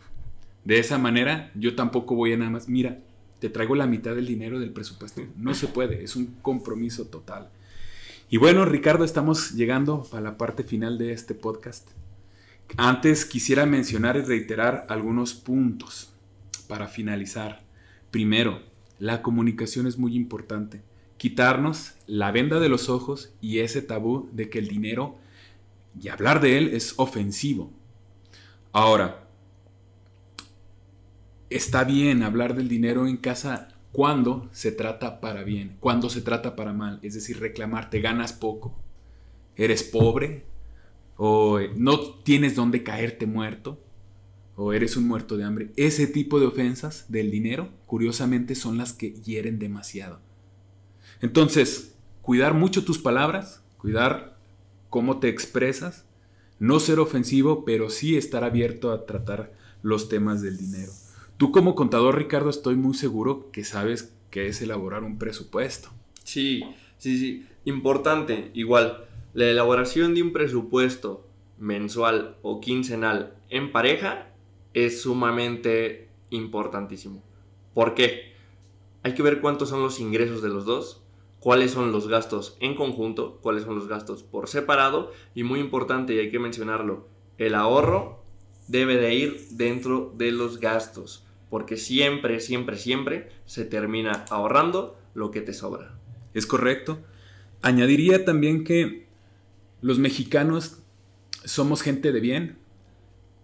De 0.66 0.78
esa 0.78 1.00
manera, 1.00 1.52
yo 1.56 1.76
tampoco 1.76 2.16
voy 2.16 2.34
a 2.34 2.38
nada 2.38 2.52
más, 2.52 2.70
mira, 2.70 3.00
te 3.40 3.50
traigo 3.50 3.76
la 3.76 3.88
mitad 3.88 4.16
del 4.16 4.28
dinero 4.28 4.60
del 4.60 4.72
presupuesto. 4.72 5.22
No 5.38 5.54
se 5.54 5.68
puede, 5.68 6.04
es 6.04 6.16
un 6.16 6.36
compromiso 6.42 7.06
total. 7.06 7.50
Y 8.30 8.38
bueno, 8.38 8.66
Ricardo, 8.66 9.04
estamos 9.04 9.54
llegando 9.54 10.08
a 10.12 10.22
la 10.22 10.38
parte 10.38 10.64
final 10.64 10.98
de 10.98 11.14
este 11.14 11.34
podcast. 11.34 11.90
Antes 12.78 13.26
quisiera 13.26 13.66
mencionar 13.66 14.18
y 14.18 14.22
reiterar 14.22 14.86
algunos 14.90 15.34
puntos 15.34 16.14
para 16.68 16.88
finalizar. 16.88 17.64
Primero, 18.12 18.62
la 19.00 19.22
comunicación 19.22 19.88
es 19.88 19.98
muy 19.98 20.16
importante. 20.16 20.82
quitarnos 21.18 21.96
la 22.08 22.32
venda 22.32 22.62
de 22.62 22.70
los 22.70 22.88
ojos 22.88 23.34
y 23.42 23.60
ese 23.60 23.82
tabú 23.82 24.30
de 24.32 24.50
que 24.50 24.60
el 24.60 24.70
dinero 24.70 25.18
y 26.02 26.08
hablar 26.08 26.40
de 26.40 26.58
él 26.58 26.70
es 26.74 26.94
ofensivo. 26.98 27.74
Ahora, 28.72 29.28
está 31.50 31.84
bien 31.84 32.24
hablar 32.24 32.56
del 32.56 32.68
dinero 32.68 33.08
en 33.08 33.18
casa 33.18 33.70
cuando 33.92 34.50
se 34.52 34.72
trata 34.72 35.20
para 35.20 35.44
bien, 35.44 35.78
cuando 35.80 36.10
se 36.10 36.22
trata 36.22 36.56
para 36.56 36.74
mal, 36.74 37.00
es 37.02 37.16
decir, 37.16 37.40
reclamarte 37.40 38.02
ganas 38.02 38.34
poco, 38.34 38.76
eres 39.56 39.84
pobre 39.84 40.46
o 41.18 41.60
no 41.76 42.00
tienes 42.00 42.56
dónde 42.56 42.84
caerte 42.84 43.26
muerto 43.26 43.80
o 44.56 44.74
eres 44.74 44.98
un 44.98 45.08
muerto 45.08 45.38
de 45.38 45.44
hambre. 45.46 45.72
Ese 45.76 46.06
tipo 46.06 46.40
de 46.40 46.46
ofensas 46.46 47.06
del 47.08 47.32
dinero, 47.32 47.70
curiosamente, 47.86 48.56
son 48.56 48.78
las 48.78 48.94
que 48.94 49.14
hieren 49.14 49.58
demasiado. 49.58 50.20
Entonces, 51.22 51.96
cuidar 52.22 52.54
mucho 52.54 52.84
tus 52.84 53.00
palabras, 53.00 53.64
cuidar 53.78 54.38
cómo 54.90 55.20
te 55.20 55.30
expresas, 55.30 56.06
no 56.60 56.80
ser 56.80 57.00
ofensivo, 57.00 57.64
pero 57.64 57.90
sí 57.90 58.18
estar 58.18 58.44
abierto 58.44 58.92
a 58.92 59.06
tratar 59.06 59.54
los 59.82 60.10
temas 60.10 60.42
del 60.42 60.58
dinero. 60.58 60.92
Tú 61.40 61.54
como 61.54 61.74
contador, 61.74 62.18
Ricardo, 62.18 62.50
estoy 62.50 62.76
muy 62.76 62.94
seguro 62.94 63.50
que 63.54 63.64
sabes 63.64 64.14
qué 64.30 64.48
es 64.48 64.62
elaborar 64.62 65.06
un 65.06 65.18
presupuesto. 65.18 65.88
Sí, 66.26 66.66
sí, 66.98 67.18
sí. 67.18 67.48
Importante, 67.64 68.52
igual, 68.54 69.06
la 69.34 69.46
elaboración 69.46 70.14
de 70.14 70.22
un 70.22 70.34
presupuesto 70.34 71.26
mensual 71.58 72.36
o 72.42 72.60
quincenal 72.60 73.38
en 73.50 73.72
pareja 73.72 74.34
es 74.74 75.02
sumamente 75.02 76.10
importantísimo. 76.30 77.24
¿Por 77.74 77.94
qué? 77.96 78.34
Hay 79.04 79.14
que 79.14 79.24
ver 79.24 79.40
cuántos 79.40 79.70
son 79.70 79.82
los 79.82 80.02
ingresos 80.02 80.42
de 80.42 80.50
los 80.50 80.66
dos, 80.66 81.02
cuáles 81.40 81.72
son 81.72 81.94
los 81.94 82.10
gastos 82.10 82.58
en 82.60 82.76
conjunto, 82.76 83.40
cuáles 83.42 83.64
son 83.64 83.76
los 83.76 83.88
gastos 83.88 84.24
por 84.24 84.50
separado 84.50 85.14
y 85.34 85.44
muy 85.44 85.62
importante 85.62 86.14
y 86.16 86.20
hay 86.20 86.32
que 86.32 86.40
mencionarlo, 86.40 87.08
el 87.38 87.56
ahorro 87.56 88.26
debe 88.68 88.98
de 88.98 89.16
ir 89.16 89.48
dentro 89.52 90.14
de 90.18 90.34
los 90.34 90.60
gastos, 90.60 91.26
porque 91.50 91.78
siempre, 91.78 92.40
siempre, 92.40 92.78
siempre 92.78 93.30
se 93.46 93.66
termina 93.66 94.26
ahorrando 94.30 95.00
lo 95.14 95.32
que 95.32 95.42
te 95.42 95.54
sobra. 95.54 95.98
Es 96.34 96.46
correcto. 96.46 97.00
Añadiría 97.62 98.24
también 98.26 98.64
que 98.64 99.08
los 99.82 100.00
mexicanos 100.00 100.80
somos 101.44 101.82
gente 101.82 102.12
de 102.12 102.20
bien, 102.20 102.58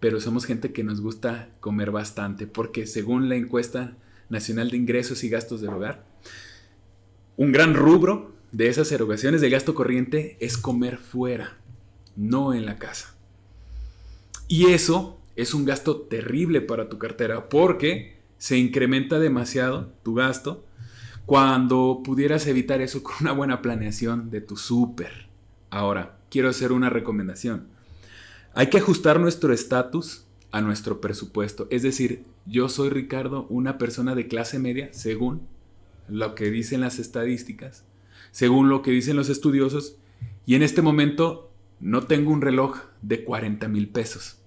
pero 0.00 0.20
somos 0.20 0.44
gente 0.44 0.72
que 0.72 0.84
nos 0.84 1.00
gusta 1.00 1.48
comer 1.60 1.90
bastante, 1.90 2.46
porque 2.46 2.86
según 2.86 3.28
la 3.28 3.36
encuesta 3.36 3.96
nacional 4.28 4.70
de 4.70 4.76
ingresos 4.76 5.24
y 5.24 5.28
gastos 5.28 5.60
del 5.60 5.70
hogar, 5.70 6.04
un 7.36 7.52
gran 7.52 7.74
rubro 7.74 8.34
de 8.52 8.68
esas 8.68 8.90
erogaciones 8.92 9.40
de 9.40 9.50
gasto 9.50 9.74
corriente 9.74 10.36
es 10.40 10.56
comer 10.56 10.98
fuera, 10.98 11.58
no 12.14 12.54
en 12.54 12.66
la 12.66 12.78
casa. 12.78 13.14
Y 14.48 14.70
eso 14.70 15.20
es 15.36 15.54
un 15.54 15.64
gasto 15.64 16.00
terrible 16.00 16.60
para 16.60 16.88
tu 16.88 16.98
cartera, 16.98 17.48
porque 17.48 18.16
se 18.38 18.58
incrementa 18.58 19.18
demasiado 19.18 19.92
tu 20.02 20.14
gasto 20.14 20.64
cuando 21.26 22.02
pudieras 22.04 22.46
evitar 22.46 22.80
eso 22.80 23.02
con 23.02 23.14
una 23.20 23.32
buena 23.32 23.62
planeación 23.62 24.30
de 24.30 24.40
tu 24.40 24.56
súper. 24.56 25.28
Ahora, 25.70 26.18
quiero 26.30 26.48
hacer 26.48 26.72
una 26.72 26.90
recomendación. 26.90 27.68
Hay 28.54 28.68
que 28.68 28.78
ajustar 28.78 29.20
nuestro 29.20 29.52
estatus 29.52 30.24
a 30.50 30.60
nuestro 30.62 31.00
presupuesto. 31.00 31.66
Es 31.70 31.82
decir, 31.82 32.24
yo 32.46 32.68
soy 32.68 32.88
Ricardo, 32.90 33.46
una 33.50 33.76
persona 33.76 34.14
de 34.14 34.28
clase 34.28 34.58
media, 34.58 34.88
según 34.92 35.42
lo 36.08 36.34
que 36.34 36.50
dicen 36.50 36.80
las 36.80 36.98
estadísticas, 36.98 37.84
según 38.30 38.68
lo 38.68 38.82
que 38.82 38.92
dicen 38.92 39.16
los 39.16 39.28
estudiosos, 39.28 39.96
y 40.46 40.54
en 40.54 40.62
este 40.62 40.80
momento 40.80 41.50
no 41.80 42.06
tengo 42.06 42.30
un 42.30 42.40
reloj 42.40 42.78
de 43.02 43.24
40 43.24 43.68
mil 43.68 43.88
pesos. 43.88 44.38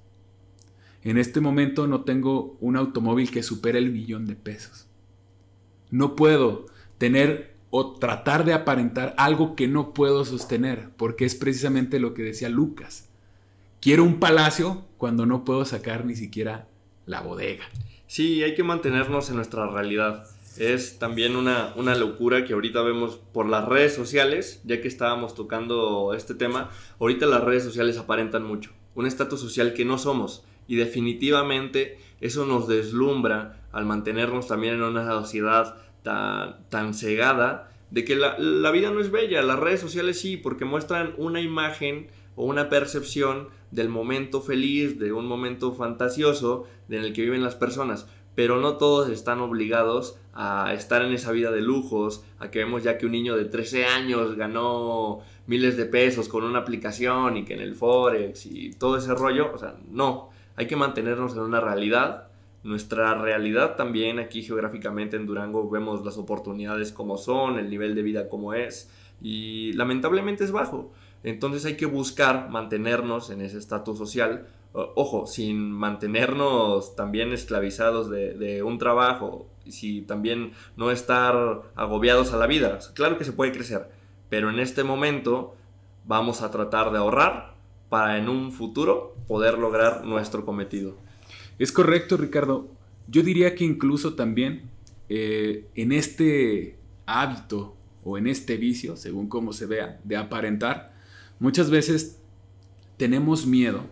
En 1.04 1.18
este 1.18 1.42
momento 1.42 1.88
no 1.88 2.02
tengo 2.04 2.58
un 2.60 2.76
automóvil 2.76 3.32
que 3.32 3.44
supere 3.44 3.80
el 3.80 3.92
millón 3.92 4.26
de 4.26 4.36
pesos. 4.36 4.88
No 5.92 6.16
puedo 6.16 6.66
tener 6.98 7.56
o 7.70 7.94
tratar 7.94 8.46
de 8.46 8.54
aparentar 8.54 9.14
algo 9.18 9.56
que 9.56 9.68
no 9.68 9.94
puedo 9.94 10.26
sostener, 10.26 10.90
porque 10.98 11.26
es 11.26 11.36
precisamente 11.36 12.00
lo 12.00 12.14
que 12.14 12.24
decía 12.24 12.50
Lucas 12.50 13.10
quiero 13.82 14.04
un 14.04 14.20
palacio 14.20 14.86
cuando 14.98 15.26
no 15.26 15.46
puedo 15.46 15.66
sacar 15.66 16.06
ni 16.06 16.16
siquiera 16.16 16.68
la 17.06 17.22
bodega. 17.22 17.64
Sí, 18.08 18.44
hay 18.44 18.56
que 18.56 18.64
mantenernos 18.64 19.30
en 19.30 19.36
nuestra 19.36 19.68
realidad. 19.68 20.26
Es 20.58 21.00
también 21.00 21.36
una, 21.36 21.74
una, 21.76 21.96
locura 21.96 22.44
que 22.44 22.54
ahorita 22.54 22.82
vemos 22.82 23.18
por 23.32 23.48
las 23.48 23.66
redes 23.66 23.94
sociales, 23.94 24.62
ya 24.66 24.82
que 24.82 24.88
estábamos 24.88 25.36
tocando 25.36 26.14
este 26.14 26.34
tema, 26.34 26.70
ahorita 27.00 27.28
las 27.28 27.44
redes 27.44 27.64
sociales 27.64 27.98
aparentan 27.98 28.44
mucho, 28.44 28.72
un 28.96 29.06
estatus 29.06 29.40
social 29.40 29.74
que 29.74 29.86
no 29.86 29.98
somos 29.98 30.44
y 30.70 30.76
definitivamente 30.76 31.98
eso 32.22 32.46
nos 32.46 32.68
deslumbra 32.68 33.64
al 33.72 33.86
mantenernos 33.86 34.48
también 34.48 34.76
en 34.76 34.84
una 34.84 35.06
sociedad 35.06 35.76
tan, 36.04 36.70
tan 36.70 36.94
cegada 36.94 37.72
de 37.90 38.06
que 38.06 38.16
la, 38.16 38.38
la 38.38 38.72
vida 38.72 38.92
no 38.92 39.02
es 39.02 39.10
bella, 39.10 39.42
las 39.42 39.60
redes 39.60 39.82
sociales 39.82 40.22
sí, 40.22 40.38
porque 40.38 40.66
muestran 40.66 41.16
una 41.18 41.42
imagen 41.42 42.08
o 42.36 42.46
una 42.46 42.70
percepción 42.70 43.50
del 43.72 43.90
momento 43.90 44.42
feliz, 44.42 45.00
de 45.00 45.12
un 45.12 45.26
momento 45.26 45.74
fantasioso 45.74 46.66
en 46.88 47.04
el 47.04 47.14
que 47.14 47.24
viven 47.24 47.44
las 47.44 47.56
personas. 47.56 48.08
Pero 48.36 48.62
no 48.62 48.78
todos 48.78 49.10
están 49.10 49.42
obligados 49.42 50.20
a 50.34 50.74
estar 50.74 51.02
en 51.02 51.12
esa 51.12 51.32
vida 51.32 51.52
de 51.52 51.62
lujos, 51.62 52.24
a 52.38 52.52
que 52.52 52.60
vemos 52.60 52.84
ya 52.84 52.98
que 52.98 53.08
un 53.08 53.12
niño 53.12 53.36
de 53.36 53.46
13 53.46 53.86
años 53.86 54.36
ganó 54.36 55.20
miles 55.48 55.76
de 55.78 55.86
pesos 55.86 56.30
con 56.30 56.44
una 56.44 56.60
aplicación 56.60 57.38
y 57.38 57.44
que 57.44 57.56
en 57.56 57.62
el 57.62 57.76
Forex 57.76 58.46
y 58.46 58.72
todo 58.72 58.98
ese 58.98 59.14
rollo. 59.16 59.52
O 59.54 59.58
sea, 59.58 59.76
no, 59.90 60.30
hay 60.60 60.68
que 60.68 60.76
mantenernos 60.76 61.32
en 61.34 61.40
una 61.40 61.62
realidad. 61.62 62.28
Nuestra 62.64 63.16
realidad 63.16 63.78
también 63.78 64.20
aquí 64.20 64.44
geográficamente 64.44 65.16
en 65.16 65.26
Durango 65.26 65.70
vemos 65.70 66.04
las 66.04 66.18
oportunidades 66.18 66.92
como 66.92 67.18
son, 67.18 67.58
el 67.58 67.70
nivel 67.70 67.96
de 67.96 68.02
vida 68.02 68.28
como 68.28 68.54
es 68.54 68.92
y 69.22 69.72
lamentablemente 69.74 70.44
es 70.44 70.52
bajo. 70.52 70.92
Entonces 71.24 71.64
hay 71.64 71.78
que 71.78 71.86
buscar 71.86 72.50
mantenernos 72.50 73.30
en 73.30 73.40
ese 73.40 73.58
estatus 73.58 73.98
social, 73.98 74.48
ojo, 74.74 75.28
sin 75.28 75.72
mantenernos 75.72 76.94
también 76.98 77.32
esclavizados 77.32 78.10
de, 78.10 78.62
un 78.62 78.80
trabajo, 78.80 79.48
si 79.66 80.02
también 80.02 80.52
no 80.76 80.92
estar 80.92 81.62
agobiados 81.76 82.34
a 82.34 82.38
la 82.38 82.48
vida. 82.48 82.80
Claro 82.96 83.18
que 83.18 83.24
se 83.24 83.32
puede 83.32 83.54
crecer, 83.54 83.90
pero 84.28 84.50
en 84.50 84.60
este 84.60 84.84
momento 84.84 85.56
vamos 86.06 86.42
a 86.42 86.52
tratar 86.52 86.92
de 86.92 86.98
ahorrar 86.98 87.59
para 87.90 88.18
en 88.18 88.30
un 88.30 88.52
futuro 88.52 89.16
poder 89.28 89.58
lograr 89.58 90.06
nuestro 90.06 90.46
cometido. 90.46 90.96
Es 91.58 91.72
correcto, 91.72 92.18
Ricardo. 92.18 92.68
Yo 93.08 93.24
diría 93.24 93.56
que 93.56 93.66
incluso 93.66 94.14
también 94.14 94.70
eh, 95.10 95.66
en 95.76 95.92
este 95.92 96.78
hábito 97.06 97.76
o 98.04 98.18
en 98.18 98.28
este 98.28 98.58
vicio, 98.58 98.96
según 98.96 99.28
cómo 99.28 99.52
se 99.52 99.66
vea, 99.66 100.00
de 100.04 100.16
aparentar, 100.16 100.94
Muchas 101.40 101.70
veces 101.70 102.20
tenemos 102.98 103.48
miedo 103.48 103.84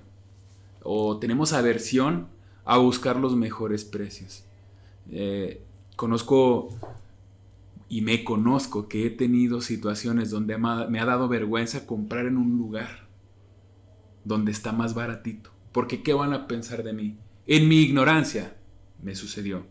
o 0.83 1.17
tenemos 1.17 1.53
aversión 1.53 2.27
a 2.65 2.77
buscar 2.77 3.15
los 3.15 3.37
mejores 3.37 3.85
precios. 3.85 4.43
Eh, 5.09 5.61
conozco 5.95 6.69
y 7.87 8.01
me 8.01 8.25
conozco 8.25 8.89
que 8.89 9.07
he 9.07 9.09
tenido 9.09 9.61
situaciones 9.61 10.29
donde 10.29 10.57
me 10.57 10.99
ha 10.99 11.05
dado 11.05 11.29
vergüenza 11.29 11.87
comprar 11.87 12.25
en 12.25 12.35
un 12.35 12.57
lugar 12.57 13.06
donde 14.27 14.51
está 14.51 14.71
más 14.71 14.93
baratito. 14.93 15.51
Porque 15.71 16.03
¿qué 16.03 16.13
van 16.13 16.33
a 16.33 16.47
pensar 16.47 16.83
de 16.83 16.93
mí? 16.93 17.17
En 17.45 17.67
mi 17.67 17.81
ignorancia 17.81 18.55
me 19.01 19.15
sucedió. 19.15 19.65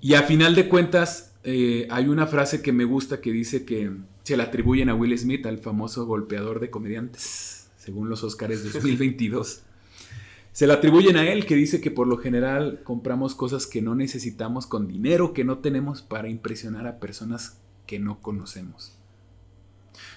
Y 0.00 0.14
a 0.14 0.22
final 0.22 0.54
de 0.54 0.68
cuentas, 0.68 1.34
eh, 1.44 1.86
hay 1.90 2.08
una 2.08 2.26
frase 2.26 2.62
que 2.62 2.72
me 2.72 2.84
gusta 2.84 3.20
que 3.20 3.32
dice 3.32 3.64
que 3.64 3.92
se 4.22 4.36
le 4.36 4.42
atribuyen 4.42 4.88
a 4.88 4.94
Will 4.94 5.16
Smith, 5.18 5.46
al 5.46 5.58
famoso 5.58 6.06
golpeador 6.06 6.60
de 6.60 6.70
comediantes, 6.70 7.70
según 7.76 8.08
los 8.08 8.22
Oscars 8.22 8.72
2022. 8.72 9.62
se 10.52 10.66
le 10.66 10.72
atribuyen 10.72 11.16
a 11.16 11.30
él 11.30 11.46
que 11.46 11.54
dice 11.54 11.80
que 11.80 11.90
por 11.90 12.06
lo 12.06 12.18
general 12.18 12.80
compramos 12.84 13.34
cosas 13.34 13.66
que 13.66 13.82
no 13.82 13.94
necesitamos 13.94 14.66
con 14.66 14.88
dinero 14.88 15.32
que 15.32 15.44
no 15.44 15.58
tenemos 15.58 16.02
para 16.02 16.28
impresionar 16.28 16.86
a 16.86 16.98
personas 16.98 17.60
que 17.86 17.98
no 17.98 18.20
conocemos. 18.20 18.94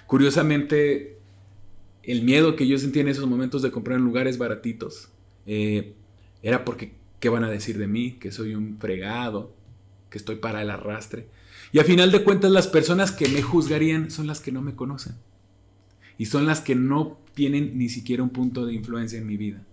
Curiosamente, 0.07 1.20
el 2.03 2.23
miedo 2.23 2.55
que 2.55 2.67
yo 2.67 2.77
sentía 2.77 3.01
en 3.01 3.09
esos 3.09 3.27
momentos 3.27 3.61
de 3.61 3.71
comprar 3.71 3.97
en 3.97 4.05
lugares 4.05 4.37
baratitos 4.37 5.09
eh, 5.45 5.93
era 6.41 6.65
porque, 6.65 6.93
¿qué 7.19 7.29
van 7.29 7.43
a 7.43 7.49
decir 7.49 7.77
de 7.77 7.87
mí? 7.87 8.13
Que 8.13 8.31
soy 8.31 8.55
un 8.55 8.77
fregado, 8.79 9.53
que 10.09 10.17
estoy 10.17 10.37
para 10.37 10.61
el 10.61 10.69
arrastre. 10.69 11.27
Y 11.71 11.79
a 11.79 11.83
final 11.83 12.11
de 12.11 12.23
cuentas 12.23 12.51
las 12.51 12.67
personas 12.67 13.11
que 13.11 13.29
me 13.29 13.41
juzgarían 13.41 14.11
son 14.11 14.27
las 14.27 14.39
que 14.39 14.51
no 14.51 14.61
me 14.61 14.75
conocen. 14.75 15.15
Y 16.17 16.25
son 16.25 16.45
las 16.45 16.61
que 16.61 16.75
no 16.75 17.17
tienen 17.33 17.77
ni 17.77 17.89
siquiera 17.89 18.23
un 18.23 18.29
punto 18.29 18.65
de 18.65 18.73
influencia 18.73 19.17
en 19.17 19.27
mi 19.27 19.37
vida. 19.37 19.63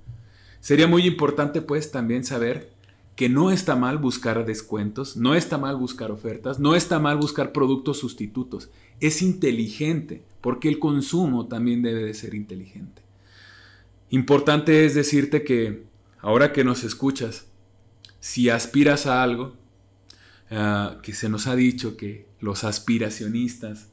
Sería 0.60 0.86
muy 0.86 1.06
importante 1.06 1.60
pues 1.62 1.90
también 1.90 2.24
saber 2.24 2.70
que 3.16 3.28
no 3.28 3.50
está 3.50 3.74
mal 3.74 3.98
buscar 3.98 4.46
descuentos, 4.46 5.16
no 5.16 5.34
está 5.34 5.58
mal 5.58 5.76
buscar 5.76 6.12
ofertas, 6.12 6.60
no 6.60 6.76
está 6.76 7.00
mal 7.00 7.16
buscar 7.16 7.52
productos 7.52 7.98
sustitutos. 7.98 8.70
Es 9.00 9.22
inteligente, 9.22 10.22
porque 10.40 10.68
el 10.68 10.78
consumo 10.78 11.46
también 11.46 11.82
debe 11.82 12.04
de 12.04 12.14
ser 12.14 12.34
inteligente. 12.34 13.02
Importante 14.10 14.86
es 14.86 14.94
decirte 14.94 15.44
que 15.44 15.84
ahora 16.20 16.52
que 16.52 16.64
nos 16.64 16.84
escuchas, 16.84 17.46
si 18.20 18.48
aspiras 18.48 19.06
a 19.06 19.22
algo, 19.22 19.54
ah, 20.50 20.98
que 21.02 21.12
se 21.12 21.28
nos 21.28 21.46
ha 21.46 21.54
dicho 21.54 21.96
que 21.96 22.26
los 22.40 22.64
aspiracionistas 22.64 23.90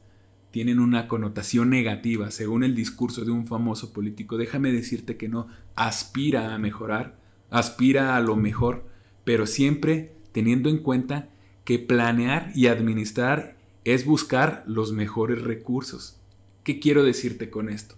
tienen 0.50 0.80
una 0.80 1.06
connotación 1.06 1.68
negativa 1.68 2.30
según 2.30 2.64
el 2.64 2.74
discurso 2.74 3.24
de 3.24 3.30
un 3.30 3.46
famoso 3.46 3.92
político, 3.92 4.38
déjame 4.38 4.72
decirte 4.72 5.16
que 5.16 5.28
no, 5.28 5.48
aspira 5.74 6.54
a 6.54 6.58
mejorar, 6.58 7.18
aspira 7.50 8.16
a 8.16 8.20
lo 8.20 8.36
mejor, 8.36 8.86
pero 9.24 9.46
siempre 9.46 10.14
teniendo 10.32 10.70
en 10.70 10.78
cuenta 10.78 11.28
que 11.64 11.78
planear 11.78 12.52
y 12.54 12.68
administrar 12.68 13.55
es 13.86 14.04
buscar 14.04 14.64
los 14.66 14.90
mejores 14.90 15.42
recursos. 15.42 16.18
¿Qué 16.64 16.80
quiero 16.80 17.04
decirte 17.04 17.50
con 17.50 17.68
esto? 17.68 17.94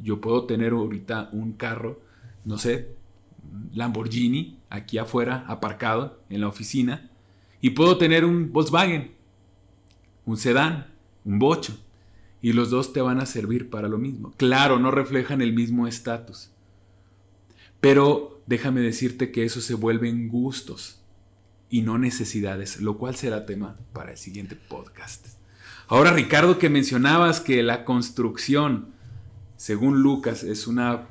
Yo 0.00 0.20
puedo 0.20 0.44
tener 0.44 0.72
ahorita 0.72 1.30
un 1.32 1.52
carro, 1.52 2.00
no 2.44 2.58
sé, 2.58 2.96
Lamborghini 3.72 4.58
aquí 4.70 4.98
afuera 4.98 5.44
aparcado 5.46 6.20
en 6.30 6.40
la 6.40 6.48
oficina 6.48 7.12
y 7.60 7.70
puedo 7.70 7.96
tener 7.96 8.24
un 8.24 8.52
Volkswagen, 8.52 9.12
un 10.24 10.36
sedán, 10.36 10.88
un 11.24 11.38
bocho 11.38 11.78
y 12.42 12.52
los 12.52 12.70
dos 12.70 12.92
te 12.92 13.00
van 13.00 13.20
a 13.20 13.26
servir 13.26 13.70
para 13.70 13.86
lo 13.88 13.98
mismo. 13.98 14.32
Claro, 14.36 14.80
no 14.80 14.90
reflejan 14.90 15.42
el 15.42 15.52
mismo 15.52 15.86
estatus. 15.86 16.50
Pero 17.80 18.42
déjame 18.46 18.80
decirte 18.80 19.30
que 19.30 19.44
eso 19.44 19.60
se 19.60 19.74
vuelven 19.74 20.26
gustos 20.26 20.99
y 21.70 21.82
no 21.82 21.96
necesidades, 21.96 22.80
lo 22.80 22.98
cual 22.98 23.14
será 23.14 23.46
tema 23.46 23.76
para 23.92 24.10
el 24.10 24.18
siguiente 24.18 24.56
podcast. 24.56 25.26
Ahora, 25.86 26.12
Ricardo, 26.12 26.58
que 26.58 26.68
mencionabas 26.68 27.40
que 27.40 27.62
la 27.62 27.84
construcción, 27.84 28.88
según 29.56 30.02
Lucas, 30.02 30.42
es 30.42 30.66
una 30.66 31.08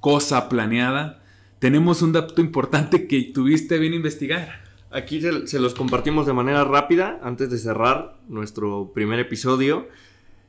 cosa 0.00 0.48
planeada, 0.48 1.22
tenemos 1.58 2.02
un 2.02 2.12
dato 2.12 2.40
importante 2.40 3.06
que 3.06 3.22
tuviste 3.22 3.78
bien 3.78 3.94
investigar. 3.94 4.64
Aquí 4.90 5.20
se, 5.20 5.58
los 5.58 5.74
compartimos 5.74 6.26
de 6.26 6.32
manera 6.32 6.64
rápida 6.64 7.18
antes 7.22 7.50
de 7.50 7.58
cerrar 7.58 8.18
nuestro 8.28 8.92
primer 8.92 9.18
episodio. 9.18 9.88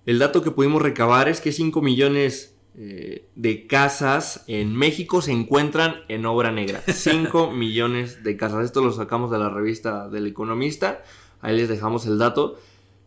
El 0.06 0.20
dato 0.20 0.42
que 0.42 0.52
pudimos 0.52 0.82
recabar 0.82 1.28
es 1.28 1.42
que 1.42 1.52
5 1.52 1.82
millones 1.82 2.57
eh, 2.80 3.28
de 3.34 3.66
casas 3.66 4.44
en 4.46 4.76
México 4.76 5.24
se 5.24 5.32
encuentran 5.32 6.02
en 6.10 6.28
obra 6.28 6.52
negra. 6.52 6.82
5 6.88 7.52
millones 7.52 8.24
de 8.24 8.38
casas. 8.38 8.66
Esto 8.66 8.84
lo 8.84 8.92
sacamos 8.92 9.32
de 9.32 9.40
la 9.40 9.50
revista 9.50 10.08
del 10.10 10.28
Economista. 10.28 11.02
Ahí 11.42 11.58
les 11.58 11.70
dejamos 11.70 12.06
el 12.06 12.20
dato. 12.20 12.60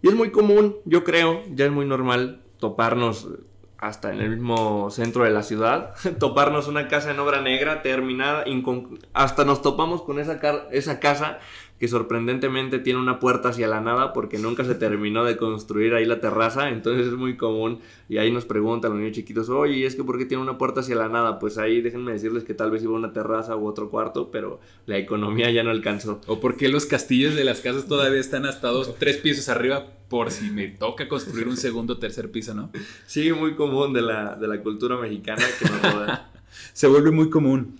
Y 0.03 0.09
es 0.09 0.15
muy 0.15 0.33
común, 0.33 0.77
yo 0.87 1.05
creo, 1.05 1.43
ya 1.51 1.67
es 1.67 1.71
muy 1.71 1.87
normal 1.87 2.43
toparnos 2.59 3.29
hasta 3.79 4.13
en 4.13 4.21
el 4.21 4.31
mismo 4.31 4.91
centro 4.91 5.25
de 5.25 5.31
la 5.31 5.43
ciudad, 5.43 5.95
toparnos 6.19 6.69
una 6.69 6.89
casa 6.89 7.11
en 7.13 7.19
obra 7.19 7.41
negra 7.41 7.81
terminada, 7.83 8.45
hasta 9.15 9.45
nos 9.45 9.63
topamos 9.63 10.03
con 10.03 10.19
esa, 10.19 10.41
esa 10.71 11.01
casa 11.01 11.39
que 11.81 11.89
sorprendentemente 11.89 12.79
tiene 12.79 13.01
una 13.01 13.19
puerta 13.19 13.49
hacia 13.49 13.67
la 13.67 13.81
nada 13.81 14.13
porque 14.13 14.37
nunca 14.37 14.65
se 14.65 14.75
terminó 14.75 15.25
de 15.25 15.39
construir 15.39 15.95
ahí 15.95 16.05
la 16.05 16.21
terraza, 16.21 16.69
entonces 16.69 17.07
es 17.07 17.15
muy 17.15 17.39
común 17.39 17.81
y 18.07 18.19
ahí 18.19 18.31
nos 18.31 18.45
preguntan 18.45 18.91
los 18.91 19.01
niños 19.01 19.17
chiquitos, 19.17 19.49
oye, 19.49 19.87
es 19.87 19.97
que 19.97 20.05
por 20.05 20.19
qué 20.19 20.27
tiene 20.27 20.43
una 20.43 20.59
puerta 20.59 20.81
hacia 20.81 20.95
la 20.95 21.09
nada? 21.09 21.39
Pues 21.39 21.57
ahí 21.57 21.81
déjenme 21.81 22.13
decirles 22.13 22.45
que 22.45 22.53
tal 22.53 22.71
vez 22.71 22.83
iba 22.83 22.93
una 22.93 23.15
terraza 23.15 23.57
u 23.57 23.67
otro 23.67 23.89
cuarto, 23.89 24.31
pero 24.31 24.61
la 24.85 24.99
economía 24.99 25.51
ya 25.51 25.63
no 25.63 25.71
alcanzó. 25.71 26.21
O 26.27 26.39
por 26.39 26.59
qué 26.59 26.69
los 26.69 26.85
castillos 26.85 27.35
de 27.35 27.45
las 27.45 27.63
casas 27.63 27.87
todavía 27.87 28.21
están 28.21 28.45
hasta 28.45 28.69
dos, 28.69 28.95
tres 28.99 29.17
pisos 29.17 29.49
arriba 29.49 29.87
por 30.11 30.31
si 30.31 30.51
me 30.51 30.69
toca 30.69 31.09
construir 31.09 31.49
un 31.49 31.57
segundo 31.57 31.95
o 31.95 31.99
tercer 31.99 32.31
piso, 32.31 32.53
¿no? 32.53 32.71
Sí, 33.07 33.33
muy 33.33 33.55
común 33.55 33.95
de 33.95 34.03
la, 34.03 34.35
de 34.35 34.49
la 34.49 34.61
cultura 34.61 34.99
mexicana 34.99 35.47
que 35.59 35.65
nos 35.65 36.19
Se 36.75 36.89
vuelve 36.89 37.11
muy 37.11 37.31
común. 37.31 37.80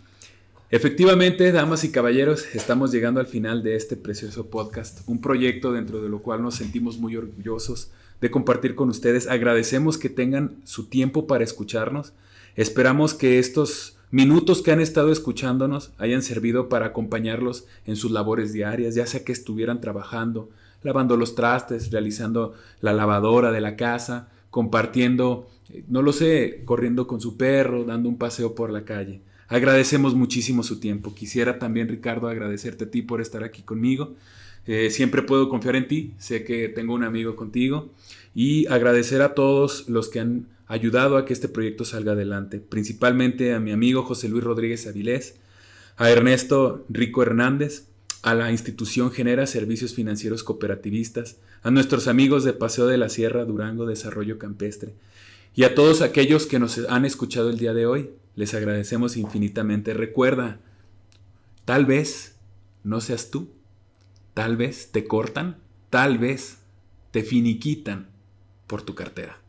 Efectivamente, 0.73 1.51
damas 1.51 1.83
y 1.83 1.91
caballeros, 1.91 2.55
estamos 2.55 2.93
llegando 2.93 3.19
al 3.19 3.27
final 3.27 3.65
de 3.65 3.75
este 3.75 3.97
precioso 3.97 4.51
podcast, 4.51 5.01
un 5.09 5.21
proyecto 5.21 5.73
dentro 5.73 6.01
de 6.01 6.09
lo 6.09 6.23
cual 6.23 6.43
nos 6.43 6.55
sentimos 6.55 6.97
muy 6.97 7.17
orgullosos 7.17 7.91
de 8.21 8.31
compartir 8.31 8.77
con 8.77 8.89
ustedes. 8.89 9.27
Agradecemos 9.27 9.99
que 9.99 10.09
tengan 10.09 10.59
su 10.63 10.87
tiempo 10.87 11.27
para 11.27 11.43
escucharnos. 11.43 12.13
Esperamos 12.55 13.15
que 13.15 13.41
estos 13.41 13.97
minutos 14.13 14.63
que 14.63 14.71
han 14.71 14.81
estado 14.81 15.11
escuchándonos 15.11 15.91
hayan 15.99 16.23
servido 16.23 16.69
para 16.69 16.87
acompañarlos 16.87 17.65
en 17.85 17.97
sus 17.97 18.13
labores 18.13 18.53
diarias, 18.53 18.95
ya 18.95 19.07
sea 19.07 19.25
que 19.25 19.33
estuvieran 19.33 19.81
trabajando, 19.81 20.51
lavando 20.85 21.17
los 21.17 21.35
trastes, 21.35 21.91
realizando 21.91 22.55
la 22.81 22.93
lavadora 22.93 23.51
de 23.51 23.61
la 23.61 23.75
casa, 23.75 24.29
compartiendo, 24.51 25.49
eh, 25.71 25.83
no 25.89 26.01
lo 26.03 26.13
sé, 26.13 26.63
corriendo 26.65 27.09
con 27.09 27.21
su 27.21 27.37
perro, 27.37 27.83
dando 27.83 28.09
un 28.09 28.19
paseo 28.19 28.55
por 28.55 28.71
la 28.71 28.85
calle. 28.85 29.21
Agradecemos 29.51 30.15
muchísimo 30.15 30.63
su 30.63 30.79
tiempo. 30.79 31.13
Quisiera 31.13 31.59
también, 31.59 31.89
Ricardo, 31.89 32.29
agradecerte 32.29 32.85
a 32.85 32.91
ti 32.91 33.03
por 33.03 33.21
estar 33.21 33.43
aquí 33.43 33.63
conmigo. 33.63 34.15
Eh, 34.67 34.91
siempre 34.91 35.23
puedo 35.23 35.49
confiar 35.49 35.75
en 35.75 35.89
ti, 35.89 36.15
sé 36.19 36.45
que 36.45 36.69
tengo 36.69 36.95
un 36.95 37.03
amigo 37.03 37.35
contigo 37.35 37.91
y 38.35 38.67
agradecer 38.69 39.23
a 39.23 39.35
todos 39.35 39.89
los 39.89 40.09
que 40.09 40.21
han 40.21 40.47
ayudado 40.69 41.17
a 41.17 41.25
que 41.25 41.33
este 41.33 41.49
proyecto 41.49 41.85
salga 41.85 42.13
adelante, 42.13 42.61
principalmente 42.61 43.53
a 43.53 43.59
mi 43.59 43.73
amigo 43.73 44.05
José 44.05 44.29
Luis 44.29 44.45
Rodríguez 44.45 44.87
Avilés, 44.87 45.35
a 45.97 46.11
Ernesto 46.11 46.85
Rico 46.89 47.23
Hernández, 47.23 47.89
a 48.23 48.35
la 48.35 48.53
institución 48.53 49.11
Genera 49.11 49.47
Servicios 49.47 49.95
Financieros 49.95 50.45
Cooperativistas, 50.45 51.39
a 51.63 51.73
nuestros 51.73 52.07
amigos 52.07 52.45
de 52.45 52.53
Paseo 52.53 52.87
de 52.87 52.99
la 52.99 53.09
Sierra 53.09 53.45
Durango 53.45 53.87
Desarrollo 53.87 54.39
Campestre 54.39 54.95
y 55.55 55.65
a 55.65 55.75
todos 55.75 56.03
aquellos 56.03 56.47
que 56.47 56.59
nos 56.59 56.79
han 56.89 57.05
escuchado 57.05 57.51
el 57.51 57.59
día 57.59 57.75
de 57.75 57.87
hoy. 57.87 58.11
Les 58.41 58.55
agradecemos 58.55 59.19
infinitamente. 59.19 59.93
Recuerda, 59.93 60.61
tal 61.67 61.85
vez 61.85 62.39
no 62.83 63.03
seas 63.03 63.31
tú, 63.31 63.51
tal 64.33 64.57
vez 64.57 64.93
te 64.93 65.07
cortan, 65.07 65.59
tal 65.91 66.17
vez 66.17 66.57
te 67.11 67.23
finiquitan 67.23 68.09
por 68.67 68.81
tu 68.81 68.95
cartera. 68.95 69.43